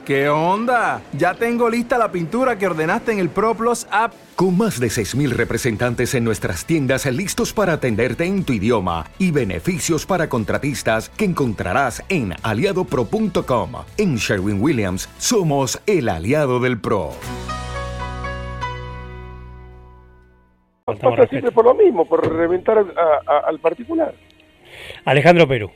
¿Qué 0.06 0.30
onda? 0.30 1.02
Ya 1.12 1.34
tengo 1.34 1.68
lista 1.68 1.98
la 1.98 2.10
pintura 2.10 2.56
que 2.56 2.66
ordenaste 2.66 3.12
en 3.12 3.18
el 3.18 3.28
ProPlus 3.28 3.86
app. 3.90 4.14
Con 4.36 4.56
más 4.56 4.80
de 4.80 4.86
6.000 4.86 5.28
representantes 5.32 6.14
en 6.14 6.24
nuestras 6.24 6.64
tiendas 6.64 7.04
listos 7.04 7.52
para 7.52 7.74
atenderte 7.74 8.24
en 8.24 8.42
tu 8.42 8.54
idioma 8.54 9.04
y 9.18 9.32
beneficios 9.32 10.06
para 10.06 10.30
contratistas 10.30 11.10
que 11.10 11.26
encontrarás 11.26 12.02
en 12.08 12.32
aliadopro.com. 12.42 13.72
En 13.98 14.16
Sherwin 14.16 14.62
Williams 14.62 15.10
somos 15.18 15.78
el 15.84 16.08
aliado 16.08 16.60
del 16.60 16.80
PRO. 16.80 17.10
Pasa 20.86 21.26
siempre 21.28 21.52
por 21.52 21.66
lo 21.66 21.74
mismo, 21.74 22.08
por 22.08 22.26
reventar 22.34 22.78
al 22.78 23.58
particular. 23.58 24.14
Alejandro 25.04 25.46
Perú. 25.46 25.70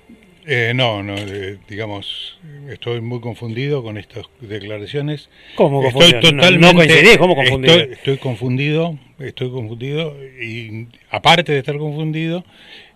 Eh, 0.45 0.72
no, 0.74 1.03
no, 1.03 1.14
eh, 1.16 1.59
digamos, 1.68 2.36
estoy 2.68 3.01
muy 3.01 3.20
confundido 3.20 3.82
con 3.82 3.97
estas 3.97 4.26
declaraciones. 4.40 5.28
¿Cómo 5.55 5.82
confundido? 5.82 6.18
Estoy 6.18 6.30
totalmente, 6.32 7.18
¿cómo 7.18 7.36
confundido? 7.36 7.76
Estoy, 7.76 8.16
confundido, 8.18 8.99
estoy 9.20 9.51
confundido 9.51 10.16
y 10.43 10.88
aparte 11.11 11.53
de 11.53 11.59
estar 11.59 11.78
confundido, 11.78 12.45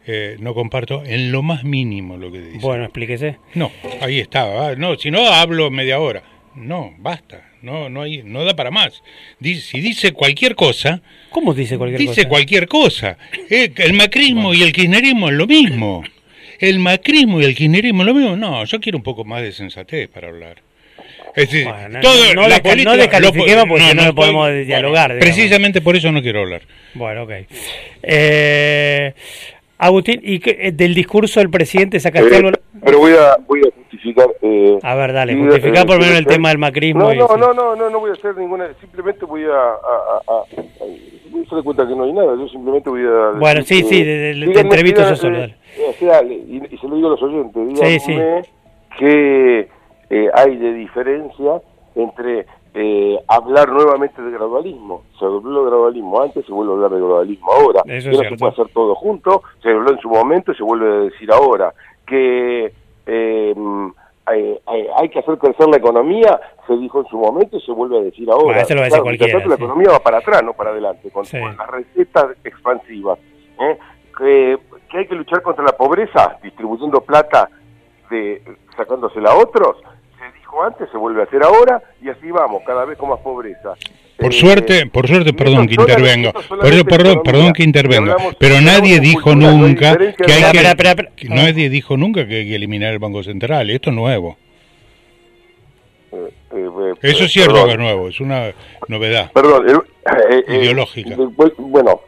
eh, 0.07 0.37
no 0.41 0.55
comparto 0.55 1.05
en 1.05 1.31
lo 1.31 1.43
más 1.43 1.63
mínimo 1.63 2.17
lo 2.17 2.33
que 2.33 2.41
dice. 2.41 2.59
Bueno, 2.59 2.85
explíquese. 2.85 3.39
No, 3.55 3.71
ahí 4.01 4.19
estaba. 4.19 4.75
No, 4.75 4.97
si 4.97 5.11
no 5.11 5.27
hablo 5.27 5.71
media 5.71 6.01
hora. 6.01 6.23
No, 6.57 6.95
basta. 6.99 7.51
No, 7.63 7.89
no 7.89 8.03
hay, 8.03 8.23
no 8.23 8.45
da 8.45 8.57
para 8.57 8.71
más. 8.71 9.03
Dice, 9.39 9.61
si 9.61 9.81
dice 9.81 10.13
cualquier 10.13 10.55
cosa. 10.55 11.03
¿Cómo 11.31 11.53
dice 11.55 11.77
cualquier 11.77 12.01
cosa? 12.01 12.11
Dice 12.11 12.29
cualquier 12.29 12.67
cosa. 12.69 13.19
Eh, 13.51 13.73
el 13.77 13.93
macrismo 13.93 14.55
y 14.55 14.63
el 14.63 14.73
kirchnerismo 14.73 15.29
es 15.29 15.35
lo 15.35 15.47
mismo. 15.47 16.03
El 16.59 16.79
macrismo 16.79 17.41
y 17.41 17.45
el 17.45 17.55
kirchnerismo 17.55 18.03
es 18.03 18.07
lo 18.07 18.15
mismo. 18.15 18.37
No, 18.37 18.65
yo 18.65 18.81
quiero 18.81 18.99
un 18.99 19.05
poco 19.05 19.25
más 19.25 19.43
de 19.43 19.53
sensatez 19.53 20.09
para 20.09 20.29
hablar. 20.29 20.57
Es 21.35 21.51
decir, 21.51 21.67
todo, 22.01 22.35
no, 22.35 22.49
la 22.49 22.63
política, 22.63 22.97
descalifiquemos 22.97 23.67
porque 23.69 23.95
no, 23.95 24.15
podemos 24.15 24.51
dialogar. 24.65 25.19
precisamente 25.19 25.83
por 25.83 25.95
eso 25.95 26.11
no 26.11 26.23
quiero 26.23 26.41
hablar. 26.41 26.63
Bueno, 26.95 27.25
ok. 27.25 27.31
Eh, 28.03 29.13
Agustín, 29.79 30.21
¿y 30.23 30.39
qué, 30.39 30.73
del 30.73 30.95
discurso 30.95 31.41
del 31.41 31.51
presidente 31.51 32.01
sacaste 32.01 32.33
eh, 32.33 32.37
algo? 32.39 32.51
Pero 32.83 32.99
voy 32.99 33.13
a, 33.13 33.37
voy 33.47 33.61
a 33.61 33.83
justificar. 33.83 34.29
Eh, 34.41 34.79
a 34.83 34.95
ver, 34.95 35.13
dale, 35.13 35.37
justificar 35.37 35.85
por 35.85 35.97
lo 35.97 36.05
menos 36.05 36.19
el 36.19 36.27
tema 36.27 36.49
del 36.49 36.59
macrismo. 36.59 37.13
No, 37.13 37.29
no, 37.29 37.37
no, 37.37 37.53
no, 37.53 37.77
no, 37.77 37.91
no 37.91 38.01
voy 38.01 38.11
a 38.11 38.15
hacer 38.15 38.35
ninguna. 38.37 38.69
Simplemente 38.81 39.27
voy 39.27 39.45
a. 39.45 39.49
a, 39.49 39.53
a, 39.53 40.33
a 40.33 40.45
voy 41.29 41.43
a 41.43 41.47
hacer 41.47 41.63
cuenta 41.63 41.87
que 41.87 41.95
no 41.95 42.05
hay 42.05 42.13
nada. 42.15 42.35
Yo 42.39 42.49
simplemente 42.49 42.89
voy 42.89 43.03
a. 43.03 43.39
Bueno, 43.39 43.63
sí, 43.63 43.83
sí, 43.83 44.03
te 44.03 44.61
entrevisto 44.61 45.03
eso 45.03 45.17
solo. 45.17 45.41
Dale. 45.41 45.57
Y, 45.77 46.75
y, 46.75 46.79
se 46.79 46.89
lo 46.89 46.97
digo 46.97 47.09
a 47.09 47.11
los 47.11 47.23
oyentes. 47.23 47.69
Díganme 47.69 48.01
sí, 48.01 48.13
sí. 48.13 48.19
que 48.99 49.69
eh, 50.11 50.31
hay 50.35 50.57
de 50.57 50.73
diferencia 50.75 51.61
entre 51.95 52.47
eh, 52.75 53.19
hablar 53.29 53.71
nuevamente 53.71 54.21
de 54.21 54.31
gradualismo. 54.31 55.03
Se 55.19 55.25
habló 55.25 55.65
de 55.65 55.71
gradualismo 55.71 56.21
antes, 56.21 56.45
se 56.45 56.53
vuelve 56.53 56.73
a 56.73 56.75
hablar 56.77 56.91
de 56.91 56.99
gradualismo 56.99 57.53
ahora. 57.53 57.83
Eso 57.87 58.11
no 58.11 58.19
se 58.19 58.37
puede 58.37 58.53
hacer 58.53 58.69
todo 58.73 58.95
junto, 58.95 59.43
se 59.63 59.71
habló 59.71 59.93
en 59.93 59.99
su 59.99 60.09
momento 60.09 60.53
y 60.53 60.57
se 60.57 60.63
vuelve 60.63 60.87
a 60.87 61.01
decir 61.01 61.31
ahora. 61.33 61.73
Que 62.07 62.73
eh, 63.07 63.55
hay, 64.27 65.09
que 65.09 65.21
hacer 65.21 65.39
crecer 65.39 65.69
la 65.69 65.77
economía, 65.77 66.41
se 66.67 66.77
dijo 66.77 67.01
en 67.01 67.07
su 67.07 67.17
momento 67.17 67.57
y 67.57 67.61
se 67.61 67.73
vuelve 67.73 67.99
a 67.99 68.03
decir 68.03 68.29
ahora. 68.31 68.65
Bueno, 68.69 68.85
lo 68.85 69.03
cualquiera, 69.03 69.47
la 69.47 69.55
economía 69.55 69.91
va 69.93 70.01
para 70.01 70.19
atrás, 70.19 70.43
no 70.43 70.53
para 70.53 70.71
adelante, 70.71 71.11
con, 71.11 71.25
las 71.25 71.67
recetas 71.69 72.27
expansivas. 72.45 73.19
¿eh? 73.61 73.79
Que, 74.17 74.59
que 74.91 74.99
hay 74.99 75.07
que 75.07 75.15
luchar 75.15 75.43
contra 75.43 75.65
la 75.65 75.77
pobreza, 75.77 76.39
distribuyendo 76.43 77.01
plata 77.01 77.51
de 78.11 78.43
sacándosela 78.77 79.31
a 79.31 79.37
otros 79.37 79.77
antes, 80.63 80.89
se 80.91 80.97
vuelve 80.97 81.23
a 81.23 81.25
hacer 81.25 81.43
ahora 81.43 81.83
y 82.03 82.09
así 82.09 82.31
vamos, 82.31 82.63
cada 82.67 82.85
vez 82.85 82.97
con 82.99 83.11
más 83.11 83.21
pobreza. 83.21 83.75
Por 84.17 84.33
eh, 84.33 84.33
suerte, 84.33 84.87
por 84.87 85.07
suerte, 85.07 85.33
perdón 85.33 85.67
que 85.67 85.75
intervengo. 85.75 86.33
Por 86.33 86.67
eso, 86.67 86.85
perdón, 86.85 87.23
perdón 87.23 87.53
que 87.53 87.63
intervengo. 87.63 88.15
Pero 88.39 88.61
nadie 88.61 89.01
dijo 89.01 89.35
nunca 89.35 89.97
que 89.97 90.33
hay 90.33 90.53
que, 90.53 91.29
nadie 91.29 91.69
dijo 91.69 91.97
nunca 91.97 92.27
que 92.27 92.37
hay 92.37 92.49
que 92.49 92.55
eliminar 92.55 92.93
el 92.93 92.99
Banco 92.99 93.23
Central. 93.23 93.69
Esto 93.71 93.91
es 93.91 93.97
nuevo. 93.97 94.37
Eh, 96.13 96.95
Eso 97.03 97.29
sí 97.29 97.41
es 97.41 97.49
algo 97.49 97.77
nuevo, 97.77 98.09
es 98.09 98.21
una 98.21 98.53
novedad. 98.89 99.31
Perdón, 99.33 99.85
ideológica. 100.49 101.15
bueno, 101.59 102.01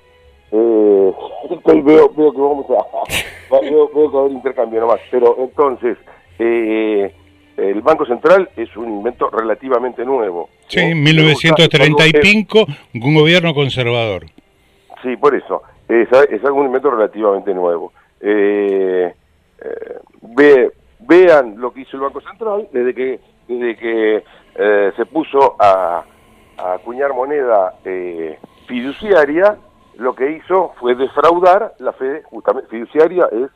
veo, 0.50 2.12
veo 2.16 2.32
que 2.32 2.40
vamos 2.40 2.66
a 2.70 3.60
veo, 3.60 3.90
veo 3.94 4.10
que 4.10 4.16
va 4.16 4.20
a 4.20 4.24
haber 4.24 4.32
intercambio 4.32 4.80
nomás, 4.80 5.00
pero 5.10 5.36
entonces 5.38 5.96
el 6.38 7.80
Banco 7.82 8.06
Central 8.06 8.48
es 8.56 8.76
un 8.76 8.88
invento 8.88 9.28
relativamente 9.30 10.04
nuevo. 10.04 10.48
Sí, 10.68 10.80
en 10.80 11.02
1935, 11.02 12.66
un 12.94 13.14
gobierno 13.14 13.52
conservador. 13.54 14.26
Sí, 15.02 15.16
por 15.16 15.34
eso. 15.34 15.62
Es, 15.88 16.08
es 16.30 16.44
algún 16.44 16.66
invento 16.66 16.90
relativamente 16.90 17.52
nuevo. 17.52 17.92
Eh, 18.20 19.12
ve, 20.22 20.70
vean 21.00 21.54
lo 21.58 21.72
que 21.72 21.80
hizo 21.80 21.96
el 21.96 22.02
Banco 22.02 22.20
Central 22.20 22.68
desde 22.72 22.94
que, 22.94 23.20
desde 23.48 23.76
que 23.76 24.24
eh, 24.54 24.92
se 24.96 25.06
puso 25.06 25.56
a, 25.58 26.04
a 26.56 26.72
acuñar 26.74 27.14
moneda 27.14 27.74
eh, 27.84 28.38
fiduciaria, 28.66 29.56
lo 29.98 30.14
que 30.14 30.32
hizo 30.32 30.72
fue 30.80 30.94
defraudar 30.94 31.74
la 31.78 31.92
fe, 31.92 32.22
justamente, 32.24 32.70
fiduciaria 32.70 33.28
es 33.30 33.50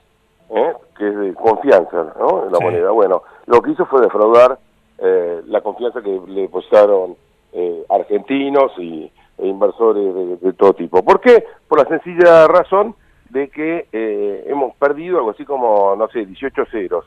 ¿eh? 0.51 0.72
que 0.99 1.09
es 1.09 1.16
de 1.16 1.34
confianza 1.34 2.12
¿no? 2.18 2.45
en 2.45 2.53
la 2.53 2.61
moneda. 2.61 2.90
Bueno, 2.90 3.22
lo 3.47 3.62
que 3.62 3.70
hizo 3.70 3.86
fue 3.86 4.03
defraudar 4.03 4.59
eh, 4.99 5.40
la 5.47 5.61
confianza 5.62 6.03
que 6.03 6.20
le 6.26 6.43
depositaron 6.43 7.16
eh, 7.53 7.84
argentinos 7.88 8.72
y, 8.78 9.11
e 9.38 9.47
inversores 9.47 10.14
de, 10.14 10.36
de, 10.36 10.53
todo 10.53 10.74
tipo. 10.74 11.03
¿Por 11.03 11.20
qué? 11.20 11.45
Por 11.66 11.78
la 11.78 11.86
sencilla 11.86 12.47
razón 12.47 12.95
de 13.30 13.49
que 13.49 13.86
eh, 13.93 14.45
hemos 14.47 14.76
perdido 14.76 15.18
algo 15.18 15.30
así 15.30 15.45
como, 15.45 15.97
no 15.97 16.09
sé, 16.09 16.26
18 16.26 16.66
ceros. 16.70 17.07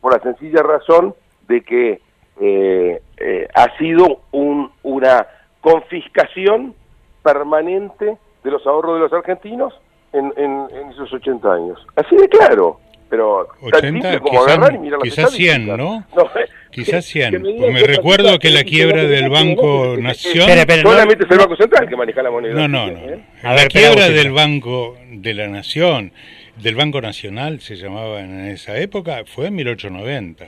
por 0.00 0.12
la 0.12 0.22
sencilla 0.22 0.62
razón 0.62 1.14
de 1.46 1.62
que 1.62 2.00
eh, 2.40 3.02
eh, 3.18 3.48
ha 3.54 3.76
sido 3.78 4.22
un, 4.32 4.70
una 4.82 5.26
confiscación 5.60 6.74
permanente 7.22 8.18
de 8.44 8.50
los 8.50 8.66
ahorros 8.66 8.94
de 8.94 9.00
los 9.00 9.12
argentinos 9.12 9.74
en, 10.12 10.32
en, 10.36 10.68
en 10.74 10.90
esos 10.90 11.12
80 11.12 11.52
años. 11.52 11.86
Así 11.96 12.16
de 12.16 12.28
claro 12.28 12.78
pero 13.12 13.46
80, 13.60 14.20
como 14.20 14.30
quizás, 14.30 14.56
agarrar 14.56 14.74
y 14.74 14.78
mirar 14.78 15.00
quizás 15.02 15.30
100, 15.32 15.66
¿no? 15.66 15.76
no 16.16 16.30
quizás 16.70 17.04
100. 17.04 17.42
me, 17.42 17.70
me 17.70 17.82
recuerdo 17.82 18.38
que 18.38 18.48
la 18.48 18.64
quiebra 18.64 19.04
del 19.04 19.28
Banco 19.28 19.96
Nación... 19.98 20.48
Solamente 20.48 21.26
es 21.26 21.30
el 21.30 21.36
Banco 21.36 21.54
Central 21.54 21.86
que 21.90 21.94
maneja 21.94 22.22
la 22.22 22.30
moneda. 22.30 22.54
No, 22.54 22.68
no, 22.68 22.86
no. 22.86 22.98
¿eh? 22.98 23.22
A 23.42 23.52
la 23.52 23.66
quiebra 23.66 24.08
del 24.08 24.32
Banco 24.32 24.96
de 25.10 25.34
la 25.34 25.46
Nación, 25.46 26.14
del 26.56 26.74
Banco 26.74 27.02
Nacional 27.02 27.60
se 27.60 27.76
llamaba 27.76 28.20
en 28.20 28.46
esa 28.46 28.78
época, 28.78 29.24
fue 29.26 29.48
en 29.48 29.56
1890. 29.56 30.46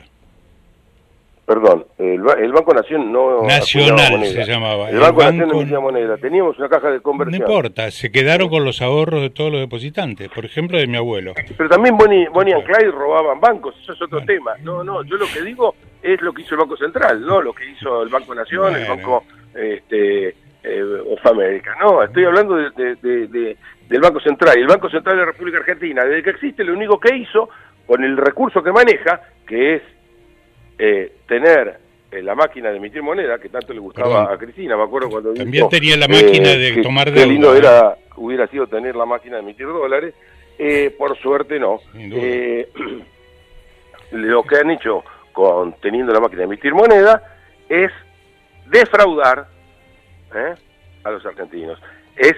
Perdón, 1.47 1.85
el, 1.99 2.23
el, 2.39 2.53
Banco 2.53 2.73
Nación 2.73 3.13
no... 3.13 3.43
Nacional 3.43 4.25
se 4.25 4.45
llamaba. 4.45 4.89
El, 4.89 4.95
el 4.95 5.01
Banco, 5.01 5.25
Nación 5.25 5.71
no 5.71 5.81
moneda. 5.83 6.17
Teníamos 6.17 6.59
una 6.59 6.71
caja 6.71 6.91
de 6.91 7.01
conversión. 7.01 7.39
No 7.39 7.47
importa, 7.47 7.91
se 7.91 8.11
quedaron 8.11 8.49
con 8.49 8.65
los 8.65 8.81
ahorros 8.81 9.21
de 9.21 9.29
todos 9.29 9.53
los 9.53 9.61
depositantes, 9.61 10.31
por 10.31 10.47
ejemplo, 10.47 10.79
de 10.79 10.87
mi 10.87 10.97
abuelo. 10.97 11.35
Pero 11.57 11.69
también 11.69 11.99
Bonnie, 11.99 12.29
Bonnie 12.29 12.55
and 12.55 12.65
Clyde 12.65 12.91
robaban 12.91 13.41
bancos, 13.41 13.75
eso 13.83 13.93
es 13.93 14.01
otro 14.01 14.21
bueno. 14.21 14.27
tema. 14.27 14.53
No, 14.63 14.83
no, 14.83 15.03
yo 15.05 15.17
lo 15.17 15.27
que 15.27 15.43
digo 15.43 15.75
es 16.03 16.21
lo 16.23 16.33
que 16.33 16.43
hizo 16.43 16.55
el 16.55 16.61
Banco 16.63 16.79
Central, 16.79 17.21
no 17.21 17.43
lo 17.43 17.53
que 17.53 17.71
hizo 17.71 18.03
el 18.03 18.09
Banco 18.09 18.35
Nación, 18.35 18.63
bueno. 18.63 18.79
el 18.79 18.89
Banco 18.89 19.25
este, 19.55 20.29
eh, 20.63 21.03
of 21.11 21.27
America. 21.27 21.77
No, 21.79 22.03
estoy 22.03 22.25
hablando 22.25 22.57
de, 22.57 22.71
de, 22.71 22.97
de, 22.97 23.27
de, 23.29 23.57
del 23.87 24.01
Banco 24.01 24.21
Central. 24.21 24.57
Y 24.57 24.63
el 24.63 24.69
Banco 24.69 24.89
Central 24.89 25.17
de 25.17 25.21
la 25.21 25.33
República 25.33 25.59
Argentina, 25.59 26.05
desde 26.05 26.23
que 26.23 26.31
existe, 26.31 26.65
lo 26.65 26.73
único 26.73 26.99
que 26.99 27.15
hizo, 27.15 27.51
con 27.87 28.03
el 28.03 28.17
recurso 28.17 28.63
que 28.63 28.73
maneja, 28.73 29.21
que 29.47 29.75
es 29.75 29.83
eh, 30.79 31.13
tener 31.27 31.79
eh, 32.11 32.23
la 32.23 32.35
máquina 32.35 32.71
de 32.71 32.77
emitir 32.77 33.03
moneda, 33.03 33.39
que 33.39 33.49
tanto 33.49 33.73
le 33.73 33.81
gustaba 33.81 34.21
Perdón. 34.27 34.35
a 34.35 34.39
Cristina, 34.39 34.77
me 34.77 34.85
acuerdo 34.85 35.11
cuando 35.11 35.35
También 35.35 35.51
dijo, 35.51 35.69
tenía 35.69 35.97
la 35.97 36.09
máquina 36.09 36.53
eh, 36.53 36.59
de 36.59 36.75
que, 36.75 36.83
tomar 36.83 37.13
Qué 37.13 37.27
lindo 37.27 37.53
deuda. 37.53 37.79
era, 37.79 37.97
hubiera 38.17 38.47
sido 38.49 38.67
tener 38.67 38.95
la 38.95 39.05
máquina 39.05 39.37
de 39.37 39.43
emitir 39.43 39.67
dólares, 39.67 40.15
eh, 40.59 40.95
por 40.97 41.19
suerte 41.19 41.59
no. 41.59 41.81
Eh, 41.95 42.69
lo 44.13 44.43
que 44.45 44.57
han 44.57 44.71
hecho 44.71 45.03
con 45.33 45.73
teniendo 45.81 46.13
la 46.13 46.21
máquina 46.21 46.41
de 46.41 46.45
emitir 46.45 46.73
moneda 46.73 47.23
es 47.69 47.91
defraudar 48.71 49.49
¿eh? 50.35 50.55
a 51.03 51.11
los 51.11 51.27
argentinos, 51.27 51.81
es 52.17 52.35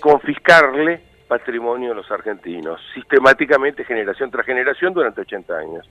confiscarle 0.00 1.00
patrimonio 1.26 1.90
de 1.90 1.96
los 1.96 2.10
argentinos, 2.10 2.80
sistemáticamente, 2.94 3.84
generación 3.84 4.30
tras 4.30 4.46
generación, 4.46 4.94
durante 4.94 5.20
80 5.20 5.58
años. 5.58 5.90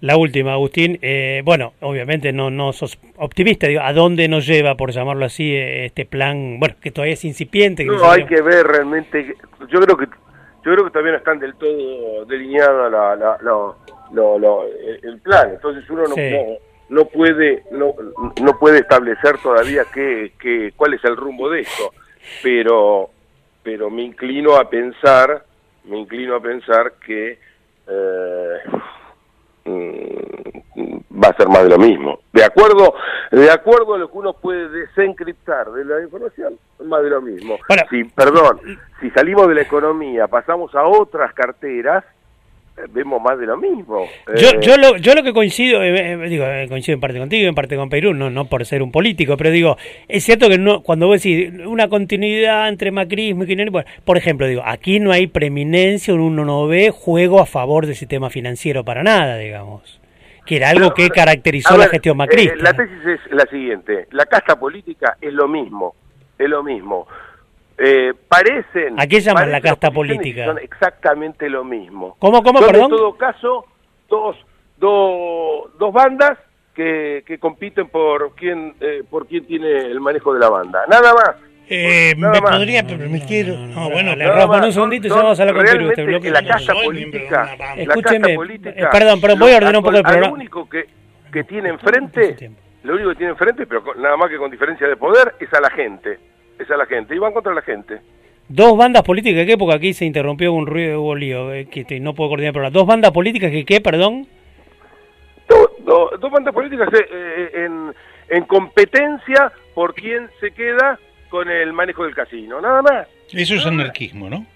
La 0.00 0.16
última, 0.16 0.52
Agustín. 0.52 0.98
Eh, 1.02 1.42
bueno, 1.44 1.74
obviamente 1.80 2.32
no, 2.32 2.50
no 2.50 2.72
sos 2.72 2.98
optimista. 3.16 3.66
Digo, 3.66 3.80
¿A 3.82 3.92
dónde 3.92 4.28
nos 4.28 4.46
lleva, 4.46 4.76
por 4.76 4.92
llamarlo 4.92 5.24
así, 5.24 5.54
este 5.56 6.04
plan? 6.04 6.58
Bueno, 6.58 6.76
que 6.80 6.90
todavía 6.90 7.14
es 7.14 7.24
incipiente. 7.24 7.84
Que 7.84 7.90
no, 7.90 8.10
hay 8.10 8.26
que 8.26 8.40
ver 8.42 8.66
realmente. 8.66 9.34
Yo 9.68 9.80
creo 9.80 9.96
que 9.96 10.06
yo 10.06 10.72
creo 10.72 10.84
que 10.84 10.90
todavía 10.90 11.12
no 11.12 11.18
están 11.18 11.38
del 11.38 11.54
todo 11.56 12.24
delineada 12.24 12.88
la, 12.88 13.16
la, 13.16 13.38
la, 13.42 13.74
lo, 14.12 14.64
el 15.02 15.20
plan. 15.20 15.50
Entonces 15.50 15.88
uno 15.90 16.04
no, 16.04 16.14
sí. 16.14 16.30
no, 16.30 17.00
no, 17.00 17.04
puede 17.06 17.64
no, 17.70 17.94
no 18.42 18.58
puede 18.58 18.78
establecer 18.78 19.36
todavía 19.42 19.84
qué, 19.92 20.32
qué, 20.38 20.72
cuál 20.74 20.94
es 20.94 21.04
el 21.04 21.16
rumbo 21.16 21.50
de 21.50 21.60
esto. 21.60 21.92
Pero 22.42 23.10
pero 23.64 23.90
me 23.90 24.02
inclino 24.02 24.56
a 24.56 24.68
pensar, 24.68 25.44
me 25.84 25.98
inclino 25.98 26.36
a 26.36 26.40
pensar 26.40 26.92
que 27.04 27.38
eh, 27.88 28.58
va 29.66 31.28
a 31.28 31.36
ser 31.36 31.48
más 31.48 31.64
de 31.64 31.70
lo 31.70 31.78
mismo. 31.78 32.20
De 32.32 32.44
acuerdo, 32.44 32.94
de 33.30 33.50
acuerdo 33.50 33.94
a 33.94 33.98
lo 33.98 34.10
que 34.10 34.18
uno 34.18 34.34
puede 34.34 34.68
desencriptar 34.68 35.72
de 35.72 35.84
la 35.84 36.02
información, 36.02 36.58
más 36.84 37.02
de 37.02 37.10
lo 37.10 37.22
mismo. 37.22 37.56
Bueno, 37.66 37.82
si, 37.90 38.04
perdón, 38.04 38.60
si 39.00 39.10
salimos 39.10 39.48
de 39.48 39.54
la 39.54 39.62
economía, 39.62 40.28
pasamos 40.28 40.74
a 40.74 40.84
otras 40.84 41.32
carteras, 41.32 42.04
vemos 42.90 43.22
más 43.22 43.38
de 43.38 43.46
lo 43.46 43.56
mismo. 43.56 44.06
Yo, 44.36 44.48
eh, 44.48 44.58
yo, 44.60 44.76
lo, 44.76 44.96
yo 44.96 45.14
lo 45.14 45.22
que 45.22 45.32
coincido, 45.32 45.82
eh, 45.82 46.16
digo, 46.28 46.44
eh, 46.44 46.66
coincido 46.68 46.94
en 46.94 47.00
parte 47.00 47.18
contigo, 47.18 47.48
en 47.48 47.54
parte 47.54 47.76
con 47.76 47.88
Perú, 47.88 48.14
no, 48.14 48.30
no 48.30 48.46
por 48.46 48.64
ser 48.64 48.82
un 48.82 48.90
político, 48.90 49.36
pero 49.36 49.50
digo, 49.50 49.76
es 50.08 50.24
cierto 50.24 50.48
que 50.48 50.58
no, 50.58 50.82
cuando 50.82 51.06
vos 51.06 51.22
decís 51.22 51.52
una 51.66 51.88
continuidad 51.88 52.68
entre 52.68 52.90
macrismo 52.90 53.44
y 53.44 53.46
kirchnerismo, 53.46 53.72
bueno, 53.72 53.90
por 54.04 54.16
ejemplo, 54.16 54.46
digo, 54.46 54.62
aquí 54.64 55.00
no 55.00 55.12
hay 55.12 55.26
preeminencia, 55.26 56.14
uno 56.14 56.44
no 56.44 56.66
ve 56.66 56.90
juego 56.90 57.40
a 57.40 57.46
favor 57.46 57.86
del 57.86 57.94
sistema 57.94 58.30
financiero 58.30 58.84
para 58.84 59.02
nada, 59.02 59.36
digamos. 59.36 60.00
Que 60.44 60.56
era 60.56 60.68
algo 60.68 60.92
que 60.92 61.08
caracterizó 61.08 61.70
ver, 61.70 61.86
la 61.86 61.88
gestión 61.88 62.18
macrista. 62.18 62.54
la 62.58 62.74
tesis 62.74 62.98
es 63.06 63.32
la 63.32 63.46
siguiente, 63.46 64.08
la 64.10 64.26
casta 64.26 64.58
política 64.58 65.16
es 65.20 65.32
lo 65.32 65.48
mismo, 65.48 65.94
es 66.38 66.48
lo 66.48 66.62
mismo. 66.62 67.06
Eh, 67.76 68.12
parecen... 68.28 69.00
¿A 69.00 69.06
qué 69.06 69.20
llaman 69.20 69.50
la 69.50 69.60
casta 69.60 69.90
política? 69.90 70.44
Son 70.44 70.58
exactamente 70.58 71.48
lo 71.48 71.64
mismo. 71.64 72.16
¿Cómo, 72.18 72.42
cómo, 72.42 72.60
son, 72.60 72.68
perdón? 72.68 72.84
en 72.84 72.96
todo 72.96 73.16
caso, 73.16 73.66
dos, 74.08 74.36
dos, 74.76 75.76
dos 75.78 75.92
bandas 75.92 76.38
que, 76.74 77.24
que 77.26 77.38
compiten 77.38 77.88
por 77.88 78.34
quién, 78.36 78.74
eh, 78.80 79.02
por 79.08 79.26
quién 79.26 79.46
tiene 79.46 79.78
el 79.78 80.00
manejo 80.00 80.32
de 80.34 80.40
la 80.40 80.50
banda. 80.50 80.84
Nada 80.88 81.14
más. 81.14 81.36
Eh, 81.68 82.14
Nada 82.16 82.34
me 82.34 82.40
más. 82.42 82.56
podría 82.56 82.86
permitir. 82.86 83.48
No, 83.48 83.66
no, 83.66 83.90
bueno, 83.90 84.14
le 84.14 84.30
robo 84.30 84.54
un 84.54 84.72
segundito 84.72 85.06
y 85.06 85.10
ya 85.10 85.16
vamos 85.16 85.40
a 85.40 85.44
la 85.46 85.52
computer. 85.54 85.82
Usted 85.82 86.06
bloque. 86.06 86.30
La 86.30 86.46
casta 86.46 86.74
política. 86.74 87.56
Escúcheme, 87.76 88.28
la 88.28 88.34
política, 88.34 88.70
eh, 88.70 88.86
perdón, 88.92 89.20
pero 89.20 89.36
voy 89.36 89.52
a 89.52 89.56
ordenar 89.56 89.76
un 89.78 89.82
poco 89.82 89.96
el 89.96 90.02
programa. 90.02 90.26
Lo 90.28 90.34
único 90.34 90.68
que, 90.68 90.86
que 91.32 91.44
tiene 91.44 91.70
enfrente, 91.70 92.50
lo 92.82 92.94
único 92.94 93.10
que 93.10 93.16
tiene 93.16 93.32
enfrente, 93.32 93.66
pero 93.66 93.82
con, 93.82 94.00
nada 94.00 94.16
más 94.16 94.28
que 94.28 94.36
con 94.36 94.50
diferencia 94.50 94.86
de 94.86 94.96
poder, 94.96 95.34
es 95.40 95.52
a 95.54 95.60
la 95.60 95.70
gente 95.70 96.18
es 96.58 96.70
a 96.70 96.76
la 96.76 96.86
gente, 96.86 97.14
y 97.14 97.18
van 97.18 97.32
contra 97.32 97.54
la 97.54 97.62
gente. 97.62 98.00
Dos 98.48 98.76
bandas 98.76 99.02
políticas, 99.02 99.46
¿qué? 99.46 99.56
Porque 99.56 99.74
aquí 99.74 99.94
se 99.94 100.04
interrumpió 100.04 100.52
un 100.52 100.66
ruido, 100.66 101.00
hubo 101.00 101.14
lío, 101.14 101.52
eh, 101.52 101.66
que 101.66 101.98
no 102.00 102.14
puedo 102.14 102.30
coordinar 102.30 102.52
programa. 102.52 102.72
¿Dos 102.72 102.86
bandas 102.86 103.10
políticas 103.10 103.50
que 103.50 103.64
qué, 103.64 103.80
perdón? 103.80 104.26
Do, 105.48 105.70
do, 105.78 106.10
dos 106.18 106.30
bandas 106.30 106.54
políticas 106.54 106.88
eh, 106.92 107.06
eh, 107.10 107.50
en, 107.64 107.94
en 108.28 108.44
competencia 108.44 109.52
por 109.74 109.94
quién 109.94 110.28
se 110.40 110.50
queda 110.52 110.98
con 111.30 111.50
el 111.50 111.72
manejo 111.72 112.04
del 112.04 112.14
casino, 112.14 112.60
nada 112.60 112.82
más. 112.82 113.08
Eso 113.32 113.54
es 113.54 113.66
anarquismo, 113.66 114.28
¿no? 114.30 114.46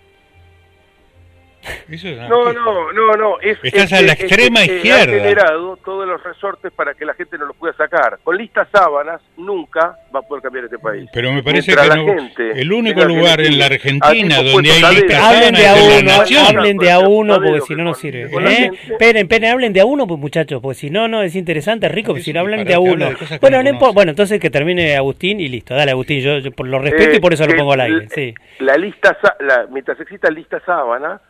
Eso 1.89 2.09
es 2.09 2.17
no, 2.29 2.53
no, 2.53 2.93
no, 2.93 3.13
no. 3.15 3.41
Es, 3.41 3.59
Estás 3.63 3.93
es, 3.93 3.93
a 3.93 4.03
la 4.03 4.13
extrema 4.13 4.63
es, 4.63 4.69
izquierda. 4.71 5.03
Ha 5.03 5.07
generado 5.07 5.77
todos 5.79 6.07
los 6.07 6.23
resortes 6.23 6.73
para 6.73 6.95
que 6.95 7.05
la 7.05 7.15
gente 7.15 7.37
no 7.39 7.47
los 7.47 7.57
pueda 7.57 7.75
sacar. 7.75 8.19
Con 8.23 8.37
listas 8.37 8.69
sábanas 8.73 9.21
nunca 9.37 9.97
va 10.15 10.21
a 10.21 10.23
poder 10.23 10.43
cambiar 10.43 10.65
este 10.67 10.79
país. 10.79 11.09
Pero 11.13 11.33
me 11.33 11.43
parece 11.43 11.75
Mientras 11.75 11.99
que 11.99 12.05
no, 12.05 12.15
gente, 12.15 12.61
el 12.61 12.73
único 12.73 13.05
lugar 13.05 13.41
en 13.41 13.59
la 13.59 13.67
Argentina 13.67 14.43
donde 14.43 14.71
hay 14.71 14.95
listas 14.95 15.23
hablen 15.23 15.55
de 15.55 15.67
a 15.67 15.75
sábanas 15.75 15.85
uno, 15.85 15.95
es 15.95 16.05
la 16.05 16.19
nación. 16.19 16.47
hablen 16.47 16.77
de 16.79 16.93
a 16.93 16.99
uno 17.01 17.35
porque 17.43 17.61
si 17.63 17.75
no 17.75 17.85
no 17.85 17.95
sirve. 17.95 18.25
¿Eh? 18.25 18.71
Esperen, 18.91 19.23
esperen, 19.23 19.51
hablen 19.51 19.73
de 19.73 19.81
a 19.81 19.85
uno 19.85 20.07
pues 20.07 20.21
muchachos, 20.21 20.61
porque 20.63 20.79
si 20.79 20.91
no 20.91 21.09
no 21.09 21.23
es 21.23 21.35
interesante, 21.37 21.89
rico, 21.89 22.13
pero 22.13 22.25
si 22.25 22.33
no 22.33 22.41
hablan 22.41 22.65
de 22.65 22.75
a 22.75 22.81
uno. 22.81 23.11
De 23.11 23.39
bueno, 23.41 23.63
no 23.63 23.73
no 23.73 23.93
bueno, 23.93 24.11
entonces 24.11 24.41
que 24.41 24.51
termine 24.51 24.97
Agustín 24.97 25.41
y 25.41 25.49
listo. 25.49 25.75
Dale 25.75 25.91
Agustín, 25.91 26.21
yo, 26.21 26.39
yo 26.39 26.51
por 26.53 26.67
lo 26.67 26.79
respeto 26.79 27.13
Eh, 27.13 27.17
y 27.17 27.21
por 27.21 27.33
eso 27.33 27.47
lo 27.47 27.57
pongo 27.57 27.73
al 27.73 27.81
aire, 27.81 28.09
sí. 28.11 28.35
La 28.61 28.77
lista, 28.77 29.17
la, 29.41 29.67
mientras 29.71 29.99
exista 30.01 30.31
lista 30.31 30.61
sábana, 30.65 31.21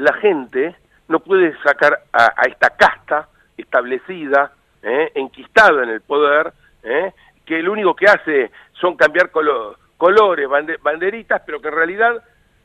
la 0.00 0.12
gente 0.14 0.74
no 1.08 1.20
puede 1.20 1.56
sacar 1.62 2.00
a, 2.12 2.32
a 2.36 2.42
esta 2.48 2.70
casta 2.70 3.28
establecida, 3.56 4.52
eh, 4.82 5.12
enquistada 5.14 5.82
en 5.82 5.90
el 5.90 6.00
poder, 6.00 6.52
¿eh? 6.82 7.12
que 7.44 7.62
lo 7.62 7.72
único 7.72 7.94
que 7.94 8.06
hace 8.06 8.50
son 8.72 8.96
cambiar 8.96 9.30
colores, 9.30 10.48
banderitas, 10.82 11.42
pero 11.44 11.60
que 11.60 11.68
en 11.68 11.74
realidad 11.74 12.24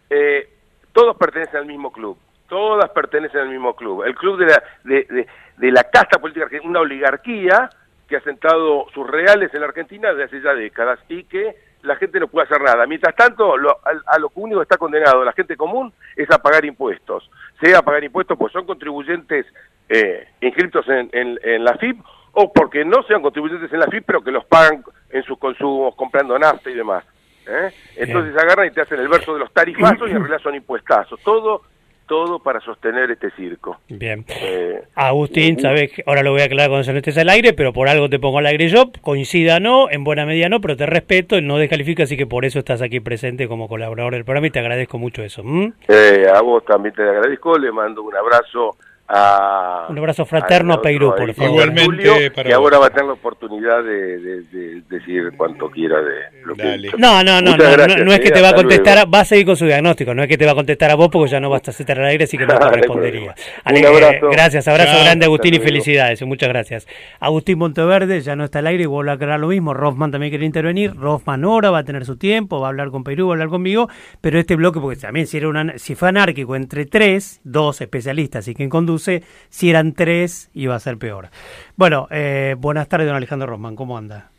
eh, 0.09 0.49
todos 0.93 1.17
pertenecen 1.17 1.57
al 1.57 1.65
mismo 1.65 1.91
club. 1.91 2.17
Todas 2.47 2.89
pertenecen 2.91 3.41
al 3.41 3.49
mismo 3.49 3.75
club. 3.75 4.03
El 4.03 4.15
club 4.15 4.37
de 4.37 4.45
la, 4.45 4.63
de, 4.83 5.27
de, 5.57 5.71
la 5.71 5.83
casta 5.85 6.19
política, 6.19 6.47
una 6.63 6.81
oligarquía 6.81 7.69
que 8.07 8.17
ha 8.17 8.21
sentado 8.21 8.85
sus 8.93 9.07
reales 9.07 9.53
en 9.53 9.61
la 9.61 9.67
Argentina 9.67 10.09
desde 10.13 10.23
hace 10.25 10.41
ya 10.41 10.53
décadas 10.53 10.99
y 11.09 11.23
que 11.23 11.55
la 11.85 11.95
gente 11.95 12.19
no 12.19 12.27
puede 12.27 12.45
hacer 12.45 12.61
nada. 12.61 12.85
Mientras 12.85 13.15
tanto, 13.15 13.57
lo, 13.57 13.79
a, 13.83 14.19
lo 14.19 14.31
único 14.35 14.59
que 14.59 14.63
está 14.63 14.77
condenado 14.77 15.23
la 15.23 15.33
gente 15.33 15.55
común 15.55 15.93
es 16.15 16.29
a 16.31 16.39
pagar 16.39 16.65
impuestos. 16.65 17.29
Sea 17.61 17.79
a 17.79 17.81
pagar 17.81 18.03
impuestos 18.03 18.37
pues 18.37 18.51
son 18.51 18.65
contribuyentes 18.65 19.45
eh, 19.89 20.27
inscritos 20.41 20.87
en, 20.89 21.09
en, 21.13 21.63
la 21.63 21.75
FIP 21.77 21.99
o 22.33 22.51
porque 22.51 22.83
no 22.83 23.03
sean 23.03 23.21
contribuyentes 23.21 23.71
en 23.71 23.79
la 23.79 23.87
FIP 23.87 24.03
pero 24.05 24.23
que 24.23 24.31
los 24.31 24.45
pagan 24.45 24.83
en 25.09 25.23
sus 25.23 25.37
consumos 25.37 25.95
comprando 25.95 26.37
nafta 26.37 26.69
y 26.69 26.73
demás. 26.73 27.03
¿eh? 27.47 27.71
Entonces 27.95 28.35
agarran 28.35 28.67
y 28.67 28.71
te 28.71 28.81
hacen 28.81 28.99
el 28.99 29.07
verso 29.07 29.33
de 29.33 29.39
los 29.39 29.53
tarifazos 29.53 30.09
y 30.09 30.11
en 30.11 30.19
realidad 30.19 30.41
son 30.41 30.55
impuestazos. 30.55 31.19
Todo 31.21 31.61
todo 32.07 32.39
para 32.39 32.59
sostener 32.61 33.11
este 33.11 33.31
circo. 33.31 33.77
Bien. 33.89 34.25
Eh, 34.29 34.83
Agustín, 34.95 35.59
sabes, 35.59 35.91
ahora 36.05 36.23
lo 36.23 36.31
voy 36.31 36.41
a 36.41 36.45
aclarar 36.45 36.69
cuando 36.69 36.83
se 36.83 36.91
no 36.91 36.97
estés 36.99 37.17
al 37.17 37.29
aire, 37.29 37.53
pero 37.53 37.73
por 37.73 37.89
algo 37.89 38.09
te 38.09 38.19
pongo 38.19 38.39
al 38.39 38.45
aire 38.45 38.67
yo, 38.67 38.91
coincida 39.01 39.59
no, 39.59 39.89
en 39.89 40.03
buena 40.03 40.25
medida 40.25 40.49
no, 40.49 40.61
pero 40.61 40.77
te 40.77 40.85
respeto, 40.85 41.39
no 41.41 41.57
descalifica, 41.57 42.03
así 42.03 42.17
que 42.17 42.27
por 42.27 42.45
eso 42.45 42.59
estás 42.59 42.81
aquí 42.81 42.99
presente 42.99 43.47
como 43.47 43.67
colaborador 43.67 44.13
del 44.13 44.25
programa 44.25 44.47
y 44.47 44.51
te 44.51 44.59
agradezco 44.59 44.97
mucho 44.97 45.23
eso. 45.23 45.43
Eh, 45.87 46.25
a 46.33 46.41
vos 46.41 46.63
también 46.65 46.93
te 46.95 47.03
agradezco, 47.03 47.57
le 47.57 47.71
mando 47.71 48.03
un 48.03 48.15
abrazo 48.15 48.77
un 49.07 49.97
abrazo 49.99 50.25
fraterno 50.25 50.73
a, 50.73 50.81
Peirú, 50.81 51.13
por 51.15 51.31
favor. 51.33 51.51
Igualmente, 51.51 52.31
y 52.43 52.51
ahora 52.51 52.79
va 52.79 52.87
a 52.87 52.89
tener 52.89 53.05
la 53.05 53.13
oportunidad 53.13 53.83
de, 53.83 54.81
decir 54.89 55.31
cuanto 55.37 55.69
quiera 55.69 56.01
de 56.01 56.43
lo 56.43 56.55
que 56.55 56.91
No, 56.97 57.23
no, 57.23 57.39
no, 57.39 57.55
no, 57.55 58.13
es 58.13 58.19
que 58.19 58.31
te 58.31 58.41
va 58.41 58.49
a 58.49 58.55
contestar, 58.55 59.13
va 59.13 59.19
a 59.19 59.25
seguir 59.25 59.45
con 59.45 59.55
su 59.55 59.65
diagnóstico, 59.65 60.15
no 60.15 60.23
es 60.23 60.27
que 60.27 60.37
te 60.37 60.45
va 60.45 60.53
a 60.53 60.55
contestar 60.55 60.89
a 60.89 60.95
vos 60.95 61.09
porque 61.11 61.29
ya 61.29 61.39
no 61.39 61.51
vas 61.51 61.67
a 61.67 61.71
estar 61.71 61.99
al 61.99 62.05
aire, 62.05 62.23
así 62.23 62.37
que 62.37 62.47
no 62.47 62.57
te 62.57 62.71
respondería. 62.71 63.35
un 63.65 63.85
abrazo. 63.85 64.29
Gracias, 64.31 64.67
abrazo 64.67 65.03
grande 65.03 65.25
Agustín 65.25 65.53
y 65.53 65.59
felicidades, 65.59 66.21
muchas 66.23 66.49
gracias. 66.49 66.87
Agustín 67.19 67.59
Monteverde 67.59 68.21
ya 68.21 68.35
no 68.35 68.45
está 68.45 68.59
al 68.59 68.67
aire 68.67 68.83
y 68.83 68.87
vuelve 68.87 69.11
a 69.11 69.15
aclarar 69.15 69.39
lo 69.39 69.47
mismo, 69.47 69.75
Rothman 69.75 70.11
también 70.11 70.31
quiere 70.31 70.45
intervenir, 70.45 70.95
Rothman 70.95 71.43
ahora 71.43 71.69
va 71.69 71.79
a 71.79 71.83
tener 71.83 72.05
su 72.05 72.17
tiempo, 72.17 72.59
va 72.59 72.67
a 72.67 72.69
hablar 72.69 72.89
con 72.89 73.03
Perú, 73.03 73.27
va 73.27 73.33
a 73.33 73.35
hablar 73.35 73.49
conmigo, 73.49 73.87
pero 74.21 74.39
este 74.39 74.55
bloque, 74.55 74.79
porque 74.79 74.99
también 74.99 75.27
si, 75.27 75.37
era 75.37 75.47
una, 75.47 75.77
si 75.77 75.93
fue 75.93 76.09
anárquico 76.09 76.55
entre 76.55 76.85
tres, 76.85 77.39
dos 77.43 77.81
especialistas 77.81 78.47
y 78.47 78.55
quien 78.55 78.69
conduce, 78.69 78.94
si 78.99 79.69
eran 79.69 79.93
tres, 79.93 80.49
iba 80.53 80.75
a 80.75 80.79
ser 80.79 80.97
peor. 80.97 81.29
Bueno, 81.75 82.07
eh, 82.11 82.55
buenas 82.57 82.87
tardes, 82.87 83.07
don 83.07 83.15
Alejandro 83.15 83.47
Rosman, 83.47 83.75
¿cómo 83.75 83.97
anda? 83.97 84.31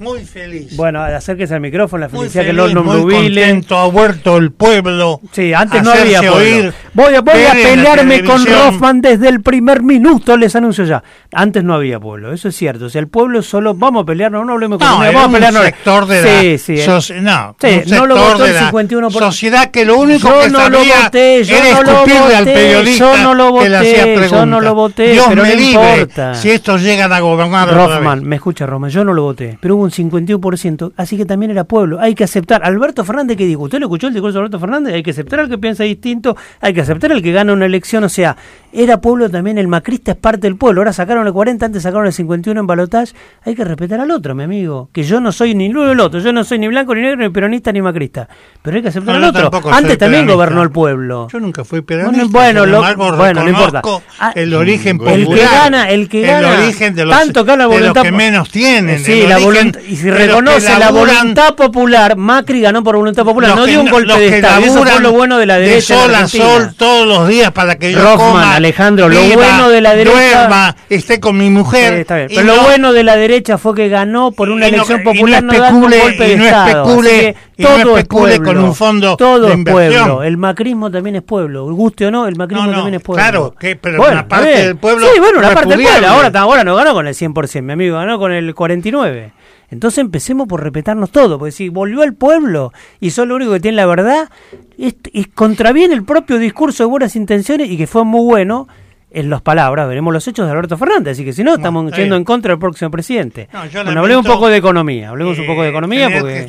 Muy 0.00 0.20
feliz. 0.24 0.76
Bueno, 0.76 1.02
acérquese 1.02 1.54
al 1.54 1.60
micrófono, 1.60 2.02
la 2.02 2.08
felicidad 2.08 2.44
que 2.44 2.52
los 2.52 2.72
Muy 2.74 3.12
contento, 3.12 3.76
ha 3.76 3.86
vuelto 3.86 4.36
el 4.36 4.52
pueblo. 4.52 5.20
Sí, 5.32 5.52
antes 5.52 5.82
no 5.82 5.90
había 5.90 6.20
pueblo. 6.20 6.72
voy 6.94 7.14
a, 7.14 7.20
voy 7.20 7.42
a 7.42 7.52
pelearme 7.52 8.22
con 8.22 8.44
Rothman 8.46 9.00
desde 9.00 9.28
el 9.28 9.42
primer 9.42 9.82
minuto, 9.82 10.36
les 10.36 10.54
anuncio 10.54 10.84
ya. 10.84 11.02
Antes 11.32 11.64
no 11.64 11.74
había 11.74 11.98
pueblo, 11.98 12.32
eso 12.32 12.48
es 12.48 12.56
cierto. 12.56 12.86
O 12.86 12.88
sea, 12.88 13.00
el 13.00 13.08
pueblo 13.08 13.42
solo, 13.42 13.74
vamos 13.74 14.04
a 14.04 14.06
pelearnos, 14.06 14.46
no 14.46 14.52
hablemos 14.52 14.78
con 14.78 14.88
no, 14.88 14.98
vamos 14.98 15.24
a 15.24 15.30
pelearnos. 15.32 15.64
sector 15.64 16.06
de 16.06 16.58
sí, 16.58 16.76
sí, 16.76 16.84
no, 17.20 17.56
sí, 17.58 17.82
no 17.88 18.06
lo 18.06 18.16
votó 18.16 18.46
el 18.46 18.56
51%. 18.56 19.10
Sociedad 19.10 19.70
que 19.70 19.84
lo 19.84 19.98
único 19.98 20.28
que 20.40 20.48
no 20.48 20.60
sabía 20.60 20.96
lo 20.96 21.02
voté, 21.04 21.44
yo 21.44 21.56
era 21.56 21.74
no 21.74 21.82
lo 21.82 21.98
voté, 22.00 22.36
al 22.36 22.44
periodista 22.44 22.98
yo 22.98 23.22
no 23.22 23.34
lo 23.34 23.50
voté. 23.50 24.28
Yo 24.30 24.46
no 24.46 24.60
lo 24.60 24.74
voté, 24.74 25.12
Dios 25.12 25.26
pero 25.28 25.42
me 25.42 25.48
no 25.48 25.54
libre 25.56 25.92
importa. 25.92 26.34
si 26.34 26.50
estos 26.50 26.82
llegan 26.82 27.12
a 27.12 27.20
gobernar 27.20 27.72
Rothman, 27.72 28.24
me 28.24 28.36
escucha 28.36 28.64
Rothman, 28.66 28.90
yo 28.90 29.04
no 29.04 29.12
lo 29.12 29.22
voté, 29.22 29.58
pero 29.60 29.76
hubo 29.76 29.87
un 29.88 30.10
51% 30.10 30.92
así 30.96 31.16
que 31.16 31.24
también 31.24 31.50
era 31.50 31.64
pueblo. 31.64 32.00
Hay 32.00 32.14
que 32.14 32.24
aceptar. 32.24 32.62
Alberto 32.64 33.04
Fernández, 33.04 33.36
¿qué 33.36 33.46
dijo? 33.46 33.62
¿Usted 33.62 33.78
lo 33.78 33.86
escuchó 33.86 34.08
el 34.08 34.14
discurso 34.14 34.34
de 34.34 34.40
Alberto 34.40 34.60
Fernández? 34.60 34.94
Hay 34.94 35.02
que 35.02 35.10
aceptar 35.10 35.40
al 35.40 35.48
que 35.48 35.58
piensa 35.58 35.84
distinto, 35.84 36.36
hay 36.60 36.74
que 36.74 36.80
aceptar 36.80 37.12
al 37.12 37.22
que 37.22 37.32
gana 37.32 37.52
una 37.52 37.66
elección. 37.66 38.04
O 38.04 38.08
sea, 38.08 38.36
era 38.72 39.00
pueblo 39.00 39.30
también, 39.30 39.58
el 39.58 39.68
macrista 39.68 40.12
es 40.12 40.16
parte 40.16 40.42
del 40.42 40.56
pueblo. 40.56 40.80
Ahora 40.80 40.92
sacaron 40.92 41.26
el 41.26 41.32
40, 41.32 41.66
antes 41.66 41.82
sacaron 41.82 42.06
el 42.06 42.12
51 42.12 42.60
en 42.60 42.66
balotaje. 42.66 43.12
Hay 43.44 43.54
que 43.54 43.64
respetar 43.64 44.00
al 44.00 44.10
otro, 44.10 44.34
mi 44.34 44.44
amigo. 44.44 44.90
Que 44.92 45.02
yo 45.02 45.20
no 45.20 45.32
soy 45.32 45.54
ni 45.54 45.68
uno 45.68 45.90
el 45.90 46.00
otro. 46.00 46.20
Yo 46.20 46.32
no 46.32 46.44
soy 46.44 46.58
ni 46.58 46.68
blanco, 46.68 46.94
ni 46.94 47.02
negro, 47.02 47.22
ni 47.22 47.30
peronista, 47.30 47.72
ni 47.72 47.80
macrista. 47.82 48.28
Pero 48.62 48.76
hay 48.76 48.82
que 48.82 48.88
aceptar 48.88 49.16
al 49.16 49.24
otro. 49.24 49.50
Antes 49.70 49.98
también 49.98 50.26
gobernó 50.26 50.62
el 50.62 50.70
pueblo. 50.70 51.28
Yo 51.32 51.40
nunca 51.40 51.64
fui 51.64 51.80
peronista. 51.80 52.26
Bueno, 52.28 52.66
bueno, 53.16 53.44
no 53.44 53.48
importa. 53.48 53.82
Ah, 54.18 54.32
el 54.34 54.52
origen 54.54 54.98
popular. 54.98 55.18
El 55.18 55.28
que 55.28 55.44
gana, 55.44 55.90
el 55.90 56.08
que 56.08 56.20
gana. 56.22 56.54
El 56.54 56.62
origen 56.62 56.94
de 56.94 57.04
los, 57.04 57.16
tanto 57.16 57.44
que, 57.44 57.56
la 57.56 57.66
voluntad, 57.66 58.02
que 58.02 58.12
menos 58.12 58.50
tienen. 58.50 58.98
Sí, 58.98 59.26
la 59.26 59.38
voluntad. 59.38 59.67
Y 59.88 59.96
si 59.96 60.10
reconoce 60.10 60.78
la 60.78 60.90
voluntad 60.90 61.54
popular, 61.54 62.16
Macri 62.16 62.60
ganó 62.60 62.82
por 62.82 62.96
voluntad 62.96 63.24
popular. 63.24 63.56
no 63.56 63.66
dio 63.66 63.80
un 63.80 63.90
golpe 63.90 64.18
de 64.18 64.36
Estado. 64.36 64.64
Eso 64.64 64.84
fue 64.84 65.00
lo 65.00 65.12
bueno 65.12 65.38
de 65.38 65.46
la 65.46 65.58
derecha. 65.58 65.94
De 65.94 66.00
sol 66.02 66.14
a 66.14 66.28
sol 66.28 66.74
todos 66.76 67.06
los 67.06 67.28
días 67.28 67.52
para 67.52 67.76
que 67.76 67.92
yo 67.92 68.16
coma, 68.16 68.54
Alejandro, 68.54 69.08
lo 69.08 69.22
bueno 69.22 69.68
de 69.68 69.80
la 69.80 69.94
derecha. 69.94 70.38
Duerma, 70.38 70.76
esté 70.88 71.20
con 71.20 71.36
mi 71.36 71.50
mujer. 71.50 72.06
Pero 72.06 72.42
lo 72.42 72.62
bueno 72.62 72.92
de 72.92 73.04
la 73.04 73.16
derecha 73.16 73.58
fue 73.58 73.74
que 73.74 73.88
ganó 73.88 74.32
por 74.32 74.50
una 74.50 74.66
elección 74.66 75.02
popular, 75.02 75.42
no, 75.42 75.52
dando 75.52 75.86
un 75.86 75.90
golpe 75.90 76.24
de 76.24 76.34
Estado. 76.34 76.82
Especule, 76.82 77.36
todo 77.56 77.98
es 77.98 78.04
pueblo. 78.04 78.44
con 78.44 78.58
un 78.58 78.74
fondo 78.74 79.16
todo 79.16 79.52
es 79.52 79.64
pueblo. 79.64 80.22
El 80.22 80.36
macrismo 80.36 80.90
también 80.90 81.16
es 81.16 81.22
pueblo. 81.22 81.66
Guste 81.66 82.06
o 82.06 82.10
no, 82.10 82.26
el 82.26 82.36
macrismo 82.36 82.70
también 82.70 82.94
es 82.94 83.02
pueblo. 83.02 83.22
Claro, 83.22 83.54
que, 83.58 83.76
pero 83.76 84.02
una 84.02 84.26
parte 84.26 84.66
del 84.66 84.76
pueblo. 84.76 85.06
Sí, 85.12 85.20
bueno, 85.20 85.38
una 85.38 85.54
parte 85.54 85.76
del 85.76 85.82
pueblo. 85.82 86.08
Ahora, 86.08 86.40
ahora 86.40 86.64
no 86.64 86.76
ganó 86.76 86.94
con 86.94 87.06
el 87.06 87.14
100%, 87.14 87.62
mi 87.62 87.72
amigo, 87.72 87.96
ganó 87.96 88.18
con 88.18 88.32
el 88.32 88.54
49%. 88.54 89.30
Entonces 89.70 89.98
empecemos 89.98 90.48
por 90.48 90.62
respetarnos 90.62 91.10
todo, 91.10 91.38
porque 91.38 91.52
si 91.52 91.68
volvió 91.68 92.02
al 92.02 92.14
pueblo 92.14 92.72
y 93.00 93.10
son 93.10 93.28
lo 93.28 93.36
único 93.36 93.52
que 93.52 93.60
tiene 93.60 93.76
la 93.76 93.86
verdad, 93.86 94.30
es, 94.78 94.94
contraviene 95.34 95.94
el 95.94 96.04
propio 96.04 96.38
discurso 96.38 96.84
de 96.84 96.88
buenas 96.88 97.16
intenciones 97.16 97.70
y 97.70 97.76
que 97.76 97.86
fue 97.86 98.04
muy 98.04 98.24
bueno 98.24 98.66
en 99.10 99.30
las 99.30 99.40
palabras, 99.40 99.88
veremos 99.88 100.12
los 100.12 100.26
hechos 100.28 100.46
de 100.46 100.52
Alberto 100.52 100.76
Fernández, 100.76 101.12
así 101.12 101.24
que 101.24 101.32
si 101.32 101.42
no, 101.42 101.54
estamos 101.54 101.90
yendo 101.92 102.16
en 102.16 102.24
contra 102.24 102.52
del 102.52 102.58
próximo 102.58 102.90
presidente. 102.90 103.48
bueno, 103.52 104.00
hablemos 104.00 104.26
un 104.26 104.32
poco 104.32 104.48
de 104.48 104.58
economía, 104.58 105.10
hablemos 105.10 105.38
un 105.38 105.46
poco 105.46 105.62
de 105.62 105.68
economía 105.70 106.08
porque... 106.18 106.48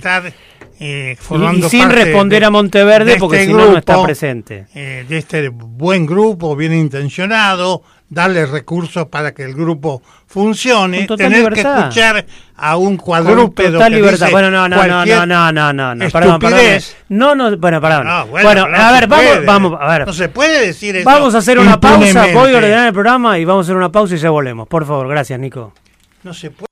Eh, 0.82 1.18
y, 1.20 1.62
sin 1.64 1.90
responder 1.90 2.46
a 2.46 2.50
Monteverde 2.50 3.18
porque 3.18 3.42
este 3.42 3.52
si 3.52 3.54
no 3.54 3.72
no 3.72 3.78
está 3.78 4.02
presente. 4.02 4.68
Eh, 4.74 5.06
de 5.10 5.18
este 5.18 5.50
buen 5.50 6.06
grupo, 6.06 6.56
bien 6.56 6.74
intencionado, 6.74 7.84
darle 8.10 8.46
recursos 8.46 9.08
para 9.08 9.34
que 9.34 9.44
el 9.44 9.54
grupo 9.54 10.02
funcione, 10.26 11.08
tener 11.08 11.54
que 11.54 11.62
escuchar 11.62 12.26
a 12.56 12.78
un 12.78 12.98
cuadrúpedo 12.98 13.74
total 13.74 13.94
libertad. 13.94 14.30
bueno, 14.32 14.50
no, 14.52 14.68
no, 14.68 14.88
no, 14.88 15.06
no, 15.06 15.26
no, 15.26 15.52
no, 15.52 15.74
no, 15.74 15.96
no, 15.96 16.10
perdón, 16.10 16.40
perdón. 16.40 16.82
No, 17.10 17.36
no, 17.36 17.58
bueno, 17.58 17.80
perdón. 17.80 18.08
No, 18.08 18.28
bueno, 18.28 18.68
a 18.76 18.92
ver, 18.92 19.08
vamos, 19.08 19.46
vamos, 19.46 19.78
a 19.80 19.88
ver. 19.88 20.08
No 20.08 20.14
se 20.14 20.30
puede 20.30 20.68
decir 20.68 20.96
eso. 20.96 21.06
Vamos 21.06 21.36
a 21.36 21.38
hacer 21.40 21.60
una 21.60 21.80
pausa, 21.80 22.28
voy 22.34 22.54
a 22.54 22.58
ordenar 22.58 22.88
el 22.88 22.94
programa 22.94 23.38
y 23.38 23.46
vamos 23.46 23.66
a 23.66 23.68
hacer 23.68 23.76
una 23.76 23.92
pausa 23.92 24.16
y 24.16 24.18
ya 24.18 24.30
volvemos. 24.30 24.68
Por 24.68 24.86
favor, 24.86 25.08
gracias, 25.08 25.40
Nico. 25.40 25.74
No 26.24 26.34
se 26.34 26.52
puede. 26.52 26.69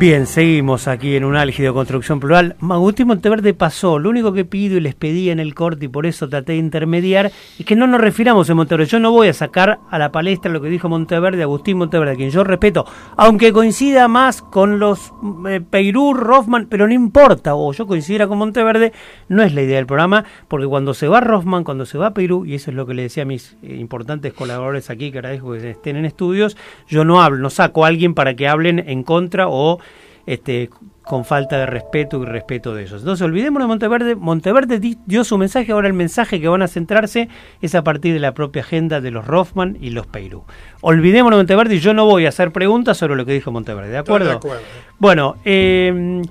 Bien, 0.06 0.28
seguimos 0.28 0.88
aquí 0.88 1.16
en 1.16 1.26
un 1.26 1.36
álgido 1.36 1.74
construcción 1.74 2.20
plural. 2.20 2.56
Agustín 2.62 3.08
Monteverde 3.08 3.56
pasó. 3.56 3.98
Lo 3.98 4.12
único 4.12 4.34
que 4.34 4.46
pido 4.46 4.78
y 4.78 4.80
les 4.80 4.94
pedí 4.94 5.32
en 5.32 5.40
el 5.40 5.56
corte 5.56 5.86
y 5.86 5.88
por 5.88 6.06
eso 6.06 6.30
traté 6.30 6.52
de 6.52 6.60
intermediar 6.60 7.32
es 7.58 7.66
que 7.66 7.76
no 7.76 7.88
nos 7.88 8.00
refiramos 8.00 8.48
a 8.48 8.54
Monteverde. 8.54 8.86
Yo 8.86 9.00
no 9.00 9.12
voy 9.12 9.30
a 9.30 9.34
sacar 9.34 9.80
a 9.90 9.98
la 9.98 10.12
palestra 10.12 10.52
lo 10.52 10.62
que 10.62 10.70
dijo 10.70 10.90
Monteverde, 10.90 11.42
Agustín 11.42 11.80
Monteverde, 11.80 12.12
a 12.12 12.16
quien 12.18 12.30
yo 12.30 12.44
respeto, 12.44 12.86
aunque 13.18 13.52
coincida 13.52 14.08
más 14.08 14.44
con 14.44 14.78
los 14.78 15.12
eh, 15.50 15.60
Peirú, 15.68 16.14
Rothman, 16.14 16.68
pero 16.70 16.86
no 16.86 16.94
importa, 16.94 17.56
o 17.56 17.74
yo 17.74 17.88
coincidiera 17.88 18.28
con 18.28 18.38
Monteverde, 18.38 18.94
no 19.28 19.42
es 19.42 19.56
la 19.56 19.64
idea 19.64 19.78
del 19.78 19.88
programa, 19.88 20.24
porque 20.48 20.68
cuando 20.68 20.94
se 20.94 21.08
va 21.08 21.20
Rothman, 21.20 21.64
cuando 21.64 21.88
se 21.88 21.98
va 21.98 22.14
Peirú, 22.14 22.46
y 22.46 22.54
eso 22.54 22.70
es 22.70 22.78
lo 22.78 22.86
que 22.86 22.94
le 22.94 23.02
decía 23.02 23.24
a 23.24 23.26
mis 23.26 23.58
eh, 23.64 23.76
importantes 23.80 24.34
colaboradores 24.34 24.92
aquí, 24.92 25.12
que 25.12 25.18
agradezco 25.18 25.54
que 25.54 25.72
estén 25.72 25.96
en 25.96 26.06
estudios, 26.06 26.58
yo 26.88 27.06
no 27.06 27.24
hablo, 27.24 27.40
no 27.40 27.50
saco 27.50 27.86
a 27.86 27.88
alguien 27.88 28.14
para 28.14 28.36
que 28.36 28.48
hablen 28.48 28.78
en 28.88 29.02
contra 29.02 29.48
o 29.48 29.80
este, 30.26 30.70
con 31.04 31.26
falta 31.26 31.58
de 31.58 31.66
respeto 31.66 32.22
y 32.22 32.26
respeto 32.26 32.74
de 32.74 32.84
ellos. 32.84 33.02
Entonces, 33.02 33.24
olvidemos 33.24 33.62
de 33.62 33.68
Monteverde. 33.68 34.16
Monteverde 34.16 34.80
dio 35.06 35.24
su 35.24 35.38
mensaje, 35.38 35.72
ahora 35.72 35.88
el 35.88 35.94
mensaje 35.94 36.42
que 36.42 36.48
van 36.48 36.62
a 36.62 36.68
centrarse 36.68 37.30
es 37.62 37.76
a 37.76 37.84
partir 37.84 38.14
de 38.14 38.20
la 38.20 38.34
propia 38.34 38.62
agenda 38.62 39.02
de 39.02 39.12
los 39.12 39.26
Rothman 39.26 39.78
y 39.80 39.92
los 39.92 40.08
Peirú. 40.08 40.44
Olvidemos 40.82 41.32
de 41.32 41.38
Monteverde 41.38 41.76
y 41.76 41.80
yo 41.80 41.94
no 41.94 42.06
voy 42.06 42.26
a 42.26 42.30
hacer 42.30 42.52
preguntas 42.52 42.98
sobre 42.98 43.16
lo 43.16 43.26
que 43.26 43.34
dijo 43.34 43.52
Monteverde, 43.52 43.92
¿de 43.92 43.98
acuerdo? 43.98 44.30
De 44.30 44.36
acuerdo. 44.36 44.62
Bueno, 45.00 45.36
eh, 45.46 46.22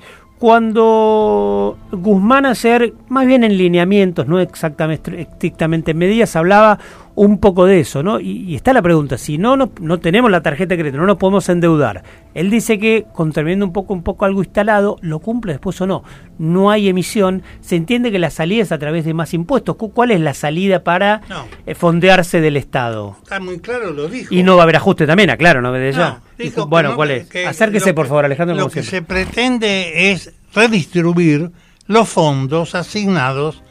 cuando 0.45 1.79
Guzmán 1.91 2.45
hacer, 2.45 2.93
más 3.09 3.27
bien 3.27 3.45
en 3.45 3.57
lineamientos, 3.57 4.27
no 4.27 4.41
exactamente 4.41 5.23
estrictamente 5.23 5.93
en 5.93 5.97
medidas, 5.97 6.37
hablaba 6.37 6.79
un 7.17 7.39
poco 7.39 7.67
de 7.67 7.81
eso, 7.81 8.03
¿no? 8.03 8.19
Y, 8.21 8.55
está 8.55 8.73
la 8.73 8.83
pregunta, 8.83 9.19
si 9.19 9.39
no, 9.39 9.57
no, 9.57 9.71
no 9.81 10.01
tenemos 10.01 10.31
la 10.31 10.43
tarjeta 10.43 10.75
de 10.75 10.81
crédito, 10.81 10.99
no 10.99 11.07
nos 11.07 11.17
podemos 11.17 11.49
endeudar. 11.49 12.03
Él 12.35 12.51
dice 12.51 12.79
que, 12.79 13.07
contraviendo 13.13 13.65
un 13.65 13.73
poco, 13.73 13.95
un 13.95 14.03
poco 14.03 14.25
algo 14.25 14.43
instalado, 14.43 14.97
lo 15.01 15.21
cumple 15.21 15.53
después 15.53 15.81
o 15.81 15.87
no. 15.87 16.03
No 16.39 16.71
hay 16.71 16.89
emisión, 16.89 17.43
se 17.61 17.77
entiende 17.77 18.11
que 18.11 18.19
la 18.19 18.31
salida 18.31 18.63
es 18.63 18.73
a 18.73 18.79
través 18.79 19.05
de 19.05 19.15
más 19.15 19.33
impuestos. 19.35 19.77
¿Cuál 19.77 20.11
es 20.11 20.21
la 20.21 20.35
salida 20.35 20.83
para 20.83 21.23
eh, 21.67 21.75
fondearse 21.75 22.41
del 22.41 22.57
Estado? 22.57 23.17
Está 23.23 23.39
muy 23.39 23.61
claro, 23.61 23.93
lo 23.93 24.09
dijo. 24.09 24.35
Y 24.35 24.43
no 24.43 24.57
va 24.57 24.63
a 24.63 24.65
haber 24.65 24.77
ajuste 24.77 25.07
también, 25.07 25.31
aclaro, 25.31 25.63
¿no? 25.63 25.73
De 25.73 25.93
no, 25.93 26.67
bueno, 26.67 26.97
¿cuál 26.97 27.13
es? 27.13 27.29
Acérquese, 27.47 27.95
por 27.95 28.09
favor, 28.09 28.25
Alejandro. 28.25 28.57
Lo 28.57 28.69
que 28.69 28.83
se 28.83 29.03
pretende 29.03 30.11
es 30.11 30.33
redistribuir 30.53 31.53
los 31.87 32.09
fondos 32.09 32.75
asignados 32.75 33.63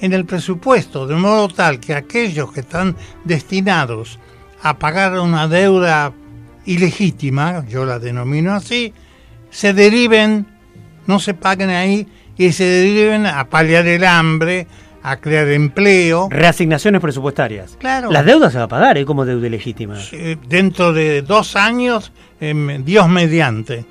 en 0.00 0.12
el 0.12 0.24
presupuesto, 0.24 1.06
de 1.06 1.14
modo 1.16 1.48
tal 1.48 1.80
que 1.80 1.94
aquellos 1.94 2.52
que 2.52 2.60
están 2.60 2.96
destinados 3.24 4.18
a 4.62 4.78
pagar 4.78 5.18
una 5.18 5.48
deuda 5.48 6.12
ilegítima, 6.64 7.64
yo 7.68 7.84
la 7.84 7.98
denomino 7.98 8.52
así, 8.52 8.92
se 9.50 9.72
deriven, 9.72 10.46
no 11.06 11.18
se 11.20 11.34
paguen 11.34 11.70
ahí 11.70 12.06
y 12.36 12.52
se 12.52 12.64
deriven 12.64 13.26
a 13.26 13.48
paliar 13.48 13.86
el 13.86 14.04
hambre, 14.04 14.66
a 15.02 15.18
crear 15.18 15.48
empleo. 15.48 16.28
Reasignaciones 16.30 17.00
presupuestarias. 17.00 17.76
Claro. 17.78 18.10
Las 18.10 18.26
deudas 18.26 18.52
se 18.52 18.58
va 18.58 18.64
a 18.64 18.68
pagar 18.68 18.98
¿eh? 18.98 19.04
como 19.04 19.24
deuda 19.24 19.46
ilegítima. 19.46 19.96
dentro 20.48 20.92
de 20.92 21.22
dos 21.22 21.54
años, 21.54 22.12
em, 22.40 22.84
Dios 22.84 23.08
mediante. 23.08 23.84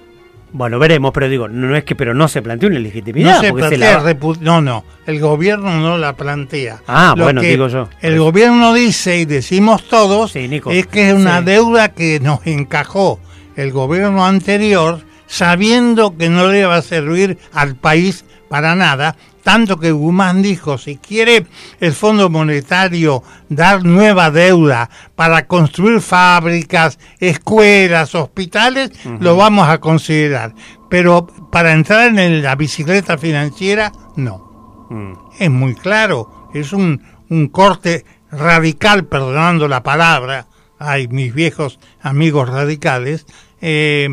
Bueno, 0.51 0.79
veremos, 0.79 1.11
pero 1.13 1.27
digo, 1.27 1.47
no 1.47 1.75
es 1.75 1.83
que 1.83 1.95
pero 1.95 2.13
no 2.13 2.27
se 2.27 2.41
plantea 2.41 2.69
una 2.69 2.79
legitimidad. 2.79 3.35
No 3.35 3.41
se 3.41 3.53
plantea, 3.53 4.15
no, 4.39 4.61
no, 4.61 4.85
el 5.05 5.19
gobierno 5.19 5.79
no 5.79 5.97
la 5.97 6.15
plantea. 6.15 6.81
Ah, 6.87 7.13
bueno, 7.17 7.41
digo 7.41 7.67
yo. 7.67 7.89
El 8.01 8.19
gobierno 8.19 8.73
dice, 8.73 9.17
y 9.17 9.25
decimos 9.25 9.83
todos, 9.87 10.35
es 10.35 10.87
que 10.87 11.09
es 11.09 11.13
una 11.13 11.41
deuda 11.41 11.89
que 11.89 12.19
nos 12.19 12.45
encajó 12.47 13.19
el 13.55 13.71
gobierno 13.71 14.25
anterior, 14.25 15.01
sabiendo 15.27 16.17
que 16.17 16.29
no 16.29 16.47
le 16.51 16.65
va 16.65 16.77
a 16.77 16.81
servir 16.81 17.37
al 17.53 17.75
país 17.75 18.25
para 18.49 18.75
nada, 18.75 19.15
tanto 19.45 19.79
que 19.79 19.91
Guzmán 19.91 20.41
dijo, 20.41 20.79
si 20.79 20.97
quiere 20.97 21.45
el 21.79 21.93
Fondo 21.93 22.31
Monetario 22.31 23.21
dar 23.47 23.83
nueva 23.83 24.31
deuda 24.31 24.89
para 25.13 25.45
construir 25.45 26.01
fábricas, 26.01 26.97
escuelas, 27.19 28.15
hospitales, 28.15 28.89
lo 29.19 29.37
vamos 29.37 29.69
a 29.69 29.77
considerar. 29.77 30.55
Pero 30.89 31.27
para 31.51 31.73
entrar 31.73 32.17
en 32.17 32.41
la 32.41 32.55
bicicleta 32.55 33.19
financiera, 33.19 33.91
no. 34.15 34.87
Mm. 34.89 35.13
Es 35.37 35.51
muy 35.51 35.75
claro, 35.75 36.49
es 36.55 36.73
un, 36.73 37.03
un 37.29 37.47
corte 37.49 38.03
radical, 38.31 39.05
perdonando 39.05 39.67
la 39.67 39.83
palabra, 39.83 40.47
hay 40.79 41.07
mis 41.07 41.35
viejos 41.35 41.77
amigos 42.01 42.49
radicales, 42.49 43.27
eh, 43.61 44.09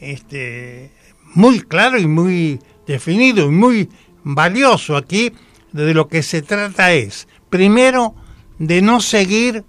este, 0.00 0.92
muy 1.34 1.62
claro 1.62 1.98
y 1.98 2.06
muy 2.06 2.60
definido 2.86 3.46
y 3.46 3.50
muy 3.50 3.88
valioso 4.24 4.96
aquí, 4.96 5.32
de 5.72 5.94
lo 5.94 6.08
que 6.08 6.22
se 6.22 6.42
trata 6.42 6.92
es, 6.92 7.28
primero, 7.48 8.14
de 8.58 8.82
no 8.82 9.00
seguir 9.00 9.64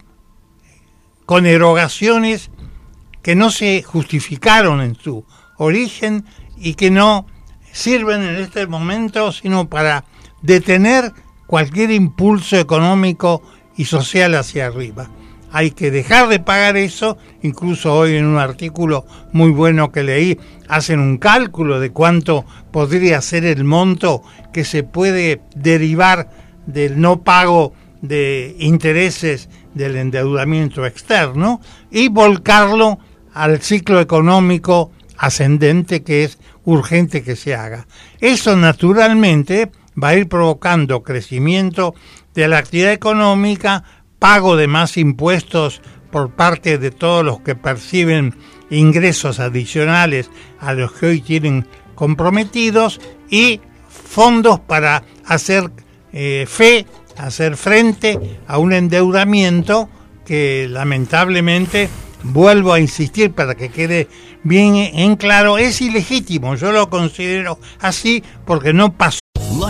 con 1.26 1.46
erogaciones 1.46 2.52
que 3.22 3.36
no 3.36 3.50
se 3.50 3.82
justificaron 3.84 4.82
en 4.82 4.96
su 4.96 5.26
origen 5.58 6.26
y 6.58 6.74
que 6.74 6.92
no 6.92 7.26
sirven 7.72 8.22
en 8.22 8.36
este 8.36 8.68
momento 8.68 9.32
sino 9.32 9.70
para 9.70 10.06
detener 10.42 11.14
cualquier 11.48 11.92
impulso 11.92 12.58
económico 12.58 13.42
y 13.78 13.86
social 13.86 14.36
hacia 14.36 14.68
arriba. 14.68 15.10
Hay 15.56 15.70
que 15.70 15.92
dejar 15.92 16.30
de 16.30 16.40
pagar 16.40 16.78
eso, 16.78 17.16
incluso 17.44 17.94
hoy 17.94 18.16
en 18.16 18.26
un 18.26 18.40
artículo 18.40 19.06
muy 19.34 19.52
bueno 19.52 19.92
que 19.92 20.02
leí 20.02 20.40
hacen 20.68 21.00
un 21.00 21.20
cálculo 21.20 21.80
de 21.80 21.92
cuánto 21.92 22.44
podría 22.72 23.22
ser 23.22 23.46
el 23.46 23.64
monto 23.64 24.24
que 24.52 24.66
se 24.66 24.82
puede 24.82 25.42
derivar 25.56 26.32
del 26.66 27.00
no 27.00 27.22
pago 27.22 27.72
de 28.02 28.56
intereses 28.58 29.48
del 29.76 29.96
endeudamiento 29.98 30.88
externo 30.88 31.62
y 31.92 32.08
volcarlo 32.08 32.98
al 33.32 33.62
ciclo 33.62 34.00
económico 34.02 34.92
ascendente 35.20 36.02
que 36.02 36.24
es 36.24 36.40
urgente 36.66 37.22
que 37.22 37.36
se 37.36 37.54
haga. 37.54 37.86
Eso 38.20 38.56
naturalmente 38.56 39.70
va 40.02 40.10
a 40.10 40.16
ir 40.16 40.28
provocando 40.28 41.04
crecimiento 41.04 41.94
de 42.34 42.48
la 42.48 42.58
actividad 42.58 42.92
económica, 42.92 43.84
pago 44.24 44.56
de 44.56 44.68
más 44.68 44.96
impuestos 44.96 45.82
por 46.10 46.32
parte 46.32 46.78
de 46.78 46.92
todos 46.92 47.26
los 47.26 47.42
que 47.42 47.56
perciben 47.56 48.34
ingresos 48.70 49.42
adicionales 49.42 50.32
a 50.62 50.72
los 50.72 50.94
que 50.94 51.08
hoy 51.08 51.20
tienen 51.20 51.68
comprometidos 51.94 53.02
y 53.30 53.60
fondos 53.90 54.62
para 54.62 55.04
hacer 55.26 55.70
eh, 56.14 56.46
fe, 56.48 56.86
hacer 57.18 57.58
frente 57.58 58.40
a 58.48 58.60
un 58.60 58.72
endeudamiento 58.72 59.90
que 60.26 60.68
lamentablemente, 60.70 61.90
vuelvo 62.24 62.72
a 62.72 62.80
insistir 62.80 63.34
para 63.34 63.56
que 63.56 63.68
quede 63.68 64.08
bien 64.44 64.76
en 64.78 65.18
claro, 65.18 65.58
es 65.58 65.82
ilegítimo. 65.82 66.56
Yo 66.56 66.72
lo 66.72 66.90
considero 66.90 67.60
así 67.82 68.24
porque 68.46 68.72
no 68.72 68.94
pasó. 68.94 69.23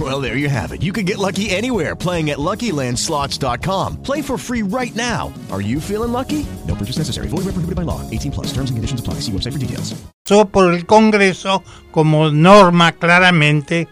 Well, 0.00 0.22
there 0.22 0.38
you 0.38 0.48
have 0.48 0.72
it. 0.72 0.82
You 0.82 0.92
can 0.92 1.04
get 1.04 1.18
lucky 1.18 1.50
anywhere 1.50 1.94
playing 1.94 2.30
at 2.30 2.38
LuckyLandSlots.com. 2.38 4.02
Play 4.02 4.22
for 4.22 4.38
free 4.38 4.62
right 4.62 4.96
now. 4.96 5.30
Are 5.50 5.60
you 5.60 5.78
feeling 5.78 6.12
lucky? 6.12 6.46
No 6.66 6.74
purchase 6.74 6.96
necessary. 6.96 7.28
Void 7.28 7.44
where 7.44 7.52
prohibited 7.52 7.76
by 7.76 7.82
law. 7.82 8.00
18 8.10 8.32
plus. 8.32 8.46
Terms 8.54 8.70
and 8.70 8.78
conditions 8.78 9.00
apply. 9.00 9.20
See 9.20 9.32
website 9.32 9.52
for 9.52 9.58
details. 9.58 9.94
So 10.24 10.46
por 10.46 10.72
el 10.72 10.86
Congreso 10.86 11.62
como 11.90 12.30
norma 12.30 12.92
claramente 12.92 13.88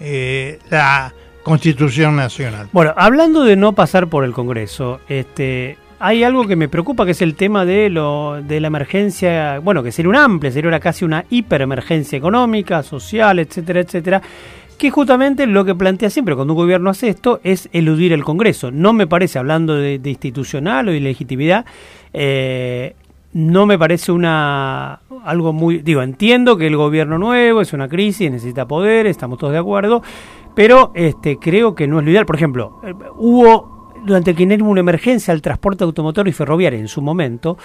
eh, 0.00 0.58
la 0.70 1.12
Constitución 1.42 2.16
Nacional. 2.16 2.68
Bueno, 2.72 2.94
hablando 2.96 3.44
de 3.44 3.56
no 3.56 3.72
pasar 3.72 4.08
por 4.08 4.24
el 4.24 4.32
Congreso, 4.32 5.00
este, 5.08 5.76
hay 5.98 6.24
algo 6.24 6.46
que 6.46 6.56
me 6.56 6.68
preocupa 6.68 7.04
que 7.04 7.12
es 7.12 7.22
el 7.22 7.34
tema 7.34 7.64
de 7.64 7.90
lo 7.90 8.40
de 8.42 8.60
la 8.60 8.68
emergencia, 8.68 9.58
bueno, 9.60 9.82
que 9.82 9.92
sería 9.92 10.08
una 10.08 10.24
amplia, 10.24 10.50
sería 10.50 10.80
casi 10.80 11.04
una 11.04 11.24
hiperemergencia 11.30 12.16
económica, 12.16 12.82
social, 12.82 13.38
etcétera, 13.38 13.80
etcétera, 13.80 14.22
que 14.74 14.90
justamente 14.90 15.46
lo 15.46 15.64
que 15.64 15.74
plantea 15.74 16.10
siempre 16.10 16.34
cuando 16.34 16.54
un 16.54 16.58
gobierno 16.58 16.90
hace 16.90 17.08
esto 17.08 17.40
es 17.44 17.68
eludir 17.72 18.12
el 18.12 18.24
Congreso. 18.24 18.70
No 18.70 18.92
me 18.92 19.06
parece, 19.06 19.38
hablando 19.38 19.74
de, 19.74 20.00
institucional 20.04 20.88
o 20.88 20.92
de 20.92 21.00
legitimidad, 21.00 21.64
eh, 22.12 22.94
no 23.32 23.66
me 23.66 23.78
parece 23.78 24.12
una 24.12 25.00
algo 25.24 25.52
muy 25.52 25.78
digo 25.78 26.02
entiendo 26.02 26.56
que 26.56 26.68
el 26.68 26.76
gobierno 26.76 27.18
nuevo 27.18 27.62
es 27.62 27.72
una 27.72 27.88
crisis 27.88 28.30
necesita 28.30 28.68
poder 28.68 29.08
estamos 29.08 29.38
todos 29.38 29.52
de 29.52 29.58
acuerdo 29.58 30.02
pero 30.54 30.92
este, 30.94 31.38
creo 31.38 31.74
que 31.74 31.86
no 31.86 31.98
es 31.98 32.04
lo 32.04 32.10
ideal. 32.10 32.26
Por 32.26 32.36
ejemplo, 32.36 32.80
eh, 32.84 32.94
hubo 33.16 33.92
durante 34.04 34.30
el 34.30 34.36
kirchnerismo 34.36 34.70
una 34.70 34.80
emergencia 34.80 35.32
al 35.32 35.42
transporte 35.42 35.84
automotor 35.84 36.28
y 36.28 36.32
ferroviario 36.32 36.78
en 36.78 36.88
su 36.88 37.02
momento, 37.02 37.58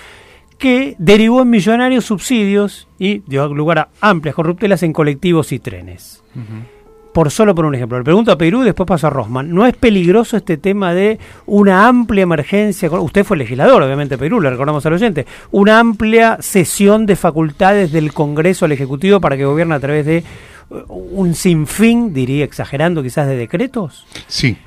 que 0.57 0.95
derivó 0.97 1.43
en 1.43 1.49
millonarios 1.49 2.05
subsidios 2.05 2.87
y 2.97 3.19
dio 3.19 3.47
lugar 3.53 3.79
a 3.79 3.89
amplias 4.01 4.35
corruptelas 4.35 4.83
en 4.83 4.93
colectivos 4.93 5.51
y 5.51 5.59
trenes. 5.59 6.23
Por 7.13 7.31
solo 7.31 7.55
por 7.55 7.65
un 7.65 7.73
ejemplo. 7.73 7.97
Le 7.97 8.03
pregunto 8.03 8.31
a 8.31 8.37
Perú 8.37 8.61
después 8.61 8.85
paso 8.85 9.07
a 9.07 9.09
Rosman. 9.09 9.53
¿No 9.53 9.65
es 9.65 9.75
peligroso 9.75 10.37
este 10.37 10.57
tema 10.57 10.93
de 10.93 11.19
una 11.47 11.87
amplia 11.87 12.23
emergencia? 12.23 12.89
Usted 12.91 13.23
fue 13.23 13.37
legislador, 13.37 13.81
obviamente, 13.81 14.17
Perú, 14.17 14.39
le 14.39 14.49
recordamos 14.49 14.85
al 14.85 14.93
oyente. 14.93 15.25
Una 15.51 15.79
amplia 15.79 16.37
cesión 16.39 17.05
de 17.05 17.15
facultades 17.15 17.91
del 17.91 18.13
Congreso 18.13 18.65
al 18.65 18.73
Ejecutivo 18.73 19.19
para 19.19 19.37
que 19.37 19.45
gobierne 19.45 19.75
a 19.75 19.79
través 19.79 20.05
de 20.05 20.23
uh, 20.69 20.93
un 20.93 21.33
sinfín, 21.33 22.13
diría 22.13 22.45
exagerando 22.45 23.01
quizás, 23.01 23.27
de 23.27 23.35
decretos? 23.35 24.05
Sí, 24.27 24.57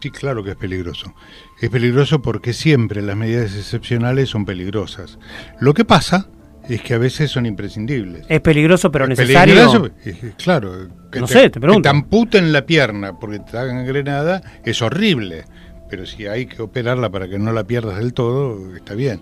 sí, 0.00 0.10
claro 0.10 0.42
que 0.42 0.50
es 0.50 0.56
peligroso. 0.56 1.14
Es 1.60 1.70
peligroso 1.70 2.22
porque 2.22 2.54
siempre 2.54 3.02
las 3.02 3.16
medidas 3.16 3.54
excepcionales 3.54 4.30
son 4.30 4.44
peligrosas. 4.44 5.20
Lo 5.60 5.74
que 5.74 5.84
pasa 5.84 6.28
es 6.68 6.80
que 6.82 6.94
a 6.94 6.98
veces 6.98 7.30
son 7.30 7.46
imprescindibles. 7.46 8.24
Es 8.28 8.40
peligroso 8.40 8.90
pero 8.90 9.06
necesario. 9.06 9.90
claro, 10.36 10.88
que, 11.10 11.20
no 11.20 11.26
te, 11.26 11.32
sé, 11.32 11.50
te, 11.50 11.60
pregunto. 11.60 11.80
que 11.80 11.82
te 11.82 11.88
amputen 11.88 12.52
la 12.52 12.64
pierna 12.66 13.18
porque 13.18 13.40
te 13.40 13.56
hagan 13.56 13.84
granada 13.86 14.42
es 14.64 14.80
horrible, 14.82 15.44
pero 15.90 16.06
si 16.06 16.26
hay 16.26 16.46
que 16.46 16.62
operarla 16.62 17.10
para 17.10 17.28
que 17.28 17.38
no 17.38 17.52
la 17.52 17.64
pierdas 17.64 17.98
del 17.98 18.12
todo, 18.12 18.76
está 18.76 18.94
bien. 18.94 19.20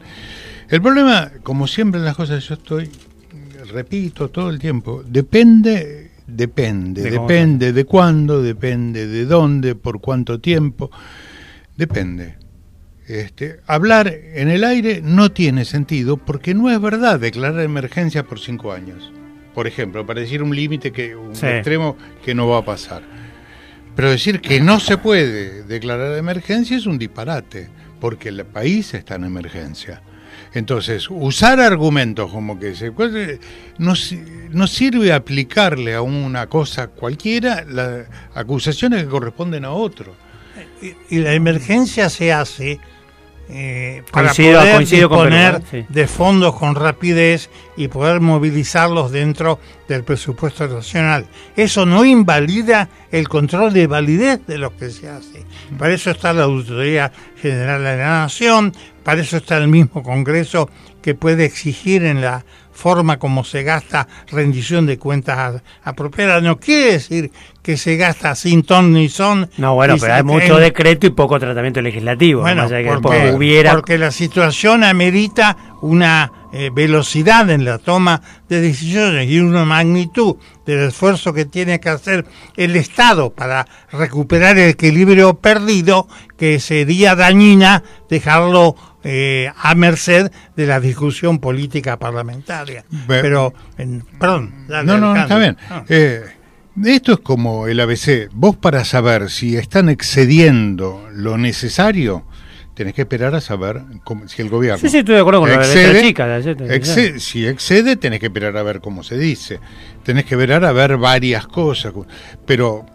El 0.69 0.81
problema, 0.81 1.33
como 1.43 1.67
siempre 1.67 1.99
en 1.99 2.05
las 2.05 2.17
cosas 2.17 2.45
yo 2.45 2.55
estoy, 2.55 2.91
repito 3.73 4.29
todo 4.29 4.51
el 4.51 4.59
tiempo, 4.59 5.03
depende, 5.05 6.13
depende, 6.27 7.11
depende 7.11 7.73
de 7.73 7.85
cuándo, 7.85 8.43
depende 8.43 9.07
de 9.07 9.25
dónde, 9.25 9.75
por 9.75 10.01
cuánto 10.01 10.41
tiempo. 10.41 10.91
Depende. 11.77 12.40
Este, 13.11 13.59
hablar 13.67 14.07
en 14.07 14.49
el 14.51 14.63
aire 14.63 15.01
no 15.03 15.33
tiene 15.33 15.65
sentido 15.65 16.17
porque 16.17 16.55
no 16.55 16.71
es 16.71 16.81
verdad 16.81 17.19
declarar 17.19 17.59
emergencia 17.63 18.23
por 18.23 18.39
cinco 18.39 18.71
años. 18.71 19.11
Por 19.53 19.67
ejemplo, 19.67 20.07
para 20.07 20.21
decir 20.21 20.45
un 20.45 20.55
límite 20.55 20.93
que 20.93 21.17
un 21.17 21.33
extremo 21.33 21.97
que 22.25 22.37
no 22.37 22.47
va 22.47 22.59
a 22.59 22.65
pasar. 22.65 23.03
Pero 23.97 24.11
decir 24.11 24.41
que 24.41 24.61
no 24.61 24.79
se 24.79 24.97
puede 24.97 25.65
declarar 25.65 26.17
emergencia 26.17 26.77
es 26.77 26.87
un 26.87 26.99
disparate, 26.99 27.69
porque 28.01 28.29
el 28.29 28.47
país 28.47 28.95
está 28.95 29.17
en 29.17 29.25
emergencia. 29.25 30.03
Entonces, 30.55 31.11
usar 31.11 31.59
argumentos 31.59 32.31
como 32.31 32.61
que 32.61 32.77
se 32.77 32.93
no, 33.79 33.95
no 34.51 34.67
sirve 34.69 35.13
aplicarle 35.13 35.95
a 35.95 36.03
una 36.03 36.47
cosa 36.47 36.87
cualquiera 36.87 37.65
las 37.65 38.07
acusaciones 38.35 39.03
que 39.03 39.09
corresponden 39.09 39.65
a 39.65 39.73
otro 39.73 40.15
y, 41.11 41.19
la 41.19 41.33
emergencia 41.33 42.09
se 42.09 42.33
hace 42.33 42.81
eh, 43.53 44.05
para 44.13 44.33
poder 44.33 44.87
disponer 44.87 45.63
de 45.89 46.07
fondos 46.07 46.55
con 46.55 46.77
rapidez 46.77 47.51
y 47.77 47.89
poder 47.89 48.21
movilizarlos 48.21 49.11
dentro 49.11 49.59
del 49.89 50.05
presupuesto 50.05 50.69
nacional. 50.69 51.27
Eso 51.57 51.85
no 51.85 52.05
invalida 52.05 52.89
el 53.11 53.29
control 53.29 53.73
de 53.73 53.89
validez 53.89 54.47
de 54.47 54.59
lo 54.59 54.77
que 54.77 54.91
se 54.91 55.09
hace. 55.09 55.45
Para 55.79 55.93
eso 55.93 56.13
está 56.13 56.33
la 56.33 56.45
Auditoría 56.45 57.11
General 57.43 57.83
de 57.83 57.97
la 57.97 58.21
Nación, 58.21 58.73
para 59.03 59.21
eso 59.21 59.39
está 59.39 59.59
el 59.59 59.67
mismo 59.67 60.03
Congreso 60.05 60.71
que 61.03 61.15
puede 61.15 61.45
exigir 61.45 62.05
en 62.05 62.21
la 62.21 62.45
forma 62.81 63.19
como 63.19 63.45
se 63.45 63.63
gasta 63.63 64.09
rendición 64.33 64.87
de 64.87 64.99
cuentas 64.99 65.63
apropiada. 65.85 66.41
No 66.41 66.59
quiere 66.59 66.93
decir 66.93 67.31
que 67.63 67.77
se 67.77 67.97
gasta 67.97 68.35
sin 68.35 68.63
ton 68.63 68.93
ni 68.93 69.09
son. 69.11 69.51
No, 69.59 69.75
bueno, 69.75 69.97
pero 70.01 70.15
hay 70.15 70.23
mucho 70.23 70.57
decreto 70.57 71.07
y 71.07 71.11
poco 71.11 71.39
tratamiento 71.39 71.83
legislativo. 71.83 72.41
Bueno, 72.41 72.67
porque, 73.03 73.33
hubiera... 73.33 73.75
porque 73.75 73.99
la 73.99 74.11
situación 74.11 74.83
amerita 74.83 75.57
una 75.83 76.33
eh, 76.53 76.71
velocidad 76.73 77.49
en 77.51 77.65
la 77.65 77.79
toma 77.79 78.23
de 78.49 78.61
decisiones 78.61 79.29
y 79.29 79.39
una 79.39 79.65
magnitud 79.65 80.37
del 80.67 80.89
esfuerzo 80.89 81.33
que 81.33 81.45
tiene 81.45 81.81
que 81.81 81.91
hacer 81.91 82.27
el 82.57 82.77
Estado 82.77 83.31
para 83.31 83.67
recuperar 83.93 84.59
el 84.59 84.71
equilibrio 84.71 85.35
perdido 85.35 86.09
que 86.37 86.59
sería 86.59 87.15
dañina 87.15 87.85
dejarlo 88.09 88.75
eh, 89.03 89.51
a 89.57 89.75
merced 89.75 90.31
de 90.57 90.67
la 90.67 90.81
discusión 90.81 91.39
política 91.39 91.99
parlamentaria. 91.99 92.85
Pero, 93.07 93.55
perdón. 94.19 94.67
no, 94.69 94.99
no, 94.99 95.17
está 95.17 95.39
bien. 95.39 95.57
Ah. 95.71 95.85
Eh, 95.89 96.23
esto 96.85 97.13
es 97.15 97.21
como 97.21 97.67
el 97.67 97.81
ABC. 97.81 98.29
Vos 98.33 98.57
para 98.57 98.85
saber 98.85 99.31
si 99.31 99.57
están 99.57 99.89
excediendo 99.89 101.09
lo 101.13 101.37
necesario, 101.37 102.25
tenés 102.75 102.95
que 102.95 103.03
esperar 103.03 103.35
a 103.35 103.41
saber 103.41 103.83
si 104.27 104.43
el 104.43 104.49
gobierno. 104.49 104.79
Sí, 104.79 104.89
sí, 104.89 104.99
estoy 104.99 105.17
de 105.17 105.21
acuerdo 105.21 105.41
con 105.41 105.51
excede, 105.51 105.95
la 105.95 106.01
chica. 106.01 107.19
si 107.19 107.47
excede, 107.47 107.97
tenés 107.97 108.21
que 108.21 108.27
esperar 108.27 108.57
a 108.57 108.63
ver 108.63 108.81
cómo 108.81 109.03
se 109.03 109.19
dice. 109.19 109.61
Tenés 110.05 110.25
que 110.25 110.35
esperar 110.35 110.65
a 110.65 110.73
ver 110.73 110.97
varias 110.97 111.47
cosas. 111.47 111.93
Pero 112.47 112.87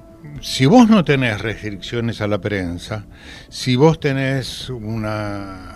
si 0.41 0.66
vos 0.66 0.89
no 0.89 1.03
tenés 1.03 1.41
restricciones 1.41 2.22
a 2.22 2.28
la 2.28 2.39
prensa, 2.39 3.06
si 3.49 3.76
vos 3.76 3.99
tenés 3.99 4.70
una 4.70 5.75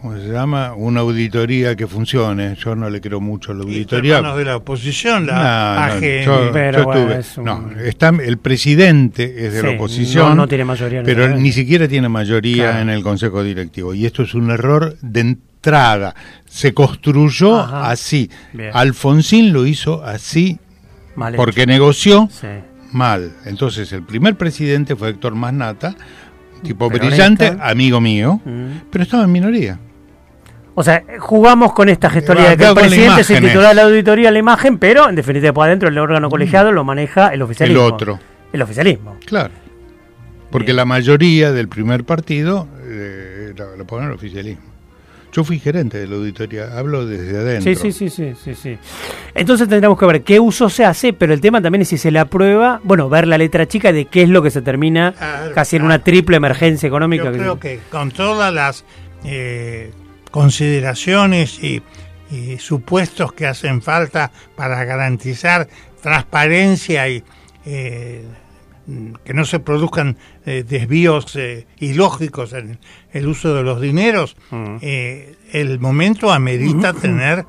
¿cómo 0.00 0.16
se 0.16 0.28
llama? 0.28 0.74
Una 0.74 1.00
auditoría 1.00 1.76
que 1.76 1.86
funcione. 1.86 2.54
Yo 2.56 2.74
no 2.74 2.90
le 2.90 3.00
creo 3.00 3.20
mucho 3.20 3.52
a 3.52 3.54
la 3.54 3.64
auditoría. 3.64 4.22
de 4.22 4.44
la 4.44 4.56
oposición, 4.56 5.26
la 5.26 5.98
no, 7.42 7.70
está, 7.82 8.08
el 8.08 8.38
presidente 8.38 9.46
es 9.46 9.54
de 9.54 9.62
la 9.62 9.70
oposición, 9.70 10.36
no, 10.36 10.46
tiene 10.46 10.64
mayoría 10.64 11.02
pero 11.02 11.28
ni 11.36 11.52
siquiera 11.52 11.88
tiene 11.88 12.08
mayoría 12.08 12.80
en 12.80 12.90
el 12.90 13.02
Consejo 13.02 13.42
Directivo. 13.42 13.94
Y 13.94 14.06
esto 14.06 14.22
es 14.22 14.34
un 14.34 14.50
error 14.50 14.96
de 15.00 15.20
entrada. 15.20 16.14
Se 16.46 16.74
construyó 16.74 17.58
así. 17.58 18.30
Alfonsín 18.72 19.52
lo 19.52 19.66
hizo 19.66 20.04
así 20.04 20.58
porque 21.36 21.66
negoció 21.66 22.28
mal. 22.92 23.32
Entonces 23.44 23.92
el 23.92 24.02
primer 24.02 24.36
presidente 24.36 24.96
fue 24.96 25.10
Héctor 25.10 25.34
Masnata, 25.34 25.94
tipo 26.62 26.88
brillante, 26.88 27.56
amigo 27.60 28.00
mío, 28.00 28.40
mm. 28.44 28.90
pero 28.90 29.04
estaba 29.04 29.24
en 29.24 29.32
minoría. 29.32 29.78
O 30.78 30.84
sea, 30.84 31.02
jugamos 31.18 31.72
con 31.72 31.88
esta 31.88 32.08
gestoría 32.08 32.50
de 32.50 32.56
que 32.56 32.64
el 32.64 32.72
presidente 32.72 33.24
se 33.24 33.40
titular 33.40 33.74
la 33.74 33.82
auditoría 33.82 34.30
la 34.30 34.38
imagen, 34.38 34.78
pero 34.78 35.08
en 35.08 35.16
definitiva 35.16 35.52
por 35.52 35.66
adentro 35.66 35.88
el 35.88 35.98
órgano 35.98 36.30
colegiado 36.30 36.70
lo 36.70 36.84
maneja 36.84 37.34
el 37.34 37.42
oficialismo. 37.42 37.84
El 37.84 37.92
otro. 37.92 38.20
El 38.52 38.62
oficialismo. 38.62 39.16
Claro. 39.26 39.52
Porque 40.52 40.72
la 40.72 40.84
mayoría 40.84 41.50
del 41.50 41.66
primer 41.66 42.04
partido 42.04 42.68
eh, 42.84 43.54
lo, 43.76 43.84
pone 43.88 44.06
el 44.06 44.12
oficialismo. 44.12 44.62
Yo 45.32 45.42
fui 45.42 45.58
gerente 45.58 45.98
de 45.98 46.06
la 46.06 46.14
auditoría, 46.14 46.78
hablo 46.78 47.06
desde 47.06 47.36
adentro. 47.36 47.74
Sí, 47.74 47.90
sí, 47.90 48.08
sí, 48.08 48.34
sí, 48.40 48.54
sí, 48.54 48.78
Entonces 49.34 49.68
tendremos 49.68 49.98
que 49.98 50.06
ver 50.06 50.22
qué 50.22 50.38
uso 50.38 50.70
se 50.70 50.84
hace, 50.84 51.12
pero 51.12 51.34
el 51.34 51.40
tema 51.40 51.60
también 51.60 51.82
es 51.82 51.88
si 51.88 51.98
se 51.98 52.12
le 52.12 52.20
aprueba, 52.20 52.80
bueno, 52.84 53.08
ver 53.08 53.26
la 53.26 53.36
letra 53.36 53.66
chica 53.66 53.90
de 53.90 54.04
qué 54.04 54.22
es 54.22 54.28
lo 54.28 54.42
que 54.42 54.52
se 54.52 54.62
termina 54.62 55.12
casi 55.56 55.74
en 55.74 55.82
una 55.82 55.98
triple 56.04 56.36
emergencia 56.36 56.86
económica. 56.86 57.24
Yo 57.24 57.32
creo 57.32 57.58
que 57.58 57.80
con 57.90 58.12
todas 58.12 58.54
las 58.54 58.84
eh, 59.24 59.90
consideraciones 60.30 61.62
y, 61.62 61.82
supuestos 62.58 63.32
que 63.32 63.46
hacen 63.46 63.80
falta 63.80 64.30
para 64.54 64.84
garantizar 64.84 65.66
transparencia 66.02 67.08
y 67.08 67.24
eh, 67.64 68.22
que 69.24 69.32
no 69.32 69.46
se 69.46 69.60
produzcan 69.60 70.18
eh, 70.44 70.62
desvíos 70.66 71.36
eh, 71.36 71.66
ilógicos 71.78 72.52
en 72.52 72.78
el 73.12 73.28
uso 73.28 73.54
de 73.54 73.62
los 73.62 73.80
dineros, 73.80 74.36
mm. 74.50 74.76
el 74.82 75.78
momento 75.80 76.30
amerita 76.30 76.92
tener 76.92 77.46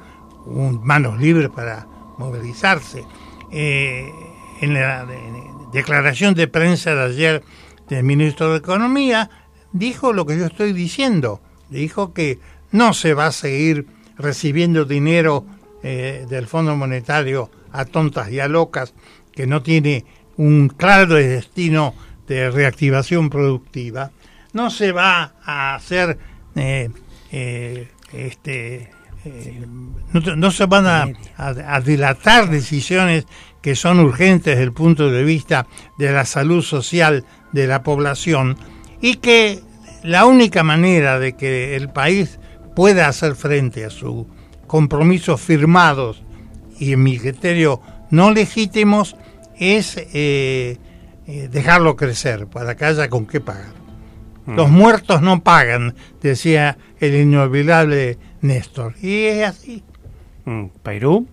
manos 0.82 1.20
libres 1.20 1.50
para 1.50 1.86
movilizarse. 2.18 3.04
en 3.52 4.74
la 4.74 5.06
declaración 5.72 6.34
de 6.36 6.48
prensa 6.48 6.96
de 6.96 7.04
ayer 7.04 7.44
del 7.90 8.04
ministro 8.04 8.52
de 8.52 8.58
Economía, 8.58 9.30
dijo 9.72 10.14
lo 10.14 10.26
que 10.26 10.38
yo 10.38 10.46
estoy 10.46 10.74
diciendo. 10.74 11.42
Dijo 11.70 12.14
que 12.14 12.40
no 12.72 12.94
se 12.94 13.14
va 13.14 13.28
a 13.28 13.32
seguir 13.32 13.88
recibiendo 14.18 14.86
dinero 14.86 15.46
eh, 15.82 16.26
del 16.30 16.48
Fondo 16.48 16.76
Monetario 16.76 17.50
a 17.72 17.86
tontas 17.86 18.30
y 18.32 18.40
a 18.40 18.48
locas, 18.48 18.94
que 19.32 19.48
no 19.48 19.62
tiene 19.62 20.06
un 20.38 20.70
claro 20.70 21.16
destino 21.16 21.96
de 22.28 22.52
reactivación 22.52 23.30
productiva. 23.30 24.12
No 24.54 24.70
se 24.70 24.92
va 24.92 25.36
a 25.44 25.76
hacer, 25.76 26.18
eh, 26.56 26.90
eh, 27.32 27.88
este, 28.14 28.92
no, 30.14 30.52
se 30.52 30.66
van 30.66 30.88
a, 30.88 31.08
a 31.38 31.82
dilatar 31.82 32.50
decisiones 32.50 33.26
que 33.62 33.76
son 33.76 34.00
urgentes 34.00 34.56
desde 34.56 34.64
el 34.64 34.74
punto 34.74 35.12
de 35.12 35.24
vista 35.24 35.68
de 35.98 36.12
la 36.12 36.26
salud 36.26 36.64
social 36.64 37.26
de 37.52 37.68
la 37.68 37.84
población 37.84 38.58
y 39.02 39.16
que 39.16 39.60
la 40.04 40.26
única 40.26 40.64
manera 40.64 41.20
de 41.20 41.34
que 41.36 41.76
el 41.76 41.90
país 41.90 42.40
pueda 42.76 43.08
hacer 43.08 43.36
frente 43.36 43.86
a 43.86 43.90
sus 43.90 44.26
compromisos 44.68 45.42
firmados 45.42 46.24
y 46.80 46.94
en 46.94 47.04
mi 47.04 47.18
criterio 47.18 47.82
no 48.10 48.32
legítimos 48.32 49.16
es 49.58 49.98
eh, 49.98 50.78
eh, 51.28 51.50
dejarlo 51.52 51.96
crecer 51.96 52.48
para 52.48 52.76
que 52.76 52.86
haya 52.86 53.10
con 53.10 53.26
qué 53.26 53.42
pagar. 53.42 53.74
Mm. 54.46 54.56
Los 54.56 54.70
muertos 54.70 55.22
no 55.22 55.44
pagan, 55.44 55.96
decía 56.22 56.78
el 57.00 57.16
inolvidable 57.16 58.18
Néstor. 58.42 58.96
Y 59.02 59.26
es 59.26 59.48
así. 59.48 59.84
Mm, 60.46 60.66
¿Perú? 60.82 61.28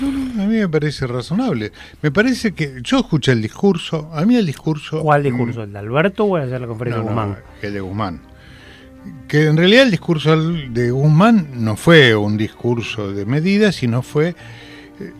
a 0.00 0.44
mí 0.46 0.56
me 0.58 0.68
parece 0.68 1.06
razonable. 1.06 1.72
Me 2.00 2.10
parece 2.10 2.52
que 2.52 2.80
yo 2.82 2.98
escuché 2.98 3.32
el 3.32 3.42
discurso, 3.42 4.10
a 4.12 4.24
mí 4.24 4.36
el 4.36 4.46
discurso... 4.46 5.00
¿Cuál 5.02 5.22
discurso? 5.22 5.62
¿El 5.62 5.72
de 5.72 5.78
Alberto 5.78 6.24
o 6.24 6.38
el 6.38 6.50
de 6.50 6.58
la 6.58 6.66
conferencia 6.66 7.02
de 7.02 7.08
Guzmán? 7.08 7.38
el 7.62 7.72
de 7.72 7.80
Guzmán. 7.80 8.20
Que 9.28 9.46
en 9.46 9.56
realidad 9.56 9.84
el 9.84 9.90
discurso 9.90 10.36
de 10.36 10.90
Guzmán 10.90 11.48
no 11.54 11.76
fue 11.76 12.14
un 12.14 12.36
discurso 12.36 13.12
de 13.12 13.24
medidas, 13.26 13.76
sino 13.76 14.02
fue 14.02 14.34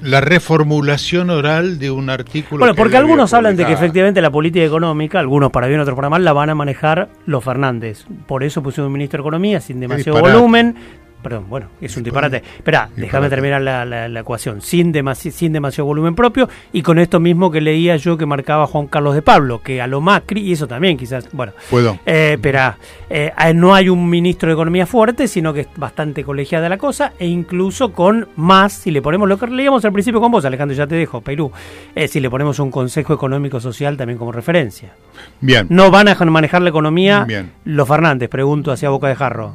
la 0.00 0.20
reformulación 0.20 1.30
oral 1.30 1.78
de 1.78 1.90
un 1.90 2.10
artículo. 2.10 2.60
Bueno, 2.60 2.74
porque 2.74 2.96
algunos 2.96 3.32
hablan 3.34 3.56
de 3.56 3.64
que 3.64 3.72
efectivamente 3.72 4.20
la 4.20 4.30
política 4.30 4.64
económica, 4.64 5.18
algunos 5.18 5.50
para 5.50 5.66
bien, 5.66 5.80
otros 5.80 5.96
para 5.96 6.10
mal, 6.10 6.24
la 6.24 6.32
van 6.32 6.50
a 6.50 6.54
manejar 6.54 7.10
los 7.26 7.42
Fernández. 7.42 8.04
Por 8.26 8.44
eso 8.44 8.62
puso 8.62 8.86
un 8.86 8.92
ministro 8.92 9.18
de 9.18 9.22
Economía 9.22 9.60
sin 9.60 9.80
demasiado 9.80 10.20
volumen, 10.20 10.76
Perdón, 11.22 11.46
bueno, 11.48 11.68
es 11.80 11.96
un 11.96 12.02
disparate. 12.02 12.42
Espera, 12.56 12.88
déjame 12.96 13.28
terminar 13.28 13.62
la, 13.62 13.84
la, 13.84 14.20
ecuación. 14.20 14.60
Sin, 14.60 14.92
sin 15.14 15.52
demasiado 15.52 15.86
volumen 15.86 16.14
propio 16.14 16.48
y 16.72 16.82
con 16.82 16.98
esto 16.98 17.20
mismo 17.20 17.50
que 17.50 17.60
leía 17.60 17.96
yo 17.96 18.16
que 18.16 18.26
marcaba 18.26 18.66
Juan 18.66 18.88
Carlos 18.88 19.14
de 19.14 19.22
Pablo, 19.22 19.62
que 19.62 19.80
a 19.80 19.86
lo 19.86 20.00
Macri, 20.00 20.40
y 20.40 20.52
eso 20.52 20.66
también 20.66 20.96
quizás, 20.96 21.28
bueno. 21.32 21.52
Puedo. 21.70 21.98
Eh, 22.04 22.32
espera, 22.34 22.76
eh, 23.08 23.32
no 23.54 23.74
hay 23.74 23.88
un 23.88 24.08
ministro 24.08 24.48
de 24.48 24.54
Economía 24.54 24.86
fuerte, 24.86 25.28
sino 25.28 25.52
que 25.52 25.60
es 25.60 25.68
bastante 25.76 26.24
colegiada 26.24 26.68
la 26.68 26.78
cosa 26.78 27.12
e 27.18 27.26
incluso 27.26 27.92
con 27.92 28.28
más, 28.36 28.72
si 28.72 28.90
le 28.90 29.00
ponemos 29.00 29.28
lo 29.28 29.38
que 29.38 29.46
leíamos 29.46 29.84
al 29.84 29.92
principio 29.92 30.20
con 30.20 30.32
vos, 30.32 30.44
Alejandro, 30.44 30.76
ya 30.76 30.86
te 30.86 30.96
dejo, 30.96 31.20
Perú, 31.20 31.52
eh, 31.94 32.08
si 32.08 32.20
le 32.20 32.28
ponemos 32.30 32.58
un 32.58 32.70
Consejo 32.70 33.14
Económico 33.14 33.60
Social 33.60 33.96
también 33.96 34.18
como 34.18 34.32
referencia. 34.32 34.94
Bien. 35.40 35.66
No 35.70 35.90
van 35.90 36.08
a 36.08 36.14
manejar 36.24 36.62
la 36.62 36.70
economía 36.70 37.26
los 37.64 37.88
Fernández, 37.88 38.28
pregunto 38.28 38.72
hacia 38.72 38.88
Boca 38.88 39.08
de 39.08 39.14
Jarro 39.14 39.54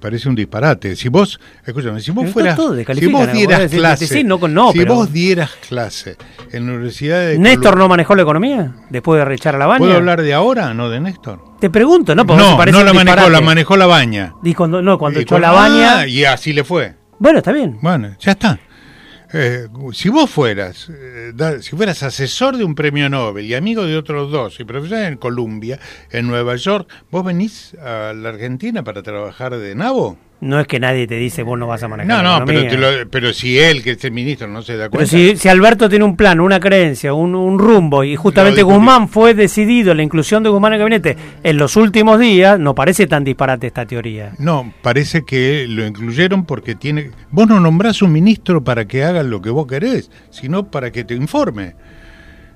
parece 0.00 0.28
un 0.28 0.34
disparate. 0.34 0.96
Si 0.96 1.08
vos, 1.08 1.38
escúchame, 1.64 2.00
si 2.00 2.10
vos 2.10 2.30
fueras, 2.30 2.56
si 2.56 3.06
vos 3.06 3.32
dieras 3.32 3.70
clase, 3.70 4.06
si 4.06 4.22
vos 4.84 5.12
dieras 5.12 5.52
clase 5.68 6.16
en 6.52 6.66
la 6.66 6.72
Universidad 6.72 7.20
de 7.26 7.38
¿Néstor 7.38 7.76
no 7.76 7.88
manejó 7.88 8.14
la 8.14 8.22
economía 8.22 8.74
después 8.90 9.18
de 9.18 9.24
rechar 9.24 9.54
a 9.54 9.58
la 9.58 9.66
baña? 9.66 9.78
¿Puedo 9.78 9.94
hablar 9.94 10.22
de 10.22 10.34
ahora, 10.34 10.74
no 10.74 10.88
de 10.90 11.00
Néstor? 11.00 11.42
Te 11.60 11.70
pregunto, 11.70 12.14
¿no? 12.14 12.26
Porque 12.26 12.42
no, 12.42 12.56
parece 12.56 12.78
no 12.78 12.84
la 12.84 12.92
manejó, 12.92 13.30
la 13.30 13.40
manejó 13.40 13.76
la 13.76 13.86
baña. 13.86 14.34
Y 14.42 14.54
cuando, 14.54 14.82
no, 14.82 14.98
cuando 14.98 15.20
echó 15.20 15.38
la 15.38 15.50
baña... 15.50 16.00
Ah, 16.00 16.06
y 16.06 16.24
así 16.24 16.52
le 16.52 16.64
fue. 16.64 16.94
Bueno, 17.18 17.38
está 17.38 17.52
bien. 17.52 17.78
Bueno, 17.80 18.14
ya 18.18 18.32
está. 18.32 18.58
Eh, 19.36 19.66
si 19.94 20.10
vos 20.10 20.30
fueras, 20.30 20.88
eh, 20.90 21.32
si 21.60 21.74
fueras 21.74 22.04
asesor 22.04 22.56
de 22.56 22.62
un 22.62 22.76
premio 22.76 23.10
Nobel 23.10 23.44
y 23.46 23.54
amigo 23.54 23.84
de 23.84 23.96
otros 23.96 24.30
dos 24.30 24.60
y 24.60 24.64
profesor 24.64 24.98
en 24.98 25.16
Columbia, 25.16 25.80
en 26.12 26.28
Nueva 26.28 26.54
York, 26.54 26.88
¿vos 27.10 27.24
venís 27.24 27.74
a 27.74 28.12
la 28.14 28.28
Argentina 28.28 28.84
para 28.84 29.02
trabajar 29.02 29.56
de 29.56 29.74
nabo? 29.74 30.16
No 30.44 30.60
es 30.60 30.66
que 30.66 30.78
nadie 30.78 31.06
te 31.06 31.14
dice 31.14 31.42
vos 31.42 31.58
no 31.58 31.66
vas 31.66 31.82
a 31.82 31.88
manejar. 31.88 32.22
No, 32.22 32.40
no, 32.40 32.44
pero, 32.44 33.08
pero, 33.10 33.32
si 33.32 33.58
él, 33.58 33.82
que 33.82 33.92
es 33.92 34.04
el 34.04 34.12
ministro, 34.12 34.46
no 34.46 34.60
se 34.60 34.76
da 34.76 34.90
cuenta. 34.90 35.10
Pero 35.10 35.38
si, 35.38 35.48
Alberto 35.48 35.88
tiene 35.88 36.04
un 36.04 36.16
plan, 36.16 36.38
una 36.38 36.60
creencia, 36.60 37.14
un, 37.14 37.58
rumbo, 37.58 38.04
y 38.04 38.14
justamente 38.14 38.62
Guzmán 38.62 39.08
fue 39.08 39.32
decidido 39.32 39.94
la 39.94 40.02
inclusión 40.02 40.42
de 40.42 40.50
Guzmán 40.50 40.74
en 40.74 40.74
el 40.74 40.78
gabinete 40.80 41.16
en 41.42 41.56
los 41.56 41.76
últimos 41.76 42.20
días, 42.20 42.60
no 42.60 42.74
parece 42.74 43.06
tan 43.06 43.24
disparate 43.24 43.68
esta 43.68 43.86
teoría. 43.86 44.32
No, 44.38 44.70
parece 44.82 45.24
que 45.24 45.66
lo 45.66 45.86
incluyeron 45.86 46.44
porque 46.44 46.74
tiene. 46.74 47.10
Vos 47.30 47.48
no 47.48 47.58
nombrás 47.58 48.02
un 48.02 48.12
ministro 48.12 48.62
para 48.62 48.84
que 48.84 49.02
haga 49.02 49.22
lo 49.22 49.40
que 49.40 49.48
vos 49.48 49.66
querés, 49.66 50.10
sino 50.28 50.70
para 50.70 50.92
que 50.92 51.04
te 51.04 51.14
informe. 51.14 51.74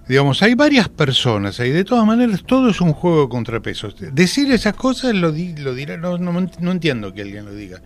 Digamos, 0.09 0.43
hay 0.43 0.55
varias 0.55 0.89
personas 0.89 1.61
ahí, 1.61 1.71
de 1.71 1.85
todas 1.85 2.07
maneras, 2.07 2.43
todo 2.47 2.71
es 2.71 2.81
un 2.81 2.95
juego 2.95 3.23
de 3.23 3.29
contrapesos. 3.29 3.95
Decir 3.99 4.51
esas 4.51 4.75
cosas 4.75 5.15
lo, 5.15 5.29
lo 5.31 5.75
dirá, 5.75 5.99
no, 5.99 6.17
no, 6.17 6.71
entiendo 6.73 7.13
que 7.13 7.23
alguien 7.23 7.45
lo 7.45 7.55
diga. 7.55 7.83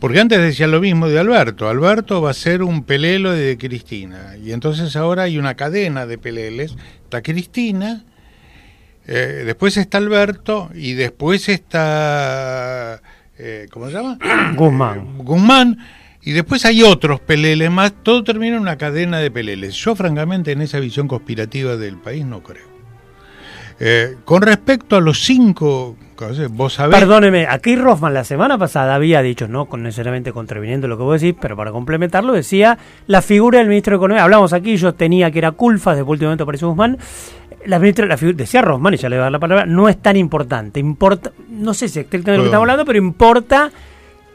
Porque 0.00 0.18
antes 0.18 0.38
decía 0.38 0.66
lo 0.66 0.80
mismo 0.80 1.08
de 1.08 1.18
Alberto. 1.18 1.68
Alberto 1.68 2.22
va 2.22 2.30
a 2.30 2.34
ser 2.34 2.62
un 2.62 2.84
pelelo 2.84 3.32
de 3.32 3.58
Cristina. 3.58 4.36
Y 4.42 4.52
entonces 4.52 4.96
ahora 4.96 5.24
hay 5.24 5.38
una 5.38 5.54
cadena 5.54 6.06
de 6.06 6.16
peleles. 6.16 6.74
Está 7.04 7.20
Cristina, 7.20 8.04
eh, 9.06 9.42
después 9.44 9.76
está 9.76 9.98
Alberto 9.98 10.70
y 10.74 10.94
después 10.94 11.48
está... 11.48 13.02
Eh, 13.38 13.68
¿Cómo 13.70 13.88
se 13.88 13.92
llama? 13.92 14.18
Guzmán. 14.56 15.18
Guzmán 15.18 15.78
y 16.22 16.32
después 16.32 16.64
hay 16.64 16.82
otros 16.82 17.20
peleles 17.20 17.70
más, 17.70 17.92
todo 18.02 18.24
termina 18.24 18.56
en 18.56 18.62
una 18.62 18.76
cadena 18.76 19.18
de 19.18 19.30
peleles. 19.30 19.74
Yo 19.74 19.94
francamente 19.94 20.52
en 20.52 20.62
esa 20.62 20.80
visión 20.80 21.08
conspirativa 21.08 21.76
del 21.76 21.96
país 21.96 22.24
no 22.24 22.42
creo. 22.42 22.66
Eh, 23.80 24.16
con 24.24 24.42
respecto 24.42 24.96
a 24.96 25.00
los 25.00 25.22
cinco, 25.22 25.96
vos 26.50 26.74
sabés... 26.74 26.98
Perdóneme, 26.98 27.46
aquí 27.46 27.76
Rothman 27.76 28.12
la 28.12 28.24
semana 28.24 28.58
pasada 28.58 28.96
había 28.96 29.22
dicho, 29.22 29.46
no 29.46 29.68
necesariamente 29.76 30.32
contraviniendo 30.32 30.88
lo 30.88 30.96
que 30.96 31.04
vos 31.04 31.20
decís, 31.20 31.38
pero 31.40 31.56
para 31.56 31.70
complementarlo 31.70 32.32
decía 32.32 32.76
la 33.06 33.22
figura 33.22 33.60
del 33.60 33.68
ministro 33.68 33.92
de 33.92 33.96
Economía. 33.98 34.24
Hablamos 34.24 34.52
aquí, 34.52 34.76
yo 34.76 34.94
tenía 34.94 35.30
que 35.30 35.38
era 35.38 35.52
Culfas, 35.52 35.94
después 35.94 36.14
último 36.14 36.28
momento 36.28 36.42
apareció 36.42 36.68
Guzmán. 36.68 36.98
La 37.66 37.78
ministra, 37.78 38.06
la 38.06 38.16
figura, 38.16 38.36
decía 38.36 38.62
Rothman, 38.62 38.94
y 38.94 38.96
ya 38.96 39.08
le 39.08 39.16
voy 39.16 39.20
a 39.20 39.24
dar 39.24 39.32
la 39.32 39.38
palabra, 39.38 39.66
no 39.66 39.88
es 39.88 40.02
tan 40.02 40.16
importante. 40.16 40.80
Importa, 40.80 41.30
no 41.48 41.72
sé 41.72 41.88
si 41.88 42.00
exactamente 42.00 42.36
lo 42.36 42.42
que 42.44 42.48
estamos 42.48 42.64
hablando, 42.64 42.84
pero 42.84 42.98
importa 42.98 43.70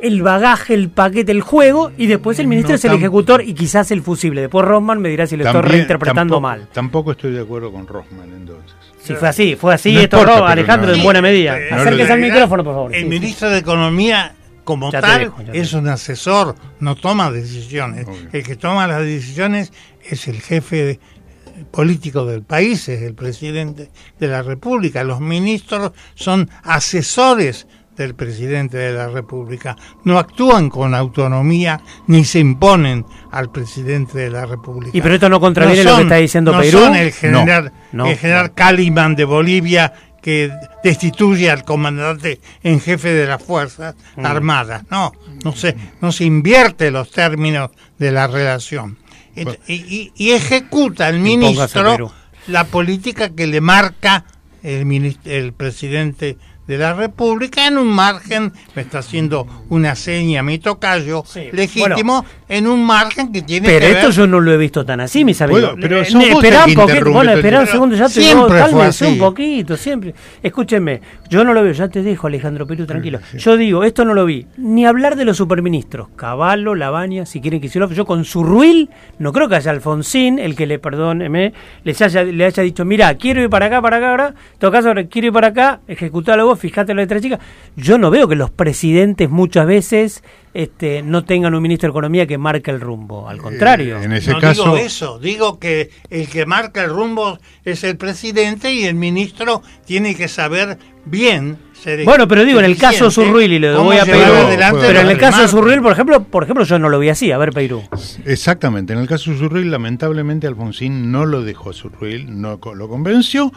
el 0.04 0.22
bagaje, 0.22 0.74
el 0.74 0.90
paquete, 0.90 1.32
el 1.32 1.42
juego, 1.42 1.92
y 1.98 2.08
después 2.08 2.38
el 2.38 2.48
ministro 2.48 2.76
es 2.76 2.84
el 2.84 2.94
ejecutor 2.94 3.42
y 3.42 3.54
quizás 3.54 3.90
el 3.92 4.02
fusible. 4.02 4.42
Después 4.42 4.66
Rosman 4.66 5.00
me 5.02 5.08
dirá 5.08 5.26
si 5.26 5.38
lo 5.38 5.46
estoy 5.46 5.62
reinterpretando 5.62 6.42
mal. 6.42 6.68
Tampoco 6.74 7.14
estoy 7.14 7.32
de 7.32 7.42
acuerdo 7.42 7.72
con 7.72 7.88
Rosman 7.88 8.30
entonces. 8.34 8.76
Si 9.02 9.16
fue 9.16 9.30
así, 9.30 9.56
fue 9.56 9.74
así, 9.74 9.98
esto 9.98 10.18
Alejandro, 10.46 10.94
en 10.94 11.02
buena 11.02 11.22
medida. 11.22 11.58
Acérquese 11.72 12.14
al 12.14 12.20
micrófono, 12.20 12.64
por 12.64 12.74
favor. 12.74 12.96
El 12.96 13.06
ministro 13.06 13.50
de 13.50 13.60
Economía, 13.60 14.36
como 14.66 14.92
tal, 14.92 15.34
es 15.54 15.74
un 15.74 15.88
asesor, 15.88 16.56
no 16.82 16.96
toma 16.96 17.32
decisiones. 17.32 18.06
El 18.34 18.44
que 18.44 18.58
toma 18.58 18.88
las 18.88 19.02
decisiones 19.02 19.72
es 20.04 20.28
el 20.28 20.42
jefe 20.42 21.00
político 21.72 22.26
del 22.26 22.44
país, 22.44 22.90
es 22.90 23.02
el 23.04 23.14
presidente 23.14 23.90
de 24.20 24.28
la 24.28 24.42
República. 24.42 25.04
Los 25.06 25.22
ministros 25.22 25.94
son 26.14 26.50
asesores 26.64 27.68
del 27.96 28.16
presidente 28.16 28.78
de 28.78 28.94
la 28.94 29.08
República. 29.08 29.76
No 30.04 30.20
actúan 30.20 30.70
con 30.70 30.96
autonomía 30.96 31.82
ni 32.08 32.26
se 32.26 32.40
imponen 32.40 33.06
al 33.32 33.52
presidente 33.52 34.18
de 34.18 34.30
la 34.30 34.46
República. 34.46 34.98
¿Y 34.98 35.02
pero 35.02 35.16
esto 35.16 35.30
no 35.30 35.40
contraviene 35.40 35.84
lo 35.84 35.98
que 35.98 36.04
está 36.04 36.16
diciendo 36.16 36.52
no 36.52 36.60
Perú? 36.60 36.80
Son 36.80 36.96
el 36.96 37.12
general, 37.12 37.72
el 37.92 38.18
general 38.18 38.54
Caliman 38.54 39.16
de 39.16 39.26
Bolivia 39.26 39.94
que 40.22 40.52
destituye 40.84 41.52
al 41.52 41.66
comandante 41.66 42.40
en 42.64 42.80
jefe 42.80 43.10
de 43.14 43.28
las 43.28 43.44
Fuerzas 43.44 43.96
mm. 44.16 44.26
Armadas. 44.26 44.84
No, 44.90 45.12
no 45.44 45.54
se, 45.54 45.76
no 46.02 46.12
se 46.12 46.24
invierte 46.24 46.92
los 46.92 47.12
términos 47.12 47.72
de 48.00 48.12
la 48.12 48.28
relación. 48.28 48.98
Y, 49.68 50.12
y, 50.16 50.32
ejecuta 50.32 51.10
el 51.10 51.20
ministro 51.20 52.14
la 52.48 52.66
política 52.66 53.30
que 53.30 53.48
le 53.48 53.62
marca 53.62 54.26
el, 54.62 55.18
el 55.26 55.54
presidente 55.54 56.38
de 56.68 56.78
la 56.78 56.94
República 56.94 57.68
en 57.68 57.78
un 57.78 57.88
margen, 57.88 58.54
me 58.76 58.82
está 58.82 59.00
haciendo 59.00 59.48
una 59.70 59.96
seña 59.96 60.44
mi 60.44 60.60
tocayo 60.60 61.24
legítimo, 61.52 62.26
en 62.48 62.68
un 62.68 62.86
margen 62.86 63.32
que 63.32 63.42
tiene 63.42 63.68
pero 63.68 63.86
que 63.86 63.92
esto 63.92 64.10
yo 64.12 64.28
no 64.28 64.40
lo 64.40 64.52
he 64.52 64.58
visto 64.58 64.86
tan 64.86 65.02
así, 65.02 65.26
mis 65.26 65.42
amigos. 65.42 65.76
pero 65.80 65.98
eh, 65.98 66.02
espera 66.02 66.66
un 66.66 66.74
poquito, 66.74 67.12
bueno, 67.12 67.32
espera 67.32 67.62
un 67.62 67.68
segundo, 67.68 67.96
ya 67.96 68.08
te 68.08 68.20
digo, 68.22 68.48
cálmense 68.48 69.08
un 69.08 69.18
poquito, 69.18 69.76
siempre. 69.76 70.14
Escúchenme, 70.42 71.02
yo 71.30 71.44
no 71.44 71.54
lo 71.54 71.64
veo, 71.64 71.74
ya 71.74 71.88
te 71.88 72.02
dejo 72.02 72.28
Alejandro 72.28 72.66
Perú, 72.66 72.86
tranquilo. 72.86 73.20
Yo 73.38 73.58
digo, 73.58 73.84
esto 73.84 74.06
no 74.06 74.14
lo 74.14 74.26
vi, 74.26 74.48
ni 74.58 74.86
hablar 74.86 75.16
de 75.16 75.26
los 75.26 75.38
superministros, 75.38 76.10
Caballo, 76.16 76.76
Labaña, 76.76 77.26
si 77.26 77.42
quieren 77.42 77.60
que 77.60 77.70
se 77.70 77.80
lo 77.80 77.90
yo 77.90 78.06
con 78.06 78.24
su 78.26 78.44
ruil, 78.44 78.90
no 79.20 79.34
creo 79.34 79.50
que 79.50 79.56
haya 79.56 79.72
Alfonsín, 79.72 80.40
el 80.40 80.56
que 80.56 80.66
le, 80.66 80.80
perdóneme, 80.80 81.54
les 81.84 82.02
haya, 82.02 82.24
le 82.24 82.46
haya 82.46 82.64
dicho, 82.64 82.86
mira, 82.86 83.14
quiero 83.16 83.42
ir 83.42 83.50
para 83.50 83.66
acá, 83.66 83.82
para 83.82 83.98
acá, 83.98 84.10
ahora, 84.12 84.36
todo 84.60 84.72
caso, 84.72 84.94
quiero 85.10 85.28
ir 85.28 85.34
para 85.34 85.48
acá, 85.48 85.82
ejecutarlo 85.88 86.46
vos, 86.46 86.53
fíjate 86.56 86.94
la 86.94 87.02
letra 87.02 87.20
chica. 87.20 87.40
Yo 87.76 87.98
no 87.98 88.10
veo 88.10 88.28
que 88.28 88.36
los 88.36 88.50
presidentes 88.50 89.30
muchas 89.30 89.66
veces 89.66 90.24
este, 90.54 91.02
no 91.02 91.24
tengan 91.26 91.54
un 91.56 91.62
ministro 91.62 91.88
de 91.88 91.92
Economía 91.92 92.28
que 92.28 92.38
marque 92.38 92.72
el 92.72 92.82
rumbo. 92.82 93.28
Al 93.28 93.40
contrario. 93.40 94.02
en 94.02 94.14
ese 94.14 94.32
no 94.32 94.40
caso... 94.40 94.64
digo 94.64 94.78
eso, 94.78 95.20
digo 95.20 95.60
que 95.60 95.90
el 96.10 96.28
que 96.28 96.46
marca 96.46 96.84
el 96.84 96.90
rumbo 96.90 97.40
es 97.66 97.84
el 97.84 97.98
presidente 97.98 98.74
y 98.74 98.86
el 98.86 98.96
ministro 98.96 99.62
tiene 99.86 100.16
que 100.16 100.28
saber 100.28 100.78
bien 101.06 101.58
bueno, 102.06 102.28
pero 102.28 102.46
digo, 102.46 102.60
en 102.60 102.66
el 102.66 102.78
caso 102.78 103.12
Surruil, 103.12 103.52
y 103.52 103.60
le 103.60 103.76
voy 103.76 103.98
a 103.98 104.06
Perú, 104.06 104.20
pero 104.80 105.02
en 105.02 105.10
el 105.10 105.18
caso 105.18 105.42
de 105.42 105.48
Surruil, 105.48 105.82
por 105.82 105.92
ejemplo, 105.92 106.24
por 106.24 106.44
ejemplo, 106.44 106.64
yo 106.64 106.80
no 106.80 106.90
lo 106.90 107.00
vi 107.00 107.10
así, 107.10 107.32
a 107.32 107.38
ver 107.38 107.52
Perú. 107.52 107.84
Exactamente, 108.26 108.94
en 108.94 109.00
el 109.00 109.08
caso 109.08 109.32
de 109.32 109.38
Surruil, 109.38 109.70
lamentablemente 109.70 110.48
Alfonsín 110.48 111.12
no 111.12 111.26
lo 111.26 111.42
dejó 111.44 111.72
a 111.72 111.74
Surruil, 111.74 112.42
no 112.42 112.60
lo 112.74 112.88
convenció, 112.88 113.52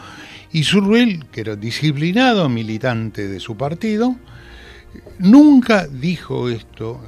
y 0.51 0.63
Surruil, 0.63 1.25
que 1.31 1.41
era 1.41 1.55
disciplinado 1.55 2.49
militante 2.49 3.27
de 3.27 3.39
su 3.39 3.55
partido, 3.57 4.15
nunca 5.19 5.87
dijo 5.87 6.49
esto, 6.49 7.01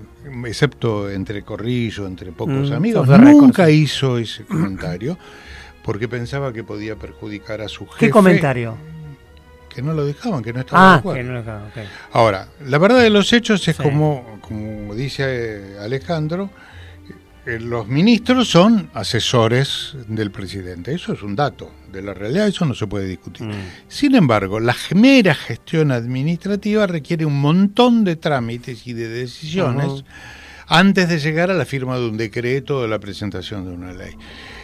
excepto 0.45 1.09
entre 1.09 1.43
corrillo, 1.43 2.07
entre 2.07 2.31
pocos 2.31 2.69
mm, 2.69 2.73
amigos, 2.73 3.07
nunca 3.07 3.69
hizo 3.69 4.17
ese 4.17 4.43
comentario 4.43 5.17
porque 5.83 6.07
pensaba 6.07 6.53
que 6.53 6.63
podía 6.63 6.95
perjudicar 6.95 7.61
a 7.61 7.67
su 7.67 7.87
jefe. 7.87 8.07
¿Qué 8.07 8.11
comentario? 8.11 8.77
que 9.69 9.83
no 9.83 9.93
lo 9.93 10.03
dejaban, 10.03 10.43
que 10.43 10.51
no 10.51 10.59
estaban 10.61 10.93
de 10.93 10.99
acuerdo. 10.99 11.21
Que 11.21 11.23
no 11.23 11.33
lo 11.33 11.39
dejaban, 11.39 11.71
Ahora, 12.11 12.47
la 12.65 12.77
verdad 12.79 13.01
de 13.01 13.11
los 13.11 13.31
hechos 13.31 13.65
es 13.67 13.77
como, 13.77 14.39
como 14.41 14.95
dice 14.95 15.77
Alejandro, 15.79 16.49
los 17.57 17.87
ministros 17.87 18.49
son 18.49 18.89
asesores 18.93 19.95
del 20.07 20.29
presidente. 20.29 20.93
Eso 20.93 21.13
es 21.13 21.23
un 21.23 21.35
dato 21.35 21.71
de 21.91 22.01
la 22.01 22.13
realidad, 22.13 22.47
eso 22.47 22.65
no 22.65 22.75
se 22.75 22.85
puede 22.85 23.07
discutir. 23.07 23.47
Mm. 23.47 23.53
Sin 23.87 24.13
embargo, 24.15 24.59
la 24.59 24.75
mera 24.93 25.33
gestión 25.33 25.91
administrativa 25.91 26.85
requiere 26.85 27.25
un 27.25 27.39
montón 27.39 28.03
de 28.03 28.17
trámites 28.17 28.85
y 28.85 28.93
de 28.93 29.07
decisiones 29.07 30.03
antes 30.67 31.09
de 31.09 31.17
llegar 31.17 31.49
a 31.49 31.55
la 31.55 31.65
firma 31.65 31.97
de 31.97 32.07
un 32.07 32.17
decreto 32.17 32.77
o 32.77 32.81
de 32.83 32.87
la 32.87 32.99
presentación 32.99 33.65
de 33.65 33.71
una 33.71 33.93
ley. 33.93 34.15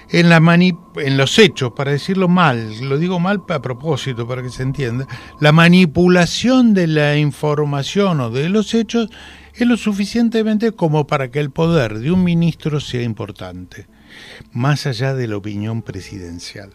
En, 0.10 1.18
los 1.18 1.40
hechos, 1.40 1.74
para 1.76 1.92
decirlo 1.92 2.28
mal, 2.28 2.80
lo 2.82 2.98
digo 2.98 3.20
mal 3.20 3.44
a 3.50 3.62
propósito 3.62 4.28
para 4.28 4.44
que 4.44 4.50
se 4.50 4.64
entienda, 4.64 5.08
la 5.40 5.52
manipulación 5.52 6.74
de 6.74 6.88
la 6.88 7.18
información 7.18 8.20
o 8.22 8.30
de 8.30 8.50
los 8.50 8.74
hechos 8.74 9.10
es 9.54 9.68
lo 9.68 9.78
suficientemente 9.78 10.74
como 10.74 11.08
para 11.08 11.32
que 11.32 11.40
el 11.40 11.50
poder 11.50 12.00
de 12.00 12.12
un 12.12 12.24
ministro 12.24 12.80
sea 12.80 13.02
importante, 13.02 13.88
más 14.52 14.86
allá 14.86 15.14
de 15.14 15.28
la 15.28 15.38
opinión 15.38 15.82
presidencial. 15.82 16.72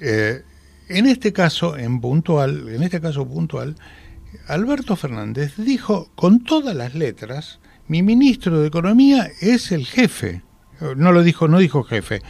Eh, 0.00 0.42
en 0.88 1.06
este 1.06 1.32
caso, 1.32 1.76
en 1.76 2.00
puntual, 2.00 2.68
en 2.68 2.82
este 2.82 3.00
caso 3.00 3.26
puntual, 3.26 3.76
Alberto 4.46 4.96
Fernández 4.96 5.54
dijo 5.56 6.10
con 6.14 6.42
todas 6.44 6.74
las 6.74 6.94
letras, 6.94 7.60
mi 7.88 8.02
ministro 8.02 8.60
de 8.60 8.68
Economía 8.68 9.30
es 9.40 9.72
el 9.72 9.86
jefe. 9.86 10.42
No 10.96 11.12
lo 11.12 11.22
dijo, 11.22 11.48
no 11.48 11.58
dijo 11.58 11.82
jefe. 11.82 12.22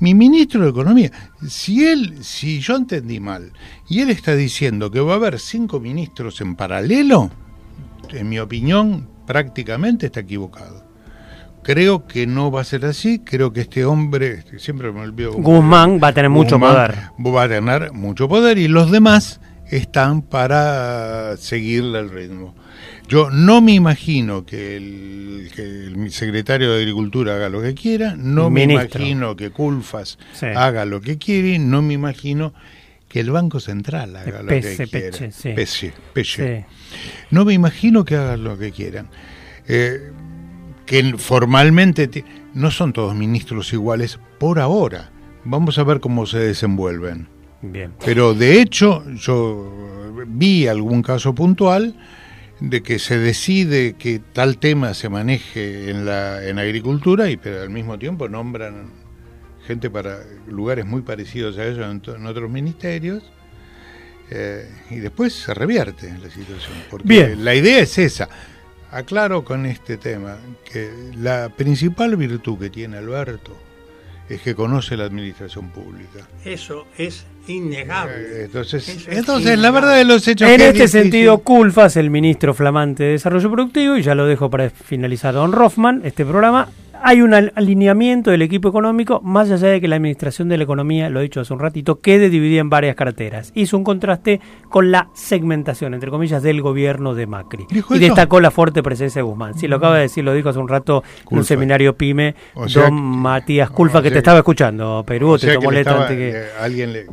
Mi 0.00 0.14
ministro 0.14 0.62
de 0.62 0.70
Economía, 0.70 1.10
si 1.46 1.86
él, 1.86 2.18
si 2.22 2.60
yo 2.60 2.76
entendí 2.76 3.20
mal, 3.20 3.52
y 3.88 4.00
él 4.00 4.10
está 4.10 4.34
diciendo 4.34 4.90
que 4.90 5.00
va 5.00 5.14
a 5.14 5.16
haber 5.16 5.38
cinco 5.38 5.80
ministros 5.80 6.40
en 6.40 6.54
paralelo, 6.54 7.30
en 8.10 8.28
mi 8.28 8.38
opinión, 8.38 9.08
prácticamente 9.26 10.06
está 10.06 10.20
equivocado. 10.20 10.86
Creo 11.62 12.06
que 12.06 12.26
no 12.26 12.50
va 12.50 12.62
a 12.62 12.64
ser 12.64 12.86
así, 12.86 13.18
creo 13.18 13.52
que 13.52 13.62
este 13.62 13.84
hombre, 13.84 14.44
siempre 14.58 14.90
me 14.92 15.00
olvido... 15.00 15.32
Guzmán 15.32 16.00
va 16.02 16.08
a 16.08 16.12
tener 16.14 16.30
mucho 16.30 16.58
poder. 16.58 16.94
Va 17.18 17.42
a 17.42 17.48
tener 17.48 17.92
mucho 17.92 18.28
poder 18.28 18.56
y 18.56 18.68
los 18.68 18.90
demás 18.90 19.40
están 19.70 20.22
para 20.22 21.36
seguirle 21.36 21.98
el 21.98 22.10
ritmo. 22.10 22.54
Yo 23.08 23.30
no 23.30 23.62
me 23.62 23.72
imagino 23.72 24.44
que 24.44 24.76
el, 24.76 26.10
secretario 26.10 26.72
de 26.72 26.80
Agricultura 26.80 27.36
haga 27.36 27.48
lo 27.48 27.62
que 27.62 27.74
quiera, 27.74 28.14
no 28.16 28.50
me 28.50 28.64
imagino 28.64 29.34
que 29.34 29.50
Culfas 29.50 30.18
haga 30.54 30.84
lo 30.84 31.00
que 31.00 31.16
quiere, 31.16 31.58
no 31.58 31.80
me 31.80 31.94
imagino 31.94 32.52
que 33.08 33.20
el 33.20 33.30
Banco 33.30 33.60
Central 33.60 34.14
haga 34.14 34.42
lo 34.42 34.48
que 34.48 34.88
quiera. 34.90 35.18
Peche, 35.54 35.92
peche. 36.12 36.66
No 37.30 37.46
me 37.46 37.54
imagino 37.54 38.04
que 38.04 38.16
hagan 38.16 38.44
lo 38.44 38.58
que 38.58 38.72
quieran. 38.72 39.08
Eh, 39.66 40.12
que 40.84 41.14
formalmente 41.16 42.24
no 42.54 42.70
son 42.70 42.92
todos 42.92 43.14
ministros 43.14 43.72
iguales 43.72 44.18
por 44.38 44.58
ahora. 44.58 45.10
Vamos 45.44 45.78
a 45.78 45.84
ver 45.84 46.00
cómo 46.00 46.26
se 46.26 46.38
desenvuelven. 46.38 47.28
Bien. 47.62 47.92
Pero 48.04 48.34
de 48.34 48.60
hecho, 48.60 49.02
yo 49.14 50.14
vi 50.26 50.66
algún 50.66 51.02
caso 51.02 51.34
puntual 51.34 51.94
de 52.60 52.82
que 52.82 52.98
se 52.98 53.18
decide 53.18 53.94
que 53.94 54.18
tal 54.18 54.58
tema 54.58 54.94
se 54.94 55.08
maneje 55.08 55.90
en 55.90 56.04
la 56.04 56.44
en 56.46 56.58
agricultura 56.58 57.30
y 57.30 57.36
pero 57.36 57.62
al 57.62 57.70
mismo 57.70 57.98
tiempo 57.98 58.28
nombran 58.28 58.90
gente 59.66 59.90
para 59.90 60.20
lugares 60.46 60.86
muy 60.86 61.02
parecidos 61.02 61.58
a 61.58 61.66
ellos 61.66 61.86
en, 61.86 62.26
otros 62.26 62.50
ministerios 62.50 63.22
eh, 64.30 64.68
y 64.90 64.96
después 64.96 65.34
se 65.34 65.54
revierte 65.54 66.10
la 66.18 66.30
situación. 66.30 66.74
Porque 66.90 67.36
la 67.36 67.54
idea 67.54 67.80
es 67.80 67.98
esa. 67.98 68.28
Aclaro 68.90 69.44
con 69.44 69.66
este 69.66 69.98
tema 69.98 70.38
que 70.70 70.90
la 71.14 71.50
principal 71.50 72.16
virtud 72.16 72.58
que 72.58 72.70
tiene 72.70 72.96
Alberto 72.96 73.54
es 74.28 74.40
que 74.40 74.54
conoce 74.54 74.96
la 74.96 75.04
administración 75.04 75.70
pública. 75.70 76.26
Eso 76.44 76.86
es 76.96 77.26
innegable. 77.48 78.14
Eh, 78.14 78.44
entonces, 78.44 79.06
entonces 79.08 79.58
la 79.58 79.70
verdad 79.70 79.96
de 79.96 80.04
los 80.04 80.26
hechos. 80.26 80.48
En 80.48 80.60
este 80.60 80.88
sentido, 80.88 81.38
Culfas, 81.38 81.96
el 81.96 82.10
ministro 82.10 82.54
flamante 82.54 83.04
de 83.04 83.10
Desarrollo 83.12 83.50
Productivo, 83.50 83.96
y 83.96 84.02
ya 84.02 84.14
lo 84.14 84.26
dejo 84.26 84.50
para 84.50 84.70
finalizar 84.70 85.34
Don 85.34 85.52
Rothman, 85.52 86.02
este 86.04 86.24
programa, 86.24 86.68
hay 87.02 87.22
un 87.22 87.34
alineamiento 87.34 88.30
del 88.30 88.42
equipo 88.42 88.68
económico, 88.68 89.20
más 89.22 89.50
allá 89.50 89.68
de 89.68 89.80
que 89.80 89.88
la 89.88 89.96
administración 89.96 90.48
de 90.48 90.56
la 90.56 90.64
economía, 90.64 91.10
lo 91.10 91.20
he 91.20 91.24
dicho 91.24 91.40
hace 91.40 91.52
un 91.52 91.58
ratito, 91.58 92.00
quede 92.00 92.30
dividida 92.30 92.60
en 92.60 92.70
varias 92.70 92.96
carteras. 92.96 93.52
Hizo 93.54 93.76
un 93.76 93.84
contraste 93.84 94.40
con 94.68 94.90
la 94.90 95.08
segmentación, 95.14 95.94
entre 95.94 96.10
comillas, 96.10 96.42
del 96.42 96.62
gobierno 96.62 97.14
de 97.14 97.26
Macri. 97.26 97.66
y 97.90 97.98
destacó 97.98 98.40
la 98.40 98.50
fuerte 98.50 98.82
presencia 98.82 99.20
de 99.20 99.24
Guzmán. 99.24 99.58
Sí, 99.58 99.68
lo 99.68 99.76
acaba 99.76 99.96
de 99.96 100.02
decir, 100.02 100.24
lo 100.24 100.34
dijo 100.34 100.48
hace 100.48 100.58
un 100.58 100.68
rato 100.68 101.02
en 101.30 101.38
un 101.38 101.44
seminario 101.44 101.96
PYME, 101.96 102.34
don 102.74 102.94
Matías 102.94 103.70
Culfa, 103.70 104.02
que 104.02 104.10
te 104.10 104.18
estaba 104.18 104.38
escuchando, 104.38 105.04
Perú, 105.06 105.38
te 105.38 105.54
tomó 105.54 105.70
letra 105.70 106.02
antes 106.02 106.16
que... 106.16 106.30
Eh, 106.30 106.44
alguien 106.60 106.92
le... 106.92 107.06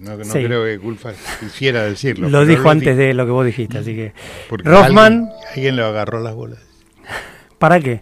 No, 0.00 0.18
creo 0.18 0.64
que 0.64 0.80
Culfa 0.80 1.12
quisiera 1.38 1.84
decirlo. 1.84 2.28
Lo 2.28 2.44
dijo 2.44 2.68
antes 2.68 2.96
de 2.96 3.14
lo 3.14 3.24
que 3.24 3.30
vos 3.30 3.46
dijiste, 3.46 3.78
así 3.78 3.94
que... 3.94 4.12
Rothman... 4.50 5.12
Alguien, 5.12 5.30
alguien 5.54 5.76
le 5.76 5.82
agarró 5.82 6.20
las 6.20 6.34
bolas. 6.34 6.58
¿Para 7.58 7.78
qué? 7.78 8.00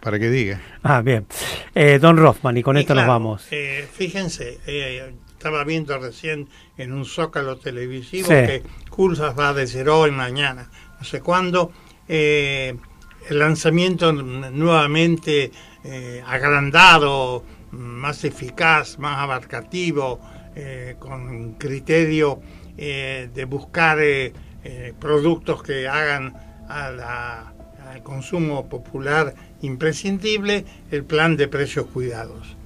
Para 0.00 0.18
que 0.18 0.30
diga. 0.30 0.60
Ah, 0.82 1.00
bien. 1.02 1.26
Eh, 1.74 1.98
don 1.98 2.16
Rothman, 2.16 2.56
y 2.56 2.62
con 2.62 2.76
esto 2.76 2.94
nos 2.94 3.06
vamos. 3.06 3.46
Eh, 3.50 3.86
fíjense, 3.92 4.58
eh, 4.66 5.12
estaba 5.30 5.64
viendo 5.64 5.98
recién 5.98 6.48
en 6.76 6.92
un 6.92 7.04
zócalo 7.04 7.58
televisivo 7.58 8.28
que 8.28 8.62
Cursas 8.90 9.38
va 9.38 9.50
a 9.50 9.54
decir 9.54 9.88
hoy, 9.88 10.10
mañana, 10.10 10.70
no 10.98 11.04
sé 11.04 11.20
cuándo, 11.20 11.72
el 12.08 12.78
lanzamiento 13.30 14.12
nuevamente 14.12 15.52
agrandado, 16.26 17.44
más 17.70 18.24
eficaz, 18.24 18.98
más 18.98 19.18
abarcativo, 19.18 20.20
con 20.98 21.54
criterio 21.54 22.40
de 22.76 23.46
buscar 23.48 23.98
productos 24.98 25.62
que 25.62 25.86
hagan 25.86 26.34
al 26.68 28.02
consumo 28.02 28.68
popular 28.68 29.34
imprescindible 29.62 30.64
el 30.90 31.04
plan 31.04 31.36
de 31.36 31.48
precios 31.48 31.86
cuidados. 31.86 32.56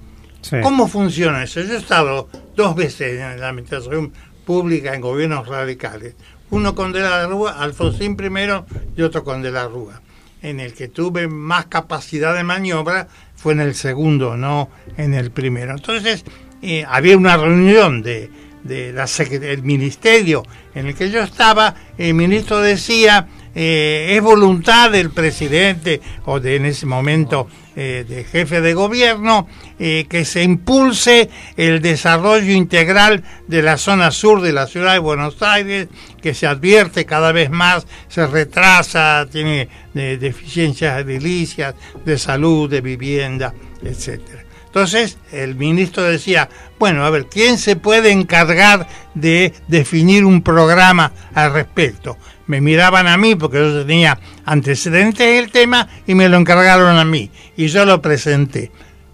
¿Cómo 0.62 0.88
funciona 0.88 1.44
eso? 1.44 1.60
Yo 1.60 1.74
he 1.74 1.76
estado 1.76 2.28
dos 2.56 2.74
veces 2.74 3.20
en 3.20 3.40
la 3.40 3.48
administración 3.48 4.12
pública 4.44 4.94
en 4.94 5.00
gobiernos 5.00 5.46
radicales, 5.46 6.14
uno 6.50 6.74
con 6.74 6.92
De 6.92 7.00
la 7.00 7.26
Rúa, 7.26 7.62
Alfonsín 7.62 8.16
primero 8.16 8.66
y 8.96 9.02
otro 9.02 9.24
con 9.24 9.42
De 9.42 9.52
la 9.52 9.68
Rúa. 9.68 10.00
En 10.42 10.58
el 10.58 10.74
que 10.74 10.88
tuve 10.88 11.28
más 11.28 11.66
capacidad 11.66 12.34
de 12.34 12.42
maniobra 12.42 13.06
fue 13.36 13.52
en 13.52 13.60
el 13.60 13.76
segundo, 13.76 14.36
no 14.36 14.68
en 14.96 15.14
el 15.14 15.30
primero. 15.30 15.72
Entonces, 15.72 16.24
eh, 16.60 16.84
había 16.88 17.16
una 17.16 17.36
reunión 17.36 18.02
de, 18.02 18.28
de 18.64 18.92
la 18.92 19.06
del 19.06 19.62
ministerio 19.62 20.42
en 20.74 20.86
el 20.86 20.94
que 20.94 21.10
yo 21.10 21.22
estaba, 21.22 21.74
el 21.96 22.14
ministro 22.14 22.60
decía, 22.60 23.28
eh, 23.54 24.14
es 24.16 24.22
voluntad 24.22 24.90
del 24.90 25.10
presidente 25.10 26.00
o 26.24 26.40
de 26.40 26.56
en 26.56 26.66
ese 26.66 26.86
momento 26.86 27.48
eh, 27.76 28.04
de 28.08 28.24
jefe 28.24 28.60
de 28.60 28.72
gobierno 28.72 29.46
eh, 29.78 30.06
que 30.08 30.24
se 30.24 30.42
impulse 30.42 31.28
el 31.56 31.82
desarrollo 31.82 32.52
integral 32.52 33.22
de 33.48 33.62
la 33.62 33.76
zona 33.76 34.10
sur 34.10 34.40
de 34.40 34.52
la 34.52 34.66
ciudad 34.66 34.94
de 34.94 34.98
Buenos 34.98 35.42
Aires, 35.42 35.88
que 36.20 36.34
se 36.34 36.46
advierte 36.46 37.04
cada 37.04 37.32
vez 37.32 37.50
más, 37.50 37.86
se 38.08 38.26
retrasa, 38.26 39.26
tiene 39.30 39.68
deficiencias 39.92 41.00
edilicias, 41.00 41.74
de 42.04 42.18
salud, 42.18 42.70
de 42.70 42.80
vivienda, 42.80 43.52
etcétera. 43.82 44.44
Entonces 44.72 45.18
el 45.32 45.54
ministro 45.56 46.02
decía, 46.02 46.48
bueno, 46.78 47.04
a 47.04 47.10
ver, 47.10 47.26
¿quién 47.26 47.58
se 47.58 47.76
puede 47.76 48.10
encargar 48.10 48.88
de 49.14 49.52
definir 49.68 50.24
un 50.24 50.40
programa 50.40 51.12
al 51.34 51.52
respecto? 51.52 52.16
Me 52.46 52.60
miraban 52.60 53.06
a 53.06 53.16
mí 53.16 53.34
porque 53.34 53.58
yo 53.58 53.86
tenía 53.86 54.18
antecedentes 54.44 55.26
del 55.26 55.50
tema 55.50 55.88
y 56.06 56.14
me 56.14 56.28
lo 56.28 56.36
encargaron 56.36 56.98
a 56.98 57.04
mí 57.04 57.30
y 57.56 57.68
yo 57.68 57.84
lo 57.84 58.02
presenté. 58.02 58.70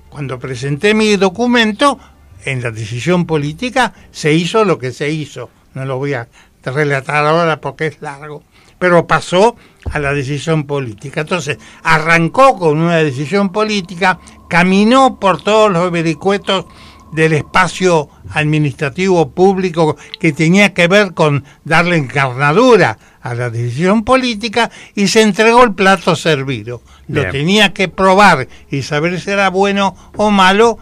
Cuando 0.08 0.38
presenté 0.38 0.94
mi 0.94 1.16
documento, 1.16 1.98
en 2.44 2.62
la 2.62 2.70
decisión 2.70 3.26
política 3.26 3.92
se 4.10 4.32
hizo 4.32 4.64
lo 4.64 4.78
que 4.78 4.92
se 4.92 5.10
hizo. 5.10 5.50
No 5.74 5.84
lo 5.84 5.98
voy 5.98 6.14
a 6.14 6.28
relatar 6.64 7.24
ahora 7.24 7.60
porque 7.60 7.86
es 7.86 8.02
largo, 8.02 8.42
pero 8.78 9.06
pasó 9.06 9.56
a 9.90 9.98
la 9.98 10.12
decisión 10.12 10.64
política. 10.64 11.22
Entonces, 11.22 11.58
arrancó 11.82 12.58
con 12.58 12.78
una 12.78 12.96
decisión 12.96 13.50
política, 13.50 14.18
caminó 14.48 15.18
por 15.18 15.42
todos 15.42 15.70
los 15.70 15.90
vericuetos 15.90 16.66
del 17.12 17.32
espacio 17.32 18.08
administrativo 18.30 19.30
público 19.30 19.96
que 20.20 20.32
tenía 20.32 20.74
que 20.74 20.88
ver 20.88 21.14
con 21.14 21.44
darle 21.64 21.96
encarnadura 21.96 22.98
a 23.20 23.34
la 23.34 23.50
decisión 23.50 24.04
política 24.04 24.70
y 24.94 25.08
se 25.08 25.22
entregó 25.22 25.64
el 25.64 25.74
plato 25.74 26.16
servido. 26.16 26.82
Lo 27.08 27.28
tenía 27.30 27.72
que 27.72 27.88
probar 27.88 28.48
y 28.70 28.82
saber 28.82 29.18
si 29.20 29.30
era 29.30 29.48
bueno 29.48 29.96
o 30.16 30.30
malo 30.30 30.78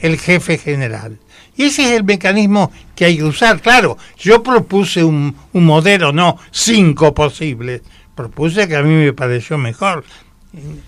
el 0.00 0.18
jefe 0.18 0.58
general. 0.58 1.18
Y 1.56 1.64
ese 1.64 1.84
es 1.84 1.90
el 1.92 2.04
mecanismo 2.04 2.70
que 2.94 3.06
hay 3.06 3.16
que 3.18 3.24
usar. 3.24 3.60
Claro, 3.60 3.98
yo 4.18 4.42
propuse 4.42 5.04
un, 5.04 5.36
un 5.52 5.64
modelo, 5.64 6.12
no 6.12 6.38
cinco 6.50 7.14
posibles. 7.14 7.82
Propuse 8.14 8.68
que 8.68 8.76
a 8.76 8.82
mí 8.82 8.94
me 8.94 9.12
pareció 9.12 9.58
mejor. 9.58 10.04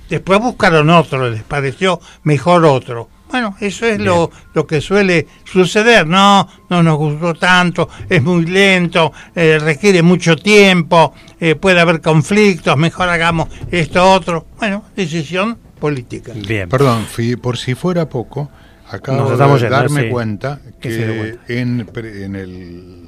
Después 0.08 0.40
buscaron 0.40 0.90
otro, 0.90 1.30
les 1.30 1.42
pareció 1.42 2.00
mejor 2.24 2.64
otro. 2.64 3.08
Bueno, 3.32 3.56
eso 3.60 3.86
es 3.86 3.98
lo, 3.98 4.30
lo, 4.52 4.66
que 4.66 4.82
suele 4.82 5.26
suceder. 5.50 6.06
No, 6.06 6.46
no 6.68 6.82
nos 6.82 6.98
gustó 6.98 7.32
tanto, 7.32 7.88
es 8.06 8.22
muy 8.22 8.44
lento, 8.44 9.10
eh, 9.34 9.58
requiere 9.58 10.02
mucho 10.02 10.36
tiempo, 10.36 11.14
eh, 11.40 11.54
puede 11.54 11.80
haber 11.80 12.02
conflictos, 12.02 12.76
mejor 12.76 13.08
hagamos 13.08 13.48
esto 13.70 14.12
otro. 14.12 14.46
Bueno, 14.58 14.84
decisión 14.94 15.56
política. 15.80 16.34
Bien. 16.34 16.68
Perdón, 16.68 17.06
por 17.40 17.56
si 17.56 17.74
fuera 17.74 18.06
poco, 18.06 18.50
acabo 18.90 19.58
de 19.58 19.68
darme 19.70 20.10
cuenta 20.10 20.60
que 20.78 21.38
en, 21.48 21.88
en 21.94 22.36
el 22.36 23.02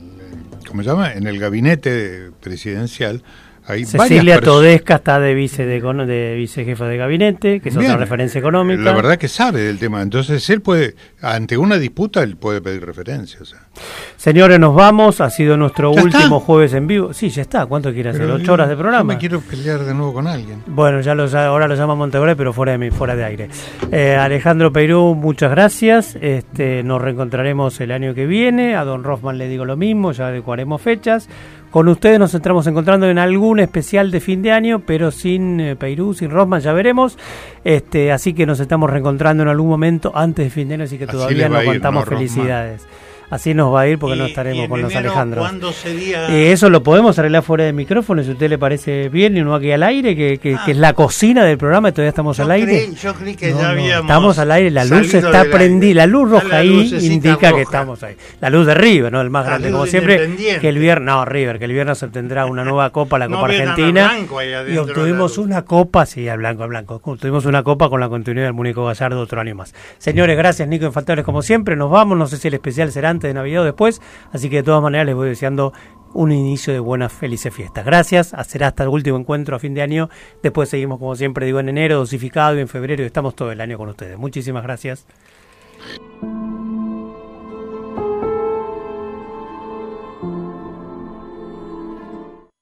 ¿cómo 0.66 0.82
se 0.82 0.88
llama? 0.88 1.12
En 1.12 1.26
el 1.26 1.38
gabinete 1.38 2.30
presidencial 2.40 3.22
Cecilia 3.66 4.40
Todesca 4.40 4.96
está 4.96 5.18
de 5.18 5.32
vice 5.34 5.64
de, 5.64 5.80
de 5.80 6.34
vicejefa 6.34 6.86
de 6.86 6.96
gabinete, 6.98 7.60
que 7.60 7.70
es 7.70 7.76
otra 7.76 7.96
referencia 7.96 8.38
económica. 8.38 8.82
La 8.82 8.92
verdad 8.92 9.16
que 9.16 9.28
sabe 9.28 9.62
del 9.62 9.78
tema. 9.78 10.02
Entonces 10.02 10.48
él 10.50 10.60
puede, 10.60 10.94
ante 11.22 11.56
una 11.56 11.78
disputa, 11.78 12.22
él 12.22 12.36
puede 12.36 12.60
pedir 12.60 12.84
referencias. 12.84 13.54
Señores, 14.16 14.60
nos 14.60 14.74
vamos. 14.74 15.22
Ha 15.22 15.30
sido 15.30 15.56
nuestro 15.56 15.90
último 15.92 16.40
jueves 16.40 16.74
en 16.74 16.86
vivo. 16.86 17.14
Sí, 17.14 17.30
ya 17.30 17.42
está. 17.42 17.64
¿Cuánto 17.64 17.92
quiere 17.92 18.10
hacer? 18.10 18.30
¿Ocho 18.30 18.52
horas 18.52 18.68
de 18.68 18.76
programa? 18.76 19.14
me 19.14 19.18
quiero 19.18 19.40
pelear 19.40 19.80
de 19.80 19.94
nuevo 19.94 20.12
con 20.12 20.26
alguien. 20.26 20.62
Bueno, 20.66 21.00
ya 21.00 21.14
lo, 21.14 21.24
ahora 21.24 21.66
lo 21.66 21.74
llama 21.74 21.94
Montevideo, 21.94 22.36
pero 22.36 22.52
fuera 22.52 22.76
de, 22.76 22.90
fuera 22.90 23.16
de 23.16 23.24
aire. 23.24 23.48
Eh, 23.90 24.14
Alejandro 24.14 24.72
Peirú, 24.72 25.14
muchas 25.14 25.50
gracias. 25.50 26.16
Este, 26.20 26.82
nos 26.82 27.00
reencontraremos 27.00 27.80
el 27.80 27.92
año 27.92 28.14
que 28.14 28.26
viene. 28.26 28.76
A 28.76 28.84
don 28.84 29.04
Rothman 29.04 29.38
le 29.38 29.48
digo 29.48 29.64
lo 29.64 29.76
mismo, 29.76 30.12
ya 30.12 30.28
adecuaremos 30.28 30.82
fechas. 30.82 31.28
Con 31.74 31.88
ustedes 31.88 32.20
nos 32.20 32.32
entramos 32.32 32.64
encontrando 32.68 33.10
en 33.10 33.18
algún 33.18 33.58
especial 33.58 34.12
de 34.12 34.20
fin 34.20 34.42
de 34.42 34.52
año, 34.52 34.82
pero 34.86 35.10
sin 35.10 35.58
eh, 35.58 35.74
Peirú, 35.74 36.14
sin 36.14 36.30
Rosman, 36.30 36.60
ya 36.60 36.72
veremos. 36.72 37.18
Este, 37.64 38.12
así 38.12 38.32
que 38.32 38.46
nos 38.46 38.60
estamos 38.60 38.88
reencontrando 38.88 39.42
en 39.42 39.48
algún 39.48 39.70
momento 39.70 40.12
antes 40.14 40.44
de 40.44 40.50
fin 40.50 40.68
de 40.68 40.74
año, 40.74 40.84
así 40.84 40.98
que 40.98 41.08
todavía 41.08 41.48
no 41.48 41.64
contamos 41.64 42.04
felicidades. 42.04 42.86
Así 43.30 43.54
nos 43.54 43.72
va 43.74 43.82
a 43.82 43.88
ir 43.88 43.98
porque 43.98 44.16
no 44.16 44.26
estaremos 44.26 44.68
con 44.68 44.82
los 44.82 44.94
Alejandros. 44.94 45.50
Eh, 45.84 46.52
eso 46.52 46.70
lo 46.70 46.82
podemos 46.82 47.18
arreglar 47.18 47.42
fuera 47.42 47.64
de 47.64 47.72
micrófono, 47.72 48.22
si 48.22 48.30
a 48.30 48.32
usted 48.32 48.48
le 48.48 48.58
parece 48.58 49.08
bien 49.08 49.36
y 49.36 49.42
no 49.42 49.54
aquí 49.54 49.72
al 49.72 49.82
aire, 49.82 50.14
que, 50.14 50.38
que, 50.38 50.58
es 50.66 50.76
la 50.76 50.92
cocina 50.92 51.44
del 51.44 51.58
programa 51.58 51.88
y 51.88 51.92
todavía 51.92 52.10
estamos 52.10 52.38
al 52.40 52.50
aire. 52.50 52.90
yo 52.94 53.14
creí 53.14 53.34
que 53.34 53.52
ya 53.52 53.70
habíamos 53.70 54.04
Estamos 54.04 54.38
al 54.38 54.50
aire, 54.52 54.70
la 54.70 54.84
luz 54.84 55.14
está 55.14 55.44
prendida, 55.44 55.94
la 55.94 56.06
luz 56.06 56.30
roja 56.30 56.58
ahí 56.58 56.94
indica 57.00 57.52
que 57.52 57.62
estamos 57.62 58.02
ahí. 58.02 58.16
La 58.40 58.50
luz 58.50 58.66
de 58.66 58.74
River, 58.74 59.12
¿no? 59.12 59.20
El 59.20 59.30
más 59.30 59.46
grande, 59.46 59.70
como 59.70 59.86
siempre. 59.86 60.36
Que 60.60 60.68
el 60.68 60.78
viernes, 60.78 61.06
no, 61.06 61.24
River, 61.24 61.58
que 61.58 61.64
el 61.64 61.72
viernes 61.72 62.02
obtendrá 62.02 62.46
una 62.46 62.64
nueva 62.64 62.90
copa, 62.90 63.18
la 63.18 63.28
Copa 63.28 63.46
Argentina. 63.46 64.12
Y 64.68 64.76
obtuvimos 64.76 65.38
una 65.38 65.62
copa, 65.62 66.06
sí, 66.06 66.28
al 66.28 66.38
blanco, 66.38 66.62
al 66.62 66.68
blanco. 66.68 67.00
Obtuvimos 67.02 67.46
una 67.46 67.62
copa 67.62 67.88
con 67.88 68.00
la 68.00 68.08
continuidad 68.08 68.46
del 68.46 68.54
Múnico 68.54 68.84
Gallardo 68.84 69.20
otro 69.20 69.40
año 69.40 69.54
más. 69.54 69.74
Señores, 69.98 70.36
gracias 70.36 70.68
Nico 70.68 70.86
Infaltables 70.86 71.24
como 71.24 71.42
siempre. 71.42 71.76
Nos 71.76 71.90
vamos, 71.90 72.16
no 72.18 72.26
sé 72.26 72.36
si 72.36 72.48
el 72.48 72.54
especial 72.54 72.92
será 72.92 73.13
de 73.20 73.34
Navidad 73.34 73.62
o 73.62 73.64
después, 73.64 74.00
así 74.32 74.50
que 74.50 74.56
de 74.56 74.62
todas 74.62 74.82
maneras 74.82 75.06
les 75.06 75.14
voy 75.14 75.28
deseando 75.28 75.72
un 76.14 76.30
inicio 76.30 76.72
de 76.72 76.78
buenas, 76.78 77.12
felices 77.12 77.52
fiestas. 77.52 77.84
Gracias, 77.84 78.34
será 78.46 78.68
hasta 78.68 78.84
el 78.84 78.88
último 78.88 79.18
encuentro 79.18 79.56
a 79.56 79.58
fin 79.58 79.74
de 79.74 79.82
año. 79.82 80.08
Después 80.42 80.68
seguimos, 80.68 80.98
como 80.98 81.16
siempre 81.16 81.44
digo, 81.46 81.60
en 81.60 81.68
enero, 81.68 81.96
dosificado 81.96 82.56
y 82.56 82.60
en 82.60 82.68
febrero 82.68 83.02
y 83.02 83.06
estamos 83.06 83.34
todo 83.34 83.50
el 83.50 83.60
año 83.60 83.76
con 83.76 83.88
ustedes. 83.88 84.16
Muchísimas 84.16 84.62
gracias. 84.62 85.06